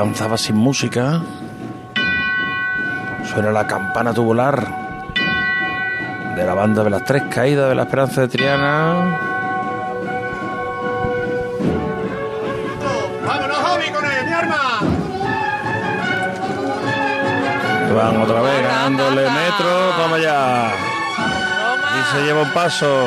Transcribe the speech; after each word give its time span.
Avanzaba 0.00 0.36
sin 0.36 0.56
música. 0.56 1.22
Suena 3.32 3.52
la 3.52 3.64
campana 3.64 4.12
tubular 4.12 4.56
de 6.34 6.44
la 6.44 6.52
banda 6.52 6.82
de 6.82 6.90
las 6.90 7.04
tres 7.04 7.22
caídas 7.30 7.68
de 7.68 7.76
la 7.76 7.84
Esperanza 7.84 8.22
de 8.22 8.26
Triana. 8.26 9.20
¡Vámonos, 13.24 13.56
Javi, 13.56 13.90
con 13.92 14.04
él, 14.04 14.26
mi 14.26 14.32
arma! 14.32 14.80
Van 17.94 18.16
otra 18.20 18.40
vez 18.40 18.62
ganándole 18.64 19.30
metro. 19.30 19.90
Toma 19.96 20.18
ya. 20.18 20.72
Y 22.00 22.16
se 22.16 22.24
lleva 22.24 22.42
un 22.42 22.50
paso. 22.50 23.06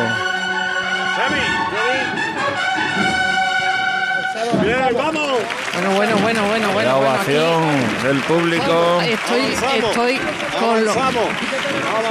Bueno, 5.77 5.95
bueno, 5.95 6.17
bueno, 6.23 6.41
bueno, 6.47 6.73
bueno. 6.73 6.89
La 6.89 6.95
bueno, 6.95 7.11
ovación 7.11 8.03
del 8.03 8.19
público. 8.21 9.01
Estoy, 9.01 9.41
estoy 9.85 10.19
con 10.59 10.85
los, 10.85 10.95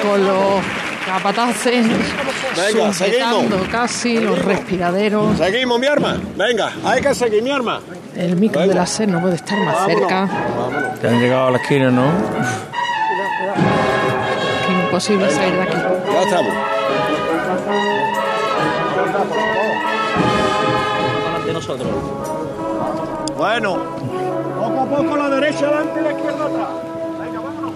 con 0.03 0.25
los 0.25 0.65
capataces 1.05 1.85
Venga, 2.57 2.93
sujetando 2.93 3.41
seguimos. 3.43 3.69
casi 3.69 4.21
los 4.21 4.39
respiraderos. 4.45 5.37
Seguimos, 5.39 5.81
mi 5.81 5.87
arma. 5.89 6.17
Venga, 6.37 6.73
hay 6.85 7.01
que 7.01 7.15
seguir, 7.15 7.43
mi 7.43 7.51
arma. 7.51 7.81
El 8.17 8.37
micro 8.37 8.61
de 8.67 8.75
la 8.75 8.87
SER 8.87 9.09
no 9.09 9.21
puede 9.21 9.35
estar 9.35 9.59
más 9.59 9.75
Vámonos. 9.75 9.99
cerca. 9.99 10.21
Vámonos. 10.27 10.99
Que 11.01 11.07
han 11.09 11.21
llegado 11.21 11.47
a 11.49 11.51
la 11.51 11.59
esquina, 11.59 11.91
¿no? 11.91 12.07
Que 14.67 14.73
imposible 14.73 15.29
salir 15.31 15.55
de 15.55 15.63
aquí. 15.63 15.77
Ya 16.13 16.23
estamos. 16.23 16.55
Bueno, 23.37 23.77
poco 24.59 24.81
a 24.81 24.87
poco 24.87 25.17
la 25.19 25.29
derecha 25.29 25.67
adelante 25.67 26.01
y 26.01 26.05
la 26.05 26.13
izquierda 26.13 26.47
atrás. 26.47 26.69
Venga, 27.21 27.41
vámonos. 27.41 27.73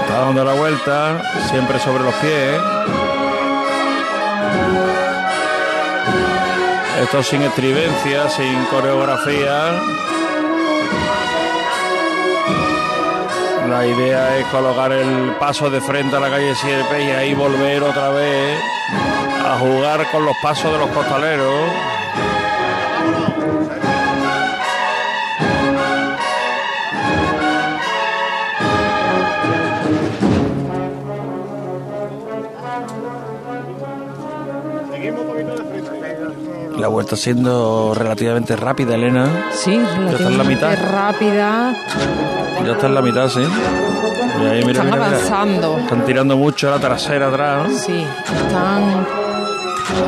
Está 0.00 0.18
dando 0.18 0.44
la 0.44 0.54
vuelta, 0.54 1.22
siempre 1.48 1.78
sobre 1.78 2.02
los 2.02 2.14
pies. 2.14 2.60
Esto 7.02 7.22
sin 7.22 7.42
estridencia, 7.42 8.28
sin 8.30 8.64
coreografía. 8.64 9.80
La 13.68 13.86
idea 13.86 14.38
es 14.38 14.46
colocar 14.46 14.90
el 14.90 15.36
paso 15.38 15.70
de 15.70 15.80
frente 15.80 16.16
a 16.16 16.20
la 16.20 16.30
calle 16.30 16.56
Sierpe 16.56 17.04
y 17.04 17.10
ahí 17.10 17.34
volver 17.34 17.84
otra 17.84 18.10
vez 18.10 18.58
a 19.52 19.58
jugar 19.58 20.10
con 20.10 20.24
los 20.24 20.36
pasos 20.42 20.72
de 20.72 20.78
los 20.78 20.88
costaleros. 20.90 21.70
La 36.78 36.88
vuelta 36.88 37.14
siendo 37.16 37.92
relativamente 37.94 38.56
rápida, 38.56 38.94
Elena. 38.94 39.26
Sí, 39.52 39.74
está 39.74 39.96
en 39.96 40.04
la 40.38 40.44
relativamente 40.44 40.46
mitad. 40.46 40.92
rápida. 40.92 41.74
Ya 42.64 42.72
está 42.72 42.86
en 42.86 42.94
la 42.94 43.02
mitad, 43.02 43.28
sí. 43.28 43.40
Y 43.40 44.46
ahí, 44.46 44.64
mira, 44.64 44.82
Están 44.82 44.86
mira, 44.86 44.96
mira. 44.96 45.06
avanzando. 45.06 45.78
Están 45.78 46.04
tirando 46.06 46.36
mucho 46.36 46.70
la 46.70 46.78
trasera 46.78 47.28
atrás. 47.28 47.70
Sí, 47.84 48.06
están 48.46 49.06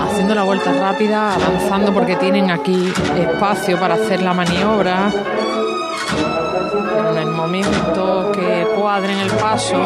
haciendo 0.01 0.35
la 0.35 0.43
vuelta 0.43 0.73
rápida, 0.73 1.35
avanzando 1.35 1.93
porque 1.93 2.17
tienen 2.17 2.51
aquí 2.51 2.93
espacio 3.17 3.79
para 3.79 3.95
hacer 3.95 4.23
la 4.23 4.35
maniobra. 4.35 5.11
En 7.11 7.19
el 7.19 7.31
momento 7.31 8.33
que 8.33 8.67
cuadren 8.77 9.19
el 9.19 9.31
paso, 9.31 9.77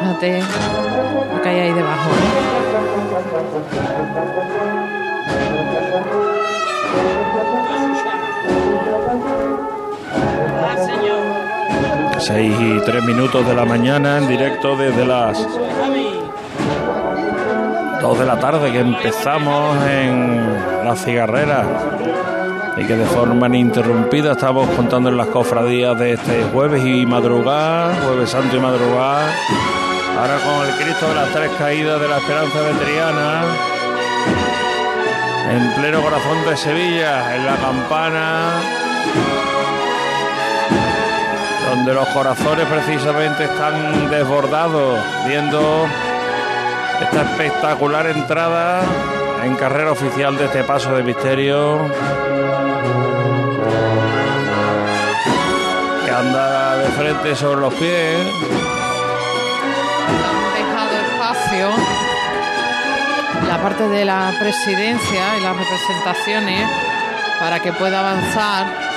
fíjate 0.00 0.42
lo 1.34 1.42
que 1.42 1.48
hay 1.48 1.60
ahí 1.60 1.72
debajo. 1.72 2.10
¿eh? 2.10 2.60
6 12.20 12.54
y 12.60 12.80
3 12.84 13.04
minutos 13.04 13.46
de 13.46 13.54
la 13.54 13.64
mañana 13.64 14.18
en 14.18 14.28
directo 14.28 14.76
desde 14.76 15.06
las 15.06 15.38
2 18.00 18.18
de 18.18 18.26
la 18.26 18.38
tarde 18.38 18.72
que 18.72 18.80
empezamos 18.80 19.76
en 19.86 20.84
la 20.84 20.96
cigarrera 20.96 21.64
y 22.76 22.84
que 22.86 22.96
de 22.96 23.04
forma 23.04 23.46
ininterrumpida 23.46 24.32
estamos 24.32 24.68
contando 24.70 25.10
en 25.10 25.18
las 25.18 25.26
cofradías 25.26 25.98
de 25.98 26.14
este 26.14 26.44
jueves 26.44 26.82
y 26.84 27.04
madrugada, 27.04 27.94
jueves 28.02 28.30
santo 28.30 28.56
y 28.56 28.60
madrugada. 28.60 29.30
Ahora 30.18 30.38
con 30.38 30.66
el 30.66 30.74
Cristo 30.76 31.08
de 31.08 31.14
las 31.14 31.28
tres 31.30 31.50
caídas 31.58 32.00
de 32.00 32.08
la 32.08 32.18
Esperanza 32.18 32.62
de 32.62 32.72
Triana, 32.74 33.42
en 35.50 35.72
pleno 35.74 36.00
corazón 36.00 36.44
de 36.48 36.56
Sevilla, 36.56 37.36
en 37.36 37.44
la 37.44 37.56
campana, 37.56 38.50
donde 41.68 41.92
los 41.94 42.08
corazones 42.08 42.66
precisamente 42.66 43.44
están 43.44 44.08
desbordados 44.10 44.98
viendo 45.26 45.86
esta 47.00 47.22
espectacular 47.22 48.06
entrada 48.06 48.82
en 49.44 49.56
carrera 49.56 49.92
oficial 49.92 50.36
de 50.36 50.44
este 50.44 50.64
paso 50.64 50.94
de 50.94 51.02
misterio 51.02 51.90
que 56.04 56.10
anda 56.10 56.76
de 56.76 56.88
frente 56.88 57.36
sobre 57.36 57.60
los 57.60 57.74
pies 57.74 58.18
Han 60.18 60.54
dejado 60.54 60.96
espacio 61.10 61.68
la 63.48 63.62
parte 63.62 63.88
de 63.88 64.04
la 64.04 64.32
presidencia 64.38 65.38
y 65.38 65.40
las 65.42 65.56
representaciones 65.56 66.68
para 67.40 67.58
que 67.60 67.72
pueda 67.72 68.00
avanzar. 68.00 68.89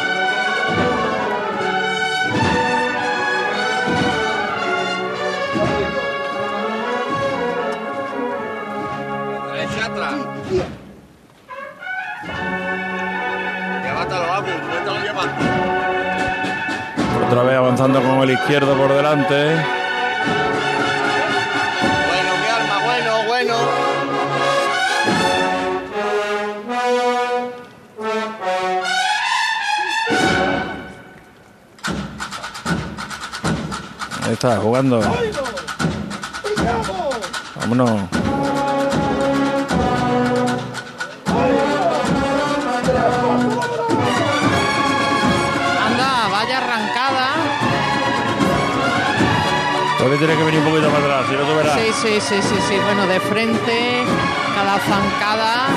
Otra 17.33 17.43
vez 17.43 17.57
avanzando 17.57 18.01
con 18.01 18.21
el 18.21 18.31
izquierdo 18.31 18.75
por 18.75 18.93
delante. 18.93 19.55
Bueno, 22.07 22.31
mi 22.41 22.47
arma, 22.47 22.77
bueno, 22.85 23.23
bueno. 23.27 23.55
ahí 34.25 34.33
está 34.33 34.57
jugando. 34.57 35.01
Vámonos 37.55 38.32
tiene 50.17 50.35
que 50.35 50.43
venir 50.43 50.59
un 50.59 50.69
poquito 50.69 50.89
más 50.89 51.01
atrás 51.01 51.25
si 51.29 51.35
no 51.35 51.41
tú 51.43 51.55
verás 51.55 51.79
Sí, 51.79 51.91
sí, 51.93 52.21
sí, 52.21 52.41
sí, 52.41 52.55
sí. 52.67 52.75
Bueno, 52.83 53.07
de 53.07 53.19
frente, 53.19 54.03
cada 54.55 54.79
zancada 54.79 55.67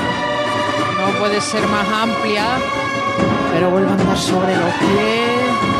no 1.01 1.19
puede 1.19 1.41
ser 1.41 1.67
más 1.69 1.87
amplia, 1.89 2.47
pero 3.53 3.71
vuelve 3.71 3.91
a 3.91 3.93
andar 3.95 4.19
sobre 4.19 4.57
los 4.57 4.73
pies. 4.75 5.76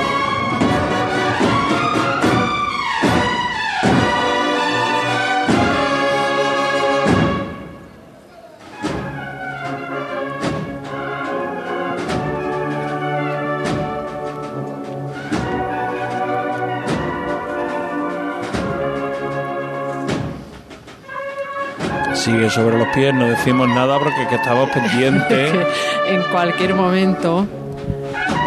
Sigue 22.27 22.51
sobre 22.51 22.77
los 22.77 22.89
pies 22.89 23.15
no 23.15 23.27
decimos 23.27 23.69
nada 23.69 24.01
porque 24.01 24.27
que 24.27 24.35
estamos 24.35 24.69
pendientes 24.71 25.55
en 26.09 26.23
cualquier 26.33 26.75
momento 26.75 27.47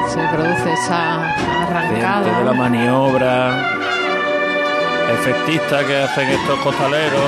se 0.10 0.20
produce 0.36 0.74
esa 0.74 1.34
pendientes 1.64 1.96
de 1.96 2.02
la 2.02 2.52
arrancada. 2.52 2.54
maniobra 2.54 3.72
efectista 5.14 5.88
que 5.88 5.96
hacen 5.96 6.28
estos 6.28 6.60
costaleros 6.60 7.22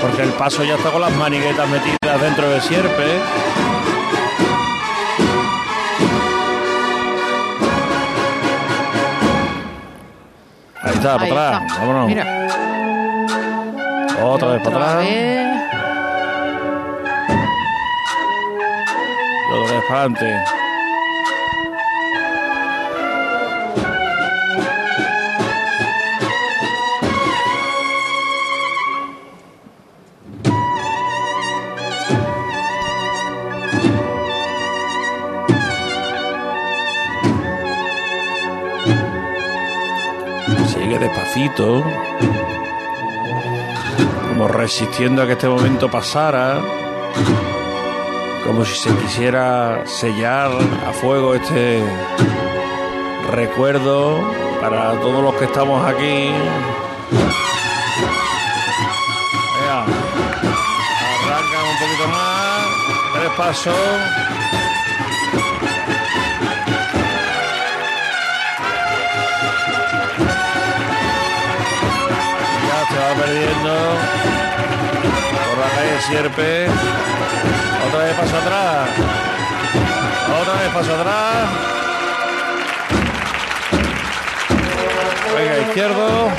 Porque 0.00 0.22
el 0.22 0.30
paso 0.30 0.64
ya 0.64 0.76
está 0.76 0.90
con 0.90 1.02
las 1.02 1.12
maniguetas 1.12 1.68
metidas 1.68 2.20
dentro 2.22 2.48
de 2.48 2.60
sierpe. 2.62 3.20
Ahí 10.82 10.94
está, 10.94 11.18
para 11.18 11.26
atrás. 11.58 11.78
Vámonos. 11.78 12.06
Mira, 12.08 12.29
Otra 14.22 14.48
vez 14.48 14.62
para 14.62 14.76
atrás. 14.76 15.06
Y 15.06 15.16
otra 19.52 19.74
vez 19.74 19.84
para 19.88 20.00
adelante. 20.00 20.44
Sigue 40.68 40.98
despacito. 40.98 41.82
Resistiendo 44.48 45.22
a 45.22 45.26
que 45.26 45.32
este 45.32 45.48
momento 45.48 45.90
pasara. 45.90 46.60
Como 48.44 48.64
si 48.64 48.74
se 48.74 48.94
quisiera 48.96 49.86
sellar 49.86 50.50
a 50.86 50.92
fuego 50.92 51.34
este 51.34 51.82
recuerdo 53.30 54.18
para 54.60 54.92
todos 55.00 55.22
los 55.22 55.34
que 55.34 55.44
estamos 55.44 55.86
aquí. 55.86 56.30
Arrancan 61.22 61.64
un 61.70 61.78
poquito 61.78 62.08
más. 62.08 62.66
Tres 63.14 63.30
pasos. 63.36 64.39
Perdiendo. 73.14 73.74
Por 75.48 75.58
la 75.58 75.68
calle 75.74 76.00
Sierpe. 76.06 76.66
Otra 77.88 77.98
vez 78.04 78.14
paso 78.16 78.36
atrás. 78.36 78.88
Otra 80.40 80.54
vez 80.54 80.70
paso 80.72 80.94
atrás. 80.94 81.48
Venga, 85.36 85.58
izquierdo. 85.68 86.30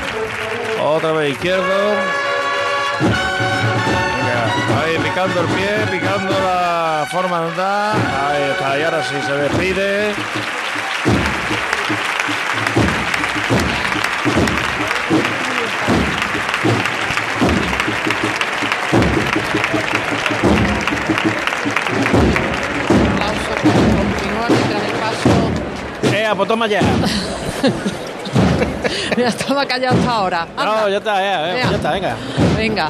Otra 0.83 1.12
vez 1.13 1.31
izquierdo. 1.31 1.95
Venga, 4.17 4.83
ahí 4.83 4.97
picando 5.03 5.41
el 5.41 5.47
pie, 5.47 5.88
picando 5.91 6.33
la 6.39 7.06
forma 7.09 7.41
de 7.41 7.47
andar. 7.47 7.95
Ahí 7.95 8.44
está, 8.51 8.79
y 8.79 8.83
ahora 8.83 9.03
sí 9.03 9.15
se 9.25 9.33
despide. 9.33 10.13
Pues 26.36 26.48
toma 26.48 26.68
ya. 26.68 26.81
Mira, 29.16 29.30
estaba 29.30 29.66
callado 29.66 29.98
hasta 29.98 30.12
ahora. 30.12 30.42
Anda, 30.57 30.66
No, 30.81 30.89
ya 30.89 30.98
está, 30.98 31.22
ya, 31.22 31.42
Venga. 31.42 31.69
ya 31.69 31.75
está, 31.75 31.92
venga. 31.92 32.16
Venga. 32.57 32.89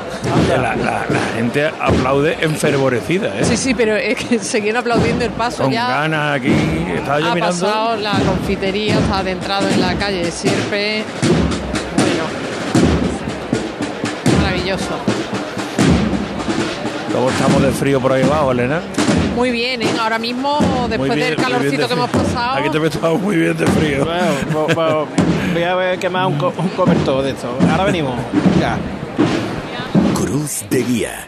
La, 0.49 0.57
la- 0.57 0.75
la 0.75 1.19
gente 1.35 1.67
aplaude 1.79 2.37
enfervorecida, 2.41 3.27
¿eh? 3.39 3.43
Sí, 3.43 3.57
sí, 3.57 3.73
pero 3.73 3.95
es 3.95 4.15
que 4.23 4.39
seguían 4.43 4.77
aplaudiendo 4.77 5.25
el 5.25 5.31
paso 5.31 5.63
Con 5.63 5.71
ya. 5.71 5.87
ganas 5.87 6.37
aquí. 6.37 6.53
Estaba 6.95 7.19
yo 7.19 7.27
Ha 7.31 7.35
mirando. 7.35 7.55
pasado 7.65 7.95
la 7.97 8.11
confitería, 8.13 8.95
está 8.99 9.17
adentrado 9.19 9.67
en 9.69 9.81
la 9.81 9.95
calle 9.95 10.25
de 10.25 10.31
Sierpe. 10.31 11.03
Bueno, 11.97 12.23
maravilloso. 14.41 14.95
¿Cómo 17.13 17.29
estamos 17.29 17.61
de 17.61 17.71
frío 17.71 17.99
por 17.99 18.13
ahí 18.13 18.23
abajo, 18.23 18.51
Elena? 18.51 18.79
Muy 19.35 19.51
bien, 19.51 19.81
¿eh? 19.81 19.87
Ahora 19.99 20.19
mismo, 20.19 20.59
después 20.89 21.15
bien, 21.15 21.29
del 21.29 21.35
calorcito 21.37 21.81
de 21.83 21.87
que 21.87 21.93
hemos 21.93 22.09
pasado. 22.09 22.57
Aquí 22.59 22.69
te 22.69 22.85
estamos 22.87 23.21
muy 23.21 23.35
bien 23.37 23.57
de 23.57 23.65
frío. 23.67 24.05
Bueno, 24.05 24.25
pues- 24.51 24.75
pues 24.75 25.53
voy 25.53 25.63
a 25.63 25.75
ver 25.75 25.99
qué 25.99 26.09
más 26.09 26.27
un, 26.27 26.37
co- 26.37 26.53
un 26.57 26.69
cobertor 26.69 27.23
de 27.23 27.31
esto. 27.31 27.57
Ahora 27.71 27.85
venimos. 27.85 28.15
Ya. 28.59 28.77
Cruz 30.15 30.63
de 30.69 30.83
Guía. 30.83 31.27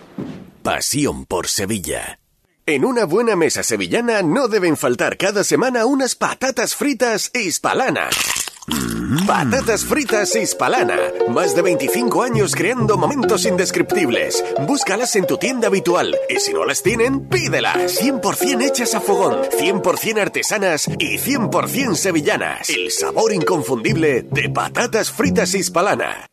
Pasión 0.61 1.25
por 1.25 1.47
Sevilla. 1.47 2.19
En 2.65 2.85
una 2.85 3.03
buena 3.05 3.35
mesa 3.35 3.63
sevillana 3.63 4.21
no 4.21 4.47
deben 4.47 4.77
faltar 4.77 5.17
cada 5.17 5.43
semana 5.43 5.85
unas 5.85 6.15
patatas 6.15 6.75
fritas 6.75 7.29
hispalana. 7.33 8.09
Patatas 9.27 9.83
fritas 9.83 10.35
hispalana. 10.35 10.97
Más 11.29 11.55
de 11.55 11.61
25 11.61 12.23
años 12.23 12.55
creando 12.55 12.97
momentos 12.97 13.45
indescriptibles. 13.45 14.43
Búscalas 14.67 15.15
en 15.15 15.27
tu 15.27 15.37
tienda 15.37 15.67
habitual. 15.67 16.15
Y 16.29 16.39
si 16.39 16.53
no 16.53 16.65
las 16.65 16.81
tienen, 16.81 17.27
pídelas. 17.27 18.01
100% 18.01 18.61
hechas 18.61 18.95
a 18.95 19.01
fogón, 19.01 19.41
100% 19.43 20.21
artesanas 20.21 20.87
y 20.87 21.17
100% 21.17 21.95
sevillanas. 21.95 22.69
El 22.69 22.91
sabor 22.91 23.33
inconfundible 23.33 24.23
de 24.23 24.49
patatas 24.49 25.11
fritas 25.11 25.53
hispalana. 25.53 26.32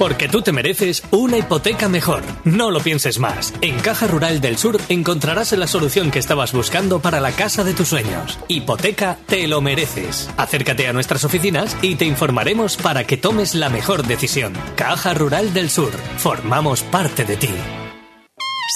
Porque 0.00 0.28
tú 0.28 0.40
te 0.40 0.50
mereces 0.50 1.02
una 1.10 1.36
hipoteca 1.36 1.90
mejor. 1.90 2.22
No 2.44 2.70
lo 2.70 2.80
pienses 2.80 3.18
más. 3.18 3.52
En 3.60 3.78
Caja 3.80 4.06
Rural 4.06 4.40
del 4.40 4.56
Sur 4.56 4.80
encontrarás 4.88 5.52
la 5.52 5.66
solución 5.66 6.10
que 6.10 6.18
estabas 6.18 6.54
buscando 6.54 7.00
para 7.00 7.20
la 7.20 7.32
casa 7.32 7.64
de 7.64 7.74
tus 7.74 7.88
sueños. 7.88 8.38
Hipoteca 8.48 9.18
te 9.26 9.46
lo 9.46 9.60
mereces. 9.60 10.30
Acércate 10.38 10.88
a 10.88 10.94
nuestras 10.94 11.24
oficinas 11.24 11.76
y 11.82 11.96
te 11.96 12.06
informaremos 12.06 12.78
para 12.78 13.04
que 13.04 13.18
tomes 13.18 13.54
la 13.54 13.68
mejor 13.68 14.06
decisión. 14.06 14.54
Caja 14.74 15.12
Rural 15.12 15.52
del 15.52 15.68
Sur. 15.68 15.92
Formamos 16.16 16.82
parte 16.82 17.26
de 17.26 17.36
ti. 17.36 17.50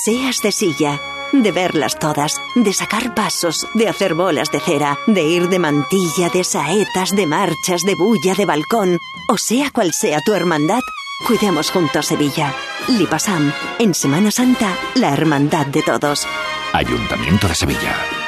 Seas 0.04 0.42
de 0.42 0.52
silla, 0.52 1.00
de 1.32 1.52
verlas 1.52 1.98
todas, 1.98 2.36
de 2.54 2.74
sacar 2.74 3.14
pasos, 3.14 3.66
de 3.72 3.88
hacer 3.88 4.12
bolas 4.12 4.50
de 4.50 4.60
cera, 4.60 4.98
de 5.06 5.22
ir 5.22 5.48
de 5.48 5.58
mantilla, 5.58 6.28
de 6.28 6.44
saetas, 6.44 7.16
de 7.16 7.26
marchas, 7.26 7.82
de 7.82 7.94
bulla, 7.94 8.34
de 8.34 8.44
balcón, 8.44 8.98
o 9.30 9.38
sea 9.38 9.70
cual 9.70 9.94
sea 9.94 10.20
tu 10.20 10.34
hermandad, 10.34 10.80
cuidemos 11.26 11.70
junto 11.70 11.98
a 11.98 12.02
Sevilla. 12.02 12.54
Lipasam, 12.88 13.52
en 13.78 13.94
Semana 13.94 14.30
Santa, 14.30 14.76
la 14.94 15.12
hermandad 15.12 15.66
de 15.66 15.82
todos. 15.82 16.26
Ayuntamiento 16.72 17.48
de 17.48 17.54
Sevilla. 17.54 18.23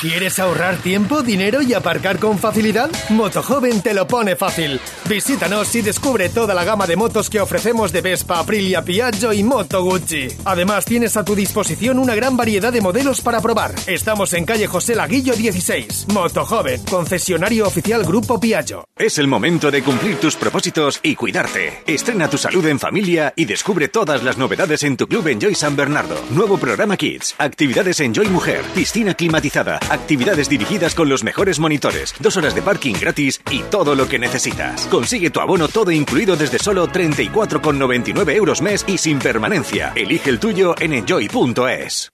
¿Quieres 0.00 0.38
ahorrar 0.38 0.76
tiempo, 0.78 1.22
dinero 1.22 1.62
y 1.62 1.72
aparcar 1.72 2.18
con 2.18 2.38
facilidad? 2.38 2.90
Motojoven 3.10 3.80
te 3.80 3.94
lo 3.94 4.06
pone 4.06 4.34
fácil. 4.36 4.80
Visítanos 5.08 5.72
y 5.74 5.82
descubre 5.82 6.28
toda 6.28 6.52
la 6.52 6.64
gama 6.64 6.86
de 6.86 6.96
motos 6.96 7.30
que 7.30 7.40
ofrecemos 7.40 7.92
de 7.92 8.00
Vespa, 8.00 8.40
Aprilia, 8.40 8.82
Piaggio 8.82 9.32
y 9.32 9.42
Moto 9.44 9.82
Gucci. 9.82 10.28
Además, 10.44 10.84
tienes 10.84 11.16
a 11.16 11.24
tu 11.24 11.34
disposición 11.34 11.98
una 11.98 12.14
gran 12.14 12.36
variedad 12.36 12.72
de 12.72 12.80
modelos 12.80 13.20
para 13.20 13.40
probar. 13.40 13.72
Estamos 13.86 14.32
en 14.34 14.44
calle 14.44 14.66
José 14.66 14.94
Laguillo 14.94 15.34
16. 15.34 16.08
Motojoven, 16.12 16.82
concesionario 16.84 17.66
oficial 17.66 18.04
Grupo 18.04 18.38
Piaggio. 18.40 18.84
Es 18.96 19.18
el 19.18 19.28
momento 19.28 19.70
de 19.70 19.82
cumplir 19.82 20.18
tus 20.18 20.36
propósitos 20.36 21.00
y 21.02 21.14
cuidarte. 21.14 21.82
Estrena 21.86 22.28
tu 22.28 22.36
salud 22.36 22.66
en 22.66 22.80
familia 22.80 23.32
y 23.36 23.44
descubre 23.44 23.88
todas 23.88 24.22
las 24.22 24.38
novedades 24.38 24.82
en 24.82 24.96
tu 24.96 25.06
club 25.06 25.28
Enjoy 25.28 25.54
San 25.54 25.76
Bernardo. 25.76 26.16
Nuevo 26.30 26.58
programa 26.58 26.96
Kids, 26.96 27.36
actividades 27.38 28.00
Enjoy 28.00 28.26
Mujer, 28.28 28.62
piscina 28.74 29.14
climatizada, 29.14 29.78
actividades 29.90 30.48
dirigidas 30.48 30.94
con 30.94 31.08
los 31.08 31.24
mejores 31.24 31.58
monitores, 31.58 32.14
dos 32.20 32.36
horas 32.36 32.54
de 32.54 32.62
parking 32.62 32.94
gratis 32.94 33.40
y 33.50 33.62
todo 33.64 33.94
lo 33.94 34.08
que 34.08 34.18
necesitas. 34.18 34.86
Consigue 34.86 35.30
tu 35.30 35.40
abono 35.40 35.68
todo 35.68 35.90
incluido 35.90 36.36
desde 36.36 36.58
solo 36.58 36.88
34,99 36.88 38.34
euros 38.34 38.62
mes 38.62 38.84
y 38.86 38.98
sin 38.98 39.18
permanencia. 39.18 39.92
Elige 39.94 40.30
el 40.30 40.40
tuyo 40.40 40.74
en 40.80 40.94
enjoy.es. 40.94 42.13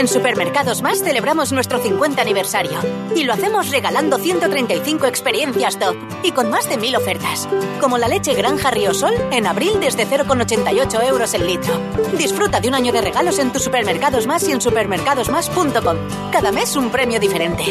En 0.00 0.08
Supermercados 0.08 0.80
Más 0.80 1.04
celebramos 1.04 1.52
nuestro 1.52 1.78
50 1.78 2.22
aniversario 2.22 2.78
y 3.14 3.24
lo 3.24 3.34
hacemos 3.34 3.70
regalando 3.70 4.16
135 4.16 5.06
experiencias 5.06 5.78
top 5.78 5.94
y 6.22 6.32
con 6.32 6.48
más 6.48 6.66
de 6.70 6.78
1000 6.78 6.96
ofertas, 6.96 7.46
como 7.82 7.98
la 7.98 8.08
leche 8.08 8.32
Granja 8.32 8.70
Riosol 8.70 9.12
en 9.30 9.46
abril 9.46 9.72
desde 9.78 10.06
0,88 10.06 11.06
euros 11.06 11.34
el 11.34 11.46
litro. 11.46 11.74
Disfruta 12.16 12.60
de 12.60 12.68
un 12.68 12.76
año 12.76 12.94
de 12.94 13.02
regalos 13.02 13.38
en 13.38 13.52
tus 13.52 13.62
Supermercados 13.62 14.26
Más 14.26 14.48
y 14.48 14.52
en 14.52 14.62
supermercadosmás.com. 14.62 15.96
Cada 16.32 16.50
mes 16.50 16.76
un 16.76 16.90
premio 16.90 17.20
diferente. 17.20 17.64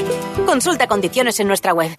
Consulta 0.45 0.86
condiciones 0.86 1.39
en 1.39 1.48
nuestra 1.48 1.74
web. 1.74 1.98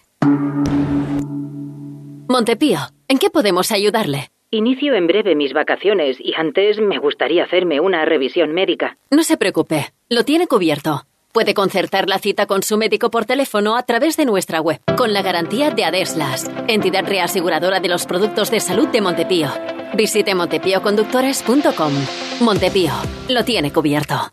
Montepío, 2.28 2.78
¿en 3.08 3.18
qué 3.18 3.30
podemos 3.30 3.72
ayudarle? 3.72 4.30
Inicio 4.52 4.94
en 4.94 5.08
breve 5.08 5.34
mis 5.34 5.52
vacaciones 5.52 6.18
y 6.20 6.34
antes 6.36 6.78
me 6.80 6.98
gustaría 6.98 7.42
hacerme 7.42 7.80
una 7.80 8.04
revisión 8.04 8.52
médica. 8.52 8.96
No 9.10 9.22
se 9.22 9.36
preocupe, 9.36 9.92
lo 10.10 10.24
tiene 10.24 10.48
cubierto. 10.48 11.06
Puede 11.32 11.54
concertar 11.54 12.08
la 12.08 12.18
cita 12.18 12.46
con 12.46 12.64
su 12.64 12.76
médico 12.76 13.10
por 13.12 13.24
teléfono 13.24 13.76
a 13.76 13.84
través 13.84 14.16
de 14.16 14.24
nuestra 14.24 14.60
web, 14.60 14.80
con 14.96 15.12
la 15.12 15.22
garantía 15.22 15.70
de 15.70 15.84
Adeslas, 15.84 16.50
entidad 16.66 17.06
reaseguradora 17.06 17.78
de 17.78 17.88
los 17.88 18.06
productos 18.06 18.50
de 18.50 18.58
salud 18.58 18.88
de 18.88 19.00
Montepío. 19.00 19.48
Visite 19.94 20.34
montepíoconductores.com. 20.34 21.92
Montepío, 22.40 22.92
lo 23.28 23.44
tiene 23.44 23.72
cubierto. 23.72 24.32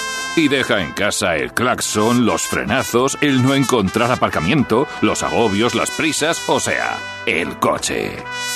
Y 0.37 0.47
deja 0.47 0.81
en 0.81 0.93
casa 0.93 1.35
el 1.35 1.53
claxon, 1.53 2.25
los 2.25 2.43
frenazos, 2.43 3.17
el 3.19 3.43
no 3.43 3.53
encontrar 3.53 4.09
aparcamiento, 4.11 4.87
los 5.01 5.23
agobios, 5.23 5.75
las 5.75 5.91
prisas, 5.91 6.41
o 6.47 6.57
sea, 6.61 6.97
el 7.25 7.57
coche. 7.59 8.13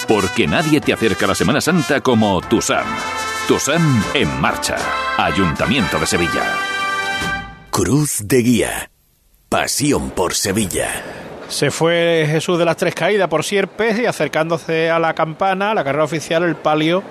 Porque 0.07 0.47
nadie 0.47 0.79
te 0.79 0.93
acerca 0.93 1.25
a 1.25 1.29
la 1.29 1.35
Semana 1.35 1.59
Santa 1.59 1.99
como 1.99 2.39
tu 2.41 2.61
SAM. 2.61 2.85
Tu 3.49 3.59
SAM 3.59 4.03
en 4.13 4.39
marcha. 4.39 4.77
Ayuntamiento 5.17 5.99
de 5.99 6.05
Sevilla. 6.05 6.43
Cruz 7.71 8.19
de 8.23 8.37
Guía. 8.37 8.89
Pasión 9.49 10.11
por 10.11 10.33
Sevilla. 10.33 10.87
Se 11.49 11.71
fue 11.71 12.25
Jesús 12.25 12.57
de 12.57 12.63
las 12.63 12.77
Tres 12.77 12.95
Caídas 12.95 13.27
por 13.27 13.43
Sierpes 13.43 13.99
y 13.99 14.05
acercándose 14.05 14.89
a 14.89 14.97
la 14.97 15.13
campana, 15.13 15.71
a 15.71 15.75
la 15.75 15.83
carrera 15.83 16.05
oficial, 16.05 16.43
el 16.43 16.55
palio 16.55 17.03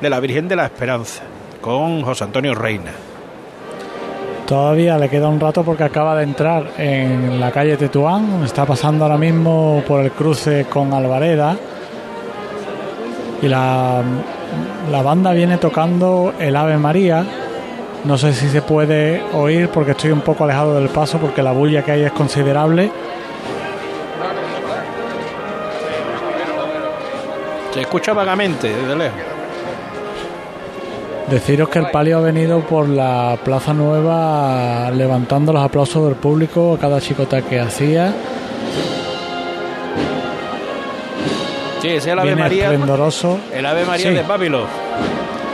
de 0.00 0.08
la 0.08 0.20
Virgen 0.20 0.46
de 0.46 0.54
la 0.54 0.66
Esperanza, 0.66 1.24
con 1.60 2.02
José 2.02 2.22
Antonio 2.22 2.54
Reina. 2.54 2.92
Todavía 4.46 4.98
le 4.98 5.08
queda 5.08 5.28
un 5.28 5.40
rato 5.40 5.64
porque 5.64 5.84
acaba 5.84 6.14
de 6.16 6.24
entrar 6.24 6.72
en 6.76 7.40
la 7.40 7.50
calle 7.50 7.78
Tetuán. 7.78 8.42
Está 8.44 8.66
pasando 8.66 9.04
ahora 9.04 9.16
mismo 9.16 9.82
por 9.86 10.04
el 10.04 10.12
cruce 10.12 10.66
con 10.66 10.92
Alvareda. 10.92 11.56
Y 13.40 13.48
la, 13.48 14.02
la 14.90 15.02
banda 15.02 15.32
viene 15.32 15.56
tocando 15.56 16.34
el 16.38 16.54
Ave 16.56 16.76
María. 16.76 17.24
No 18.04 18.18
sé 18.18 18.34
si 18.34 18.48
se 18.48 18.60
puede 18.60 19.22
oír 19.32 19.70
porque 19.70 19.92
estoy 19.92 20.10
un 20.10 20.20
poco 20.20 20.44
alejado 20.44 20.74
del 20.74 20.90
paso 20.90 21.18
porque 21.18 21.42
la 21.42 21.52
bulla 21.52 21.82
que 21.82 21.92
hay 21.92 22.02
es 22.02 22.12
considerable. 22.12 22.90
Se 27.72 27.80
escucha 27.80 28.12
vagamente 28.12 28.68
desde 28.68 28.94
lejos. 28.94 29.33
Deciros 31.30 31.68
que 31.70 31.78
el 31.78 31.86
palio 31.90 32.18
ha 32.18 32.20
venido 32.20 32.60
por 32.60 32.88
la 32.88 33.38
Plaza 33.42 33.72
Nueva 33.72 34.90
levantando 34.90 35.52
los 35.52 35.62
aplausos 35.64 36.04
del 36.06 36.16
público 36.16 36.74
a 36.74 36.78
cada 36.78 37.00
chicota 37.00 37.40
que 37.42 37.58
hacía. 37.60 38.12
Sí, 41.80 41.88
ese 41.88 41.96
es 41.96 42.06
el 42.08 42.18
Ave 42.18 42.28
Viene 42.28 42.42
María. 42.42 42.64
esplendoroso. 42.64 43.38
El 43.52 43.64
Ave 43.66 43.84
María 43.84 44.08
Sí. 44.10 44.14
de 44.14 44.22
Pabilo. 44.22 44.66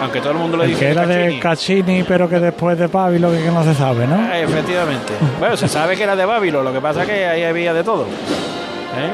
Aunque 0.03 0.21
todo 0.21 0.33
el 0.33 0.39
mundo 0.39 0.57
le 0.57 0.65
El 0.65 0.71
dice 0.71 0.85
que 0.87 0.91
era 0.91 1.07
de 1.07 1.39
Caccini. 1.39 2.03
Pero 2.05 2.29
que 2.29 2.41
después 2.41 2.79
de 2.79 2.89
Pablo, 2.89 3.31
que, 3.31 3.39
que 3.43 3.51
no 3.51 3.63
se 3.65 3.75
sabe, 3.75 4.07
¿no? 4.07 4.17
Eh, 4.33 4.43
efectivamente. 4.43 5.13
Bueno, 5.39 5.57
se 5.57 5.69
sabe 5.69 5.97
que 5.97 6.03
era 6.05 6.17
de 6.17 6.25
Babilo, 6.25 6.63
lo 6.63 6.73
que 6.73 6.81
pasa 6.81 7.03
es 7.03 7.09
que 7.09 7.27
ahí 7.27 7.43
había 7.45 7.73
de 7.75 7.85
todo. 7.85 8.03
¿Eh? 8.05 9.11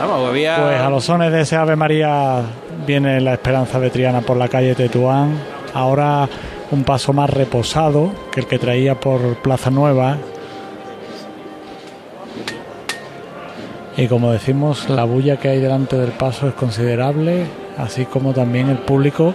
Vamos, 0.00 0.28
había. 0.28 0.56
Pues 0.62 0.80
a 0.80 0.90
los 0.90 1.04
sones 1.04 1.32
de 1.32 1.40
ese 1.42 1.56
Ave 1.56 1.76
María 1.76 2.42
viene 2.86 3.20
la 3.20 3.34
esperanza 3.34 3.78
de 3.80 3.90
Triana 3.90 4.20
por 4.20 4.36
la 4.36 4.48
calle 4.48 4.74
Tetuán. 4.74 5.34
Ahora 5.74 6.28
un 6.70 6.84
paso 6.84 7.12
más 7.12 7.30
reposado 7.30 8.12
que 8.30 8.40
el 8.40 8.46
que 8.46 8.58
traía 8.58 8.98
por 8.98 9.36
Plaza 9.36 9.70
Nueva. 9.70 10.18
Y 13.96 14.06
como 14.06 14.32
decimos, 14.32 14.88
la 14.88 15.04
bulla 15.04 15.36
que 15.36 15.48
hay 15.48 15.60
delante 15.60 15.96
del 15.96 16.12
paso 16.12 16.48
es 16.48 16.54
considerable, 16.54 17.44
así 17.76 18.06
como 18.06 18.32
también 18.32 18.68
el 18.68 18.78
público 18.78 19.34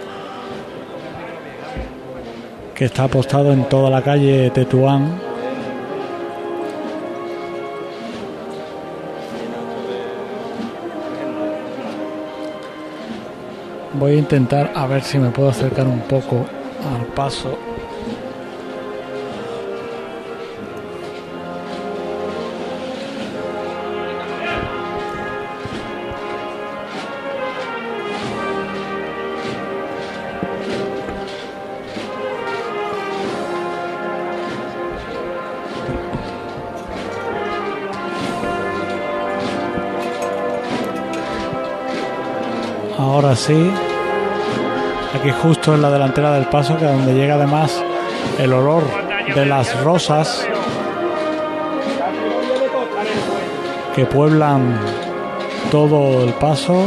que 2.74 2.86
está 2.86 3.04
apostado 3.04 3.52
en 3.52 3.64
toda 3.64 3.90
la 3.90 4.02
calle 4.02 4.50
Tetuán. 4.50 5.25
Voy 13.98 14.12
a 14.12 14.18
intentar 14.18 14.72
a 14.74 14.86
ver 14.86 15.02
si 15.02 15.18
me 15.18 15.30
puedo 15.30 15.48
acercar 15.48 15.86
un 15.88 16.00
poco 16.00 16.44
al 16.84 17.06
paso. 17.06 17.56
Ahora 42.98 43.34
sí. 43.34 43.85
Aquí 45.26 45.34
justo 45.42 45.74
en 45.74 45.82
la 45.82 45.90
delantera 45.90 46.30
del 46.34 46.44
paso, 46.44 46.78
que 46.78 46.84
es 46.84 46.90
donde 46.92 47.12
llega 47.12 47.34
además 47.34 47.82
el 48.38 48.52
olor 48.52 48.84
de 49.34 49.44
las 49.44 49.82
rosas 49.82 50.46
que 53.92 54.06
pueblan 54.06 54.78
todo 55.72 56.22
el 56.22 56.32
paso. 56.34 56.80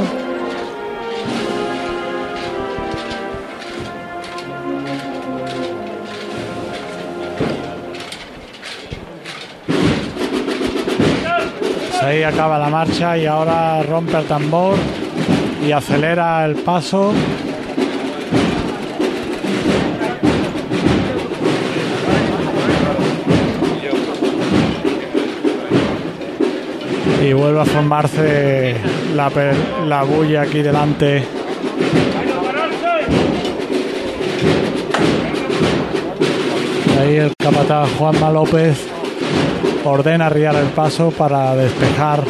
Pues 11.89 12.03
ahí 12.03 12.23
acaba 12.23 12.57
la 12.57 12.69
marcha 12.69 13.17
y 13.17 13.25
ahora 13.25 13.83
rompe 13.83 14.17
el 14.17 14.25
tambor 14.27 14.75
y 15.61 15.73
acelera 15.73 16.45
el 16.45 16.55
paso. 16.55 17.11
Y 27.21 27.33
vuelve 27.33 27.61
a 27.61 27.65
formarse 27.65 28.75
la, 29.15 29.31
la 29.87 30.03
bulla 30.03 30.41
aquí 30.41 30.61
delante. 30.61 31.23
Ahí 36.99 37.15
el 37.15 37.33
capataz 37.37 37.89
Juanma 37.97 38.31
López 38.31 38.87
ordena 39.83 40.27
arriar 40.27 40.55
el 40.55 40.67
paso 40.67 41.11
para 41.11 41.55
despejar 41.55 42.23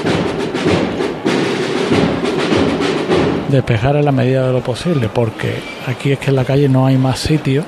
despejar 3.50 3.96
en 3.96 4.06
la 4.06 4.12
medida 4.12 4.46
de 4.46 4.54
lo 4.54 4.62
posible 4.62 5.10
porque 5.12 5.56
aquí 5.88 6.12
es 6.12 6.20
que 6.20 6.30
en 6.30 6.36
la 6.36 6.46
calle 6.46 6.70
no 6.70 6.86
hay 6.86 6.98
más 6.98 7.20
sitio 7.20 7.64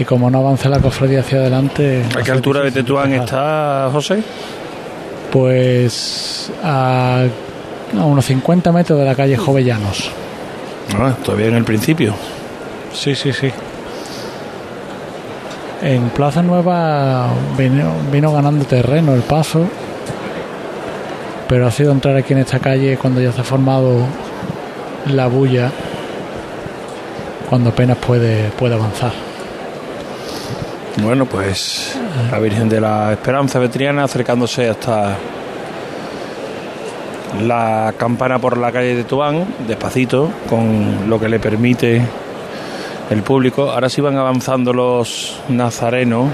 y 0.00 0.04
como 0.04 0.30
no 0.30 0.38
avance 0.38 0.68
la 0.68 0.78
cofradía 0.80 1.20
hacia 1.20 1.38
adelante 1.38 2.02
¿A 2.18 2.22
qué 2.22 2.30
altura 2.32 2.60
de 2.62 2.70
Tetuán 2.72 3.12
está, 3.12 3.88
José? 3.92 4.22
pues 5.30 6.50
a, 6.64 7.24
a 7.98 8.04
unos 8.04 8.24
50 8.24 8.72
metros 8.72 8.98
de 8.98 9.04
la 9.04 9.14
calle 9.14 9.36
Jovellanos 9.36 10.10
Ah, 10.98 11.14
todavía 11.24 11.46
en 11.46 11.54
el 11.54 11.62
principio. 11.62 12.14
Sí, 12.92 13.14
sí, 13.14 13.32
sí. 13.32 13.48
En 15.82 16.08
Plaza 16.10 16.42
Nueva 16.42 17.28
vino, 17.56 17.92
vino 18.10 18.32
ganando 18.32 18.64
terreno 18.64 19.14
el 19.14 19.22
paso, 19.22 19.66
pero 21.48 21.68
ha 21.68 21.70
sido 21.70 21.92
entrar 21.92 22.16
aquí 22.16 22.32
en 22.32 22.40
esta 22.40 22.58
calle 22.58 22.96
cuando 22.96 23.20
ya 23.20 23.30
se 23.30 23.40
ha 23.40 23.44
formado 23.44 23.98
la 25.12 25.28
bulla, 25.28 25.70
cuando 27.48 27.70
apenas 27.70 27.96
puede, 27.98 28.50
puede 28.58 28.74
avanzar. 28.74 29.12
Bueno, 30.96 31.24
pues 31.24 31.98
la 32.30 32.38
Virgen 32.38 32.68
de 32.68 32.80
la 32.80 33.12
Esperanza 33.12 33.58
Vetriana 33.58 34.04
acercándose 34.04 34.68
hasta 34.68 35.16
la 37.42 37.94
campana 37.96 38.38
por 38.38 38.58
la 38.58 38.72
calle 38.72 38.96
de 38.96 39.04
Tuán, 39.04 39.46
despacito, 39.66 40.30
con 40.48 41.08
lo 41.08 41.18
que 41.18 41.28
le 41.28 41.38
permite 41.38 42.02
el 43.08 43.22
público. 43.22 43.70
Ahora 43.70 43.88
sí 43.88 44.00
van 44.00 44.16
avanzando 44.16 44.72
los 44.72 45.40
nazarenos 45.48 46.28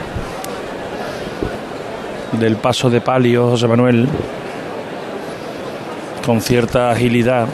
del 2.32 2.56
paso 2.56 2.90
de 2.90 3.00
palio, 3.00 3.50
José 3.50 3.68
Manuel, 3.68 4.08
con 6.24 6.40
cierta 6.40 6.90
agilidad. 6.90 7.46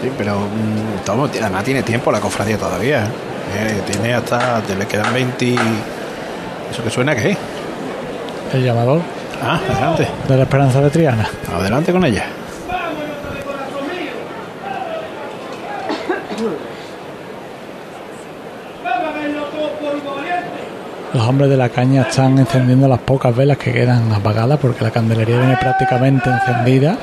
Sí, 0.00 0.10
pero 0.16 0.38
mm, 0.38 1.10
además 1.40 1.64
tiene 1.64 1.82
tiempo 1.82 2.12
la 2.12 2.20
cofradía 2.20 2.56
todavía. 2.56 3.06
¿eh? 3.06 3.27
Tiene 3.90 4.14
hasta, 4.14 4.60
te 4.62 4.74
le 4.76 4.86
quedan 4.86 5.12
20. 5.12 5.44
y- 5.44 5.58
¿Eso 6.70 6.82
que 6.84 6.90
suena 6.90 7.14
qué? 7.14 7.36
El 8.52 8.64
llamador 8.64 9.00
Ah, 9.42 9.58
adelante. 9.70 10.08
de 10.28 10.36
la 10.36 10.42
Esperanza 10.42 10.80
de 10.80 10.90
Triana. 10.90 11.28
Adelante 11.54 11.92
con 11.92 12.04
ella. 12.04 12.24
Los 21.14 21.26
hombres 21.26 21.48
de 21.48 21.56
la 21.56 21.70
caña 21.70 22.02
están 22.02 22.38
encendiendo 22.38 22.86
las 22.86 22.98
pocas 23.00 23.34
velas 23.34 23.56
que 23.56 23.72
quedan 23.72 24.12
apagadas 24.12 24.58
porque 24.60 24.84
la 24.84 24.90
candelería 24.90 25.38
viene 25.38 25.56
prácticamente 25.56 26.28
encendida. 26.30 26.96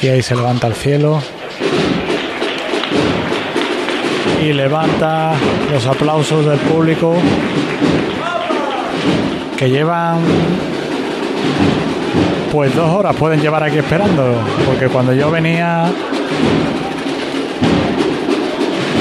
Y 0.00 0.08
ahí 0.08 0.22
se 0.22 0.36
levanta 0.36 0.68
el 0.68 0.74
cielo. 0.74 1.20
Y 4.44 4.52
levanta 4.52 5.32
los 5.72 5.86
aplausos 5.86 6.44
del 6.44 6.58
público 6.58 7.16
que 9.56 9.70
llevan 9.70 10.18
pues 12.52 12.76
dos 12.76 12.90
horas 12.90 13.16
pueden 13.16 13.40
llevar 13.40 13.62
aquí 13.62 13.78
esperando 13.78 14.34
porque 14.66 14.88
cuando 14.88 15.14
yo 15.14 15.30
venía 15.30 15.86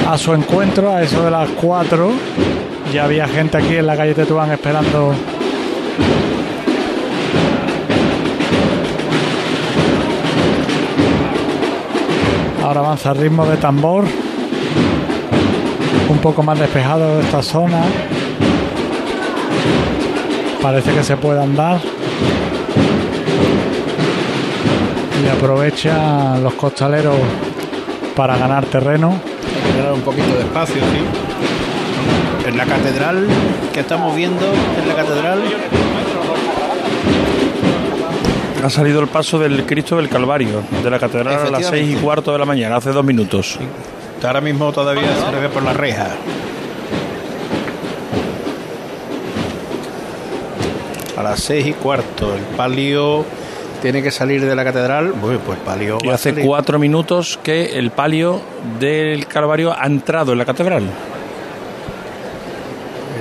a 0.09 0.17
su 0.17 0.33
encuentro 0.33 0.93
a 0.93 1.03
eso 1.03 1.25
de 1.25 1.31
las 1.31 1.49
4 1.49 2.11
ya 2.93 3.03
había 3.03 3.27
gente 3.27 3.57
aquí 3.57 3.75
en 3.75 3.85
la 3.85 3.97
calle 3.97 4.13
Tetuán 4.13 4.49
esperando. 4.49 5.13
Ahora 12.63 12.79
avanza 12.79 13.11
el 13.11 13.17
ritmo 13.17 13.45
de 13.45 13.57
tambor 13.57 14.05
un 16.09 16.17
poco 16.19 16.43
más 16.43 16.59
despejado 16.59 17.19
esta 17.19 17.41
zona. 17.41 17.83
Parece 20.61 20.93
que 20.93 21.03
se 21.03 21.17
puede 21.17 21.41
andar. 21.41 21.79
Y 25.23 25.27
aprovechan 25.29 26.43
los 26.43 26.53
costaleros 26.53 27.15
para 28.15 28.37
ganar 28.37 28.65
terreno. 28.65 29.09
Hay 29.11 29.73
que 29.73 29.81
dar 29.81 29.93
un 29.93 30.01
poquito 30.01 30.35
de 30.35 30.41
espacio, 30.41 30.81
sí. 30.81 32.47
En 32.47 32.57
la 32.57 32.65
catedral 32.65 33.27
que 33.73 33.79
estamos 33.79 34.15
viendo, 34.15 34.45
en 34.45 34.87
la 34.87 34.95
catedral, 34.95 35.41
Ha 38.63 38.69
salido 38.69 39.01
el 39.01 39.07
paso 39.07 39.39
del 39.39 39.65
Cristo 39.65 39.97
del 39.97 40.07
Calvario, 40.07 40.63
de 40.81 40.89
la 40.89 40.97
catedral 40.97 41.47
a 41.47 41.49
las 41.49 41.65
seis 41.65 41.97
y 41.97 42.01
cuarto 42.01 42.31
de 42.31 42.39
la 42.39 42.45
mañana, 42.45 42.77
hace 42.77 42.91
dos 42.91 43.03
minutos. 43.03 43.59
Ahora 44.23 44.41
mismo 44.41 44.71
todavía 44.71 45.15
se 45.15 45.39
ve 45.39 45.49
por 45.49 45.63
la 45.63 45.73
reja. 45.73 46.07
A 51.17 51.23
las 51.23 51.39
seis 51.39 51.67
y 51.67 51.73
cuarto, 51.73 52.33
el 52.35 52.41
palio 52.55 53.25
tiene 53.81 54.01
que 54.01 54.11
salir 54.11 54.43
de 54.45 54.55
la 54.55 54.63
catedral. 54.63 55.11
Bueno, 55.11 55.39
pues 55.45 55.59
palio. 55.59 55.97
Y 56.01 56.09
hace 56.09 56.33
cuatro 56.33 56.79
minutos 56.79 57.39
que 57.43 57.77
el 57.77 57.91
palio 57.91 58.41
del 58.79 59.27
Calvario 59.27 59.75
ha 59.77 59.85
entrado 59.85 60.31
en 60.31 60.37
la 60.37 60.45
catedral. 60.45 60.83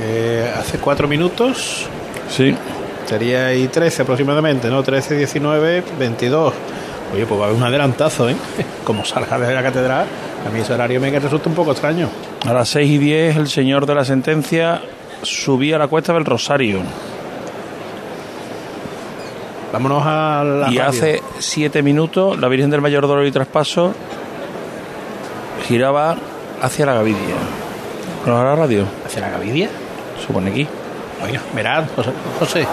Eh, 0.01 0.53
hace 0.57 0.79
cuatro 0.79 1.07
minutos. 1.07 1.87
Sí. 2.29 2.55
Sería 3.07 3.47
ahí 3.47 3.69
13 3.69 4.03
aproximadamente, 4.03 4.69
¿no? 4.69 4.83
13, 4.83 5.17
19, 5.17 5.83
22. 5.99 6.55
Oye, 7.13 7.27
pues 7.27 7.41
va 7.41 7.45
a 7.45 7.49
haber 7.49 7.59
un 7.59 7.65
adelantazo, 7.65 8.31
¿eh? 8.31 8.37
Como 8.85 9.05
salga 9.05 9.39
de 9.39 9.55
la 9.55 9.63
catedral, 9.63 10.07
a 10.47 10.51
mí 10.51 10.61
ese 10.61 10.75
horario 10.75 11.01
me 11.01 11.11
resulta 11.19 11.49
un 11.49 11.55
poco 11.55 11.73
extraño. 11.73 12.09
A 12.47 12.53
las 12.53 12.69
seis 12.69 12.91
y 12.91 12.99
diez 12.99 13.37
el 13.37 13.49
señor 13.49 13.87
de 13.87 13.95
la 13.95 14.05
sentencia 14.05 14.81
subía 15.23 15.77
a 15.77 15.79
la 15.79 15.89
cuesta 15.89 16.13
del 16.13 16.25
Rosario. 16.25 16.81
Vámonos 19.73 20.03
a 20.05 20.45
la 20.45 20.71
y 20.71 20.79
radio. 20.79 20.85
hace 20.87 21.23
siete 21.39 21.83
minutos 21.83 22.39
la 22.39 22.49
Virgen 22.49 22.71
del 22.71 22.81
Mayor 22.81 23.07
Dolor 23.07 23.25
y 23.25 23.33
Traspaso 23.33 23.95
giraba 25.67 26.17
hacia 26.61 26.87
la 26.87 26.95
Gavidia. 26.95 27.37
¿No 28.27 28.39
a 28.39 28.45
la 28.45 28.57
radio? 28.57 28.85
¿Hacia 29.07 29.23
la 29.23 29.31
Gavidia? 29.31 29.71
Supone 30.27 30.51
aquí. 30.51 30.67
Oiga, 31.25 31.41
mirad, 31.55 31.85
José. 31.97 32.13
José. 32.39 32.67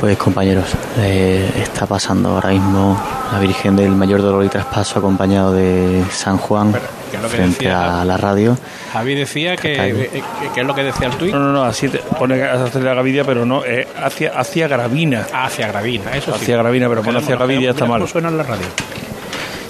Pues 0.00 0.18
compañeros, 0.18 0.66
eh, 0.98 1.48
está 1.62 1.86
pasando 1.86 2.30
ahora 2.30 2.50
mismo 2.50 3.00
la 3.34 3.40
Virgen 3.40 3.74
del 3.76 3.90
Mayor 3.90 4.22
Dolor 4.22 4.44
y 4.44 4.48
Traspaso 4.48 4.98
acompañado 5.00 5.52
de 5.52 6.04
San 6.12 6.38
Juan 6.38 6.72
¿qué 7.10 7.16
es 7.16 7.22
lo 7.22 7.28
que 7.28 7.36
frente 7.36 7.56
decía? 7.64 8.00
a 8.00 8.04
la 8.04 8.16
radio. 8.16 8.56
Javi 8.92 9.14
decía 9.16 9.56
que, 9.56 9.76
Calle. 9.76 10.08
que- 10.08 10.22
que 10.54 10.60
es 10.60 10.66
lo 10.66 10.74
que 10.74 10.84
decía 10.84 11.08
el 11.08 11.14
tuit. 11.16 11.32
No, 11.32 11.38
no, 11.40 11.52
no, 11.52 11.64
así 11.64 11.88
te 11.88 11.98
pone 11.98 12.42
hacia 12.42 12.80
la 12.80 12.94
Gavidia, 12.94 13.24
pero 13.24 13.44
no, 13.44 13.64
es 13.64 13.86
hacia, 14.00 14.38
hacia 14.38 14.68
Gravina. 14.68 15.26
Hacia 15.32 15.66
Gravina, 15.68 16.12
eso 16.12 16.32
sí. 16.32 16.42
Hacia 16.42 16.56
Gravina, 16.58 16.88
pero 16.88 17.02
pone 17.02 17.18
hacia 17.18 17.36
Gavidia 17.36 17.70
está 17.70 17.86
mal. 17.86 18.00
cómo 18.00 18.08
suena 18.12 18.28
en 18.28 18.36
la 18.38 18.42
radio. 18.44 18.66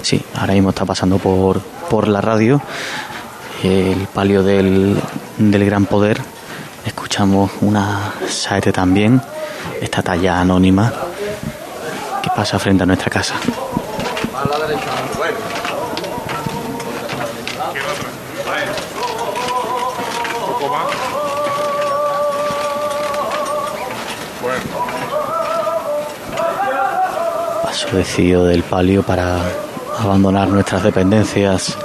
Sí, 0.01 0.21
ahora 0.35 0.53
mismo 0.53 0.69
está 0.69 0.85
pasando 0.85 1.17
por, 1.17 1.59
por 1.89 2.07
la 2.07 2.21
radio 2.21 2.61
el 3.63 4.07
palio 4.13 4.43
del, 4.43 4.95
del 5.37 5.65
Gran 5.65 5.85
Poder. 5.85 6.19
Escuchamos 6.85 7.49
una 7.61 8.13
saete 8.27 8.71
también, 8.71 9.19
esta 9.81 10.03
talla 10.03 10.39
anónima 10.39 10.93
pasa 12.35 12.59
frente 12.59 12.83
a 12.83 12.85
nuestra 12.85 13.09
casa. 13.09 13.35
Paso 27.63 27.87
decidido 27.95 28.45
del 28.45 28.63
palio 28.63 29.03
para 29.03 29.39
abandonar 29.99 30.49
nuestras 30.49 30.83
dependencias 30.83 31.77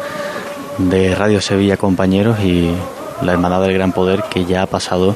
de 0.78 1.14
Radio 1.14 1.40
Sevilla 1.40 1.76
Compañeros 1.76 2.40
y 2.40 2.74
la 3.22 3.32
Hermandad 3.32 3.62
del 3.62 3.74
Gran 3.74 3.92
Poder 3.92 4.24
que 4.24 4.44
ya 4.44 4.62
ha 4.62 4.66
pasado 4.66 5.14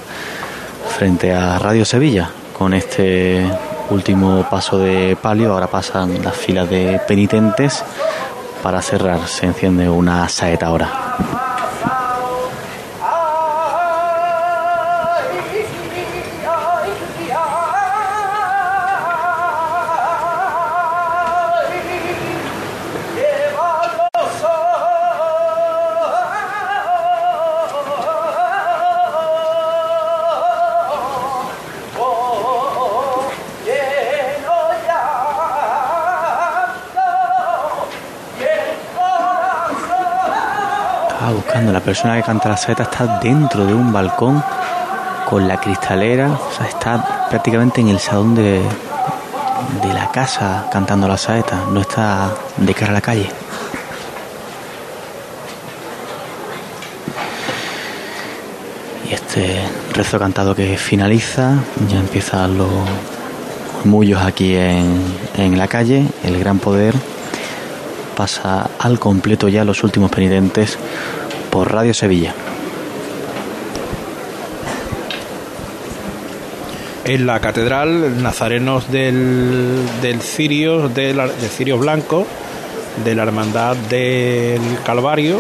frente 0.97 1.35
a 1.35 1.59
Radio 1.59 1.85
Sevilla 1.85 2.31
con 2.57 2.73
este 2.73 3.49
último 3.91 4.47
paso 4.51 4.79
de 4.79 5.17
palio. 5.21 5.53
Ahora 5.53 5.67
pasan 5.67 6.23
las 6.23 6.37
filas 6.37 6.69
de 6.69 7.01
penitentes 7.07 7.85
para 8.63 8.81
cerrar. 8.83 9.27
Se 9.27 9.47
enciende 9.47 9.89
una 9.89 10.29
saeta 10.29 10.67
ahora. 10.67 11.54
Persona 41.95 42.17
que 42.17 42.25
canta 42.25 42.49
la 42.49 42.57
saeta 42.57 42.83
está 42.83 43.21
dentro 43.23 43.65
de 43.65 43.73
un 43.73 43.93
balcón 43.93 44.43
con 45.31 45.47
la 45.47 45.61
cristalera. 45.61 46.29
O 46.29 46.51
sea, 46.51 46.67
está 46.67 47.29
prácticamente 47.31 47.81
en 47.83 47.89
el 47.89 48.01
salón 48.01 48.35
de, 48.35 48.61
de 49.81 49.95
la 49.95 50.11
casa 50.11 50.67
cantando 50.73 51.07
la 51.07 51.17
saeta. 51.17 51.67
No 51.71 51.81
está 51.81 52.33
de 52.57 52.75
cara 52.75 52.91
a 52.91 52.95
la 52.95 53.01
calle. 53.01 53.31
Y 59.09 59.15
este 59.15 59.61
rezo 59.93 60.19
cantado 60.19 60.53
que 60.53 60.77
finaliza, 60.77 61.59
ya 61.89 62.01
empiezan 62.01 62.59
los 62.59 62.73
mullos 63.85 64.21
aquí 64.21 64.57
en, 64.57 65.01
en 65.37 65.57
la 65.57 65.69
calle. 65.69 66.09
El 66.25 66.41
gran 66.41 66.59
poder 66.59 66.93
pasa 68.17 68.69
al 68.81 68.99
completo 68.99 69.49
ya 69.49 69.65
los 69.65 69.85
últimos 69.85 70.11
penitentes 70.11 70.77
por 71.55 71.73
Radio 71.73 71.95
Sevilla. 71.95 72.35
En 77.05 77.27
la 77.29 77.39
catedral, 77.39 78.21
nazarenos 78.21 78.91
del, 78.91 79.79
del 80.03 80.21
Cirio, 80.21 80.89
del, 80.89 81.17
del 81.19 81.51
Cirio 81.51 81.79
Blanco, 81.79 82.27
de 83.05 83.15
la 83.15 83.23
Hermandad 83.23 83.77
del 83.77 84.61
Calvario. 84.85 85.39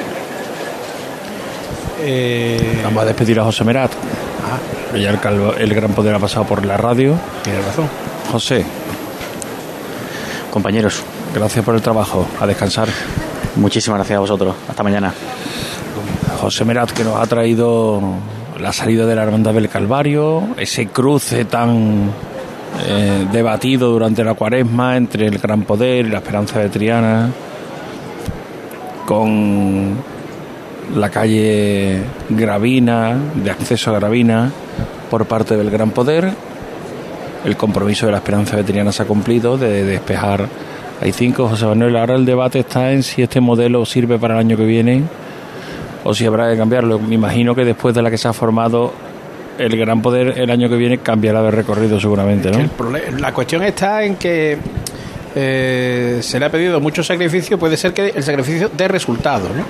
Eh, 2.00 2.80
Vamos 2.84 3.02
a 3.02 3.06
despedir 3.06 3.40
a 3.40 3.44
José 3.44 3.64
Merat. 3.64 3.90
Ah. 3.92 4.96
Ya 4.96 5.10
el, 5.10 5.18
calvo- 5.20 5.56
el 5.58 5.74
gran 5.74 5.94
poder 5.94 6.14
ha 6.14 6.20
pasado 6.20 6.44
por 6.46 6.64
la 6.64 6.76
radio. 6.76 7.16
Tiene 7.42 7.60
razón. 7.62 7.88
José, 8.30 8.64
Compañeros, 10.52 11.02
gracias 11.34 11.64
por 11.64 11.74
el 11.74 11.82
trabajo. 11.82 12.24
A 12.40 12.46
descansar. 12.46 12.86
muchísimas 13.56 13.98
gracias 13.98 14.16
a 14.18 14.20
vosotros. 14.20 14.54
Hasta 14.68 14.84
mañana. 14.84 15.12
José 16.44 16.66
Merat 16.66 16.90
que 16.90 17.04
nos 17.04 17.16
ha 17.16 17.26
traído 17.26 18.02
la 18.60 18.70
salida 18.70 19.06
de 19.06 19.16
la 19.16 19.22
Hermandad 19.22 19.54
del 19.54 19.70
Calvario, 19.70 20.42
ese 20.58 20.88
cruce 20.88 21.46
tan 21.46 22.10
eh, 22.86 23.26
debatido 23.32 23.88
durante 23.88 24.22
la 24.22 24.34
cuaresma 24.34 24.98
entre 24.98 25.26
el 25.26 25.38
Gran 25.38 25.62
Poder 25.62 26.04
y 26.04 26.10
la 26.10 26.18
Esperanza 26.18 26.58
de 26.58 26.68
Triana, 26.68 27.30
con 29.06 29.96
la 30.94 31.08
calle 31.08 32.02
Gravina, 32.28 33.16
de 33.42 33.50
acceso 33.50 33.92
a 33.92 33.98
Gravina, 33.98 34.52
por 35.10 35.24
parte 35.24 35.56
del 35.56 35.70
Gran 35.70 35.92
Poder. 35.92 36.30
El 37.46 37.56
compromiso 37.56 38.04
de 38.04 38.12
la 38.12 38.18
Esperanza 38.18 38.58
de 38.58 38.64
Triana 38.64 38.92
se 38.92 39.02
ha 39.02 39.06
cumplido 39.06 39.56
de 39.56 39.82
despejar. 39.84 40.46
Hay 41.00 41.12
cinco, 41.12 41.48
José 41.48 41.64
Manuel. 41.64 41.96
Ahora 41.96 42.16
el 42.16 42.26
debate 42.26 42.58
está 42.58 42.92
en 42.92 43.02
si 43.02 43.22
este 43.22 43.40
modelo 43.40 43.86
sirve 43.86 44.18
para 44.18 44.34
el 44.34 44.40
año 44.40 44.58
que 44.58 44.66
viene 44.66 45.04
o 46.04 46.14
si 46.14 46.24
habrá 46.26 46.50
que 46.50 46.56
cambiarlo. 46.56 46.98
Me 46.98 47.14
imagino 47.16 47.54
que 47.54 47.64
después 47.64 47.94
de 47.94 48.02
la 48.02 48.10
que 48.10 48.18
se 48.18 48.28
ha 48.28 48.32
formado 48.32 48.92
el 49.58 49.76
Gran 49.76 50.02
Poder 50.02 50.38
el 50.38 50.50
año 50.50 50.68
que 50.68 50.76
viene 50.76 50.98
cambiará 50.98 51.42
de 51.42 51.50
recorrido 51.50 51.98
seguramente, 52.00 52.50
¿no? 52.50 52.58
El 52.58 53.20
la 53.20 53.32
cuestión 53.32 53.62
está 53.62 54.02
en 54.04 54.16
que 54.16 54.58
eh, 55.36 56.18
se 56.22 56.38
le 56.38 56.46
ha 56.46 56.50
pedido 56.50 56.80
mucho 56.80 57.02
sacrificio, 57.02 57.58
puede 57.58 57.76
ser 57.76 57.92
que 57.92 58.08
el 58.08 58.22
sacrificio 58.22 58.70
dé 58.76 58.88
resultado, 58.88 59.48
¿no? 59.56 59.64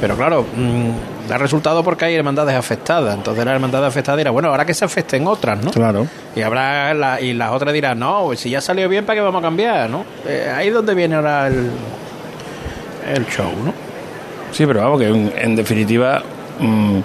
Pero 0.00 0.16
claro, 0.16 0.42
mm, 0.56 1.28
da 1.28 1.36
resultado 1.38 1.84
porque 1.84 2.06
hay 2.06 2.14
hermandades 2.14 2.56
afectadas. 2.56 3.14
Entonces 3.14 3.44
la 3.44 3.52
hermandad 3.52 3.84
afectada 3.84 4.16
dirá, 4.16 4.30
bueno, 4.30 4.48
ahora 4.48 4.64
que 4.64 4.72
se 4.74 4.84
afecten 4.84 5.26
otras, 5.26 5.62
¿no? 5.62 5.70
Claro. 5.72 6.06
Y 6.34 6.40
habrá 6.42 6.94
la- 6.94 7.20
y 7.20 7.34
las 7.34 7.50
otras 7.52 7.72
dirán, 7.74 7.98
no, 7.98 8.30
si 8.34 8.50
ya 8.50 8.60
salió 8.60 8.88
bien, 8.88 9.04
¿para 9.04 9.16
qué 9.16 9.20
vamos 9.22 9.40
a 9.40 9.42
cambiar, 9.42 9.90
no? 9.90 10.04
Eh, 10.26 10.50
ahí 10.54 10.68
es 10.68 10.74
donde 10.74 10.94
viene 10.94 11.16
ahora 11.16 11.48
el, 11.48 11.70
el 13.14 13.26
show, 13.26 13.50
¿no? 13.64 13.72
Sí, 14.52 14.66
pero 14.66 14.80
vamos, 14.80 15.00
que 15.00 15.08
en, 15.08 15.32
en 15.36 15.56
definitiva 15.56 16.22
mm, 16.58 16.98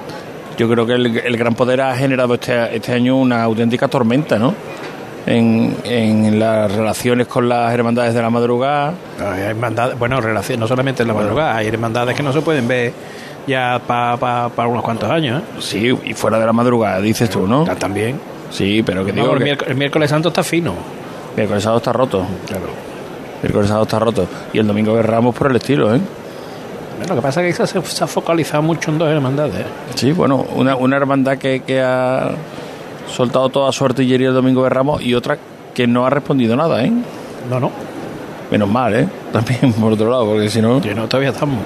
yo 0.57 0.69
creo 0.69 0.85
que 0.85 0.93
el, 0.93 1.17
el 1.17 1.37
Gran 1.37 1.53
Poder 1.55 1.81
ha 1.81 1.95
generado 1.95 2.33
este, 2.35 2.75
este 2.75 2.93
año 2.93 3.17
una 3.17 3.43
auténtica 3.43 3.87
tormenta, 3.87 4.37
¿no? 4.39 4.53
En, 5.27 5.75
en 5.83 6.39
las 6.39 6.71
relaciones 6.71 7.27
con 7.27 7.49
las 7.49 7.73
hermandades 7.73 8.13
de 8.13 8.21
la 8.21 8.29
madrugada. 8.29 8.93
Hay 9.19 9.41
hermandades, 9.41 9.97
bueno, 9.97 10.21
relación, 10.21 10.59
no 10.59 10.67
solamente 10.67 11.01
en 11.01 11.07
la 11.07 11.15
madrugada, 11.15 11.57
hay 11.57 11.67
hermandades 11.67 12.15
que 12.15 12.21
no 12.21 12.31
se 12.31 12.41
pueden 12.41 12.67
ver 12.67 12.93
ya 13.47 13.79
para 13.85 14.67
unos 14.67 14.83
cuantos 14.83 15.09
años, 15.09 15.41
¿eh? 15.41 15.45
Sí, 15.59 15.97
y 16.03 16.13
fuera 16.13 16.39
de 16.39 16.45
la 16.45 16.53
madrugada, 16.53 17.01
dices 17.01 17.29
tú, 17.29 17.47
¿no? 17.47 17.63
También. 17.63 18.19
Sí, 18.51 18.83
pero 18.83 19.03
que 19.03 19.11
digo 19.11 19.31
el, 19.33 19.39
que 19.39 19.43
miércoles, 19.43 19.71
el 19.71 19.77
miércoles 19.77 20.09
santo 20.09 20.29
está 20.29 20.43
fino. 20.43 20.73
miércoles 21.35 21.63
sábado 21.63 21.77
está 21.79 21.91
roto. 21.91 22.25
Claro. 22.47 22.65
Miércoles 23.41 23.67
sábado 23.67 23.83
está 23.83 23.99
roto. 23.99 24.27
Y 24.53 24.59
el 24.59 24.67
domingo 24.67 24.95
de 24.95 25.01
Ramos 25.03 25.35
por 25.35 25.49
el 25.49 25.57
estilo, 25.57 25.93
¿eh? 25.95 25.99
Bueno, 26.97 27.15
lo 27.15 27.21
que 27.21 27.25
pasa 27.25 27.45
es 27.45 27.57
que 27.57 27.67
se, 27.67 27.81
se 27.81 28.03
ha 28.03 28.07
focalizado 28.07 28.63
mucho 28.63 28.91
en 28.91 28.97
dos 28.97 29.09
hermandades. 29.09 29.55
¿eh? 29.55 29.65
Sí, 29.95 30.11
bueno, 30.11 30.45
una, 30.55 30.75
una 30.75 30.95
hermandad 30.97 31.37
que, 31.37 31.61
que 31.61 31.81
ha 31.81 32.31
soltado 33.13 33.49
toda 33.49 33.71
su 33.71 33.85
artillería 33.85 34.29
el 34.29 34.33
domingo 34.33 34.63
de 34.63 34.69
Ramos 34.69 35.01
y 35.01 35.13
otra 35.13 35.37
que 35.73 35.87
no 35.87 36.05
ha 36.05 36.09
respondido 36.09 36.55
nada, 36.55 36.83
¿eh? 36.83 36.91
No, 37.49 37.59
no. 37.59 37.71
Menos 38.49 38.69
mal, 38.69 38.95
¿eh? 38.95 39.07
También 39.33 39.73
por 39.73 39.93
otro 39.93 40.09
lado, 40.09 40.25
porque 40.25 40.49
si 40.49 40.61
no... 40.61 40.79
no, 40.79 41.07
todavía 41.07 41.31
estamos. 41.31 41.59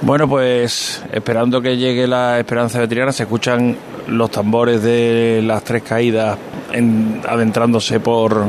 Bueno, 0.00 0.28
pues 0.28 1.00
esperando 1.12 1.60
que 1.62 1.76
llegue 1.76 2.08
la 2.08 2.38
esperanza 2.40 2.80
veterana, 2.80 3.12
se 3.12 3.22
escuchan 3.22 3.76
los 4.08 4.30
tambores 4.32 4.82
de 4.82 5.40
las 5.44 5.62
tres 5.62 5.84
caídas 5.84 6.36
en- 6.72 7.20
adentrándose 7.28 8.00
por 8.00 8.44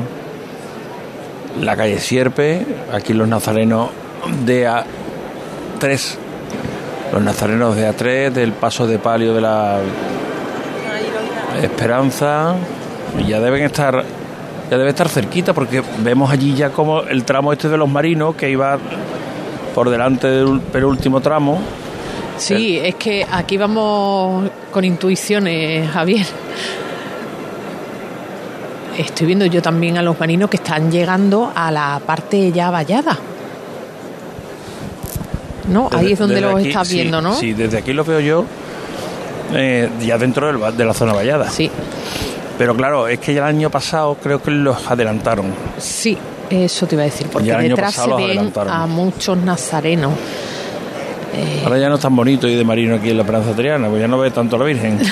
la 1.62 1.76
calle 1.76 2.00
Sierpe, 2.00 2.66
aquí 2.92 3.14
los 3.14 3.28
nazarenos 3.28 3.90
de 4.46 4.68
A3, 5.84 6.16
los 7.12 7.22
nazarenos 7.22 7.76
de 7.76 7.90
A3 7.90 8.32
del 8.32 8.54
paso 8.54 8.88
de 8.88 9.00
palio 9.00 9.34
de 9.34 9.42
la 9.42 9.80
Esperanza, 11.62 12.56
y 13.20 13.28
ya 13.28 13.42
deben 13.42 13.64
estar, 13.64 14.06
ya 14.72 14.78
debe 14.78 14.92
estar 14.92 15.10
cerquita 15.10 15.54
porque 15.54 15.84
vemos 16.00 16.32
allí 16.32 16.56
ya 16.56 16.70
como 16.70 17.02
el 17.02 17.26
tramo 17.26 17.52
este 17.52 17.68
de 17.68 17.78
los 17.78 17.90
marinos 17.90 18.36
que 18.36 18.50
iba 18.50 18.78
por 19.76 19.90
delante 19.90 20.28
del 20.28 20.62
penúltimo 20.62 21.20
tramo. 21.20 21.60
Sí, 22.38 22.80
es 22.80 22.96
que 22.96 23.28
aquí 23.30 23.58
vamos 23.58 24.50
con 24.72 24.86
intuiciones, 24.86 25.90
Javier. 25.92 26.26
Estoy 28.98 29.28
viendo 29.28 29.46
yo 29.48 29.62
también 29.62 29.98
a 29.98 30.02
los 30.02 30.18
marinos 30.18 30.50
que 30.50 30.58
están 30.58 30.92
llegando 30.92 31.52
a 31.54 31.72
la 31.72 32.02
parte 32.06 32.52
ya 32.54 32.70
vallada. 32.72 33.18
¿No? 35.68 35.90
Ahí 35.92 36.12
es 36.14 36.20
donde 36.20 36.42
los 36.42 36.56
aquí, 36.56 36.70
estás 36.70 36.88
sí, 36.88 36.96
viendo, 36.96 37.22
¿no? 37.22 37.36
Sí, 37.36 37.54
desde 37.54 37.78
aquí 37.78 37.94
lo 37.94 38.04
veo 38.04 38.20
yo, 38.20 38.46
eh, 39.54 39.90
ya 40.02 40.18
dentro 40.18 40.48
del 40.48 40.78
de 40.78 40.86
la 40.86 40.94
zona 40.94 41.14
vallada. 41.14 41.50
Sí. 41.50 41.70
Pero 42.58 42.76
claro, 42.76 43.08
es 43.08 43.20
que 43.20 43.34
ya 43.34 43.42
el 43.42 43.56
año 43.56 43.70
pasado 43.70 44.18
creo 44.22 44.42
que 44.42 44.52
los 44.52 44.90
adelantaron. 44.90 45.48
Sí, 45.78 46.18
eso 46.50 46.86
te 46.86 46.96
iba 46.96 47.04
a 47.04 47.06
decir, 47.06 47.28
porque 47.32 47.48
Ya 47.48 47.56
el 47.56 47.62
año 47.62 47.70
detrás 47.70 47.96
se 47.96 48.08
los 48.08 48.18
ven 48.18 48.52
a 48.68 48.86
muchos 48.86 49.38
nazarenos. 49.38 50.14
Eh, 51.36 51.62
Ahora 51.64 51.80
ya 51.80 51.90
no 51.90 51.96
es 51.96 52.02
tan 52.02 52.16
bonito 52.16 52.48
ir 52.48 52.58
de 52.58 52.64
marino 52.64 52.96
aquí 52.96 53.10
en 53.10 53.18
la 53.18 53.24
Esperanza 53.24 53.54
Triana, 53.54 53.88
pues 53.90 54.02
ya 54.02 54.08
no 54.08 54.20
ve 54.20 54.30
tanto 54.30 54.56
a 54.56 54.60
la 54.60 54.66
Virgen. 54.66 55.00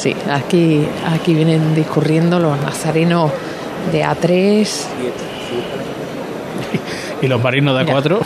Sí, 0.00 0.16
aquí, 0.30 0.88
aquí 1.06 1.34
vienen 1.34 1.74
discurriendo 1.74 2.38
los 2.38 2.58
nazarenos 2.62 3.30
de 3.92 4.02
A3. 4.02 4.66
Y 7.22 7.28
los 7.28 7.42
marinos 7.42 7.76
de 7.78 7.84
Mira. 7.84 8.00
A4. 8.00 8.18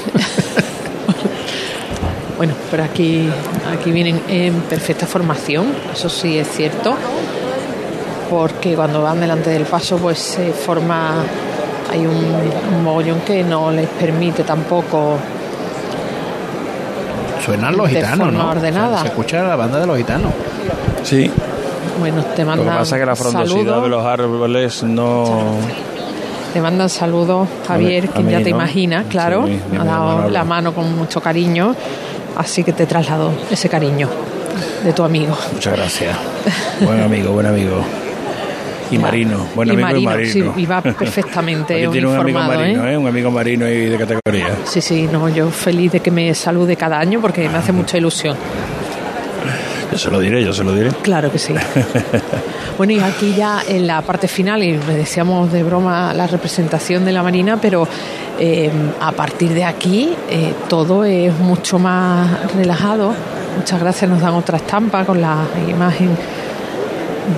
Bueno, 2.37 2.53
pero 2.71 2.83
aquí, 2.83 3.29
aquí 3.73 3.93
vienen 3.93 4.21
en 4.29 4.55
perfecta 4.63 5.07
formación, 5.07 5.67
eso 5.93 6.09
sí 6.09 6.37
es 6.37 6.49
cierto, 6.49 6.97
porque 8.29 8.75
cuando 8.75 9.03
van 9.03 9.21
delante 9.21 9.51
del 9.51 9.65
paso, 9.65 9.99
pues 9.99 10.19
se 10.19 10.51
forma, 10.53 11.15
hay 11.93 12.01
un, 12.01 12.17
un 12.77 12.83
mogollón 12.83 13.21
que 13.21 13.45
no 13.45 13.71
les 13.71 13.89
permite 13.89 14.43
tampoco 14.43 15.17
Suenan 17.45 17.77
los 17.77 17.91
De 17.91 17.97
gitanos, 17.97 18.27
forma 18.27 18.43
¿no? 18.43 18.51
ordenada. 18.51 18.87
O 18.87 18.93
sea, 18.93 19.03
se 19.03 19.09
escucha 19.09 19.43
la 19.45 19.57
banda 19.57 19.79
de 19.79 19.87
los 19.87 19.97
gitanos. 19.99 20.33
Sí. 21.03 21.31
Bueno, 22.01 22.23
te 22.23 22.29
Lo 22.31 22.35
que 22.35 22.45
mandan 22.45 22.79
pasa 22.79 22.97
es 22.97 23.01
que 23.01 23.07
la 23.07 23.17
frondosidad 23.17 23.59
saludos, 23.59 23.83
de 23.83 23.89
los 23.91 24.05
árboles 24.05 24.83
no... 24.83 25.57
te 26.55 26.61
mandan 26.61 26.89
saludos, 26.89 27.49
Javier, 27.67 28.09
A 28.11 28.17
que 28.17 28.23
mí, 28.23 28.31
ya 28.31 28.39
te 28.39 28.51
¿no? 28.51 28.57
imaginas, 28.57 29.07
claro, 29.11 29.45
Sí, 29.49 29.59
ha 29.77 29.85
dado 29.85 30.31
la 30.31 30.45
mano 30.45 30.73
con 30.73 30.97
mucho 30.97 31.21
cariño, 31.21 31.75
así 32.37 32.63
que 32.63 32.73
te 32.73 32.87
traslado 32.87 33.33
ese 33.51 33.69
cariño 33.69 34.09
de 34.85 34.93
tu 34.93 35.03
amigo. 35.03 35.37
Muchas 35.53 35.77
gracias. 35.77 36.17
Buen 36.81 37.01
amigo, 37.01 37.33
buen 37.33 37.47
amigo. 37.47 37.83
Y 38.89 38.99
marino, 38.99 39.45
buen 39.57 39.67
y 39.69 39.73
amigo 39.73 39.89
marino, 39.89 40.01
y 40.01 40.05
marino. 40.15 40.55
sí, 40.55 40.61
y 40.63 40.67
va 40.67 40.81
perfectamente 40.81 41.75
Aquí 41.85 41.89
tiene 41.91 42.07
un 42.07 42.15
amigo 42.21 42.39
uniformado, 42.39 42.61
marino, 42.61 42.87
¿eh? 42.87 42.93
¿eh? 42.93 42.97
Un 42.99 43.07
amigo 43.09 43.31
marino 43.33 43.69
y 43.69 43.87
de 43.87 43.99
categoría. 43.99 44.51
Sí, 44.65 44.81
sí, 44.81 45.09
no, 45.11 45.29
yo 45.29 45.51
feliz 45.51 45.91
de 45.91 45.99
que 46.01 46.13
me 46.13 46.33
salude 46.35 46.77
cada 46.77 47.01
año 47.01 47.21
porque 47.21 47.49
me 47.49 47.59
hace 47.59 47.73
mucha 47.73 47.99
ilusión. 47.99 48.37
Yo 49.95 49.99
se 50.01 50.11
lo 50.11 50.19
diré, 50.19 50.43
yo 50.43 50.53
se 50.53 50.65
lo 50.65 50.75
diré. 50.75 50.91
Claro 51.03 51.31
que 51.31 51.39
sí. 51.39 51.55
Bueno, 52.77 52.93
y 52.95 52.99
aquí 52.99 53.33
ya 53.37 53.63
en 53.69 53.87
la 53.87 54.03
parte 54.03 54.27
final, 54.27 54.61
y 54.65 54.77
le 54.77 54.97
decíamos 54.97 55.53
de 55.53 55.63
broma 55.63 56.13
la 56.13 56.27
representación 56.27 57.05
de 57.05 57.13
la 57.13 57.23
Marina, 57.23 57.57
pero 57.63 57.87
eh, 58.41 58.69
a 59.01 59.13
partir 59.13 59.55
de 59.55 59.63
aquí 59.63 60.13
eh, 60.29 60.53
todo 60.69 61.05
es 61.05 61.33
mucho 61.39 61.79
más 61.79 62.53
relajado. 62.57 63.15
Muchas 63.57 63.79
gracias, 63.79 64.11
nos 64.11 64.21
dan 64.21 64.35
otra 64.35 64.57
estampa 64.57 65.05
con 65.05 65.21
la 65.21 65.45
imagen 65.69 66.17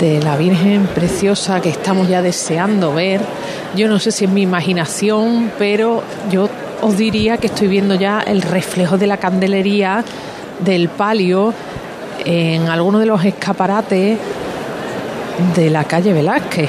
de 0.01 0.23
la 0.23 0.39
Virgen 0.39 0.87
preciosa 0.95 1.61
que 1.61 1.69
estamos 1.69 2.09
ya 2.09 2.23
deseando 2.23 2.95
ver. 2.95 3.21
Yo 3.77 3.89
no 3.89 3.99
sé 3.99 4.13
si 4.13 4.25
es 4.25 4.31
mi 4.31 4.41
imaginación, 4.41 5.53
pero 5.59 6.03
yo 6.31 6.49
os 6.81 6.97
diría 6.97 7.37
que 7.37 7.49
estoy 7.49 7.69
viendo 7.69 7.95
ya 7.95 8.21
el 8.21 8.41
reflejo 8.41 8.97
de 8.97 9.07
la 9.07 9.19
candelería 9.19 10.03
del 10.65 10.89
palio 10.89 11.53
en 12.27 12.69
alguno 12.69 12.99
de 12.99 13.07
los 13.07 13.25
escaparates 13.25 14.19
de 15.55 15.71
la 15.71 15.85
calle 15.85 16.13
Velázquez. 16.13 16.69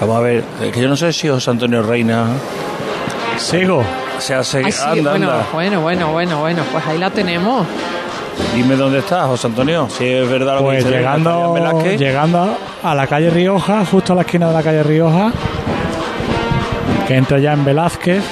Vamos 0.00 0.16
a 0.16 0.20
ver, 0.20 0.44
es 0.62 0.72
que 0.72 0.80
yo 0.80 0.88
no 0.88 0.96
sé 0.96 1.12
si 1.12 1.28
José 1.28 1.50
Antonio 1.50 1.82
Reina. 1.82 2.26
Sigo. 3.38 3.82
Se 4.18 4.34
hace. 4.34 4.64
Ay, 4.64 4.72
sí, 4.72 4.82
anda, 4.84 5.10
bueno, 5.12 5.30
anda. 5.30 5.46
bueno, 5.52 5.80
bueno, 5.80 6.12
bueno, 6.12 6.40
bueno, 6.40 6.62
pues 6.72 6.84
ahí 6.86 6.98
la 6.98 7.10
tenemos. 7.10 7.64
Dime 8.54 8.74
dónde 8.76 8.98
está, 8.98 9.26
José 9.26 9.46
Antonio. 9.46 9.88
Si 9.96 10.04
es 10.04 10.28
verdad 10.28 10.54
lo 10.54 10.58
que 10.60 10.64
Pues 10.64 10.84
dice 10.84 10.96
llegando, 10.96 11.52
Velázquez. 11.52 11.98
llegando 12.00 12.56
a 12.82 12.94
la 12.94 13.06
calle 13.06 13.30
Rioja, 13.30 13.84
justo 13.86 14.12
a 14.12 14.16
la 14.16 14.22
esquina 14.22 14.48
de 14.48 14.54
la 14.54 14.62
calle 14.62 14.82
Rioja, 14.82 15.30
que 17.06 17.14
entra 17.16 17.38
ya 17.38 17.52
en 17.52 17.64
Velázquez. 17.64 18.22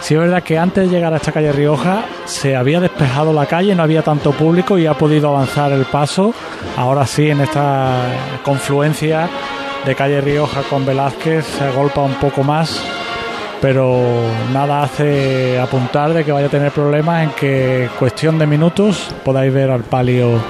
Sí 0.00 0.14
es 0.14 0.20
verdad 0.20 0.42
que 0.42 0.58
antes 0.58 0.88
de 0.88 0.96
llegar 0.96 1.12
a 1.12 1.16
esta 1.16 1.30
calle 1.30 1.52
Rioja 1.52 2.04
se 2.24 2.56
había 2.56 2.80
despejado 2.80 3.32
la 3.32 3.46
calle, 3.46 3.74
no 3.74 3.82
había 3.82 4.02
tanto 4.02 4.32
público 4.32 4.78
y 4.78 4.86
ha 4.86 4.94
podido 4.94 5.28
avanzar 5.28 5.72
el 5.72 5.84
paso. 5.84 6.34
Ahora 6.76 7.06
sí, 7.06 7.28
en 7.28 7.40
esta 7.40 7.92
confluencia 8.42 9.28
de 9.84 9.94
calle 9.94 10.20
Rioja 10.20 10.62
con 10.62 10.86
Velázquez 10.86 11.44
se 11.44 11.64
agolpa 11.64 12.00
un 12.00 12.14
poco 12.14 12.42
más, 12.42 12.82
pero 13.60 14.02
nada 14.52 14.82
hace 14.82 15.60
apuntar 15.60 16.14
de 16.14 16.24
que 16.24 16.32
vaya 16.32 16.46
a 16.46 16.50
tener 16.50 16.72
problemas 16.72 17.24
en 17.24 17.30
que 17.30 17.88
cuestión 17.98 18.38
de 18.38 18.46
minutos 18.46 19.14
podáis 19.22 19.52
ver 19.52 19.70
al 19.70 19.82
palio 19.82 20.40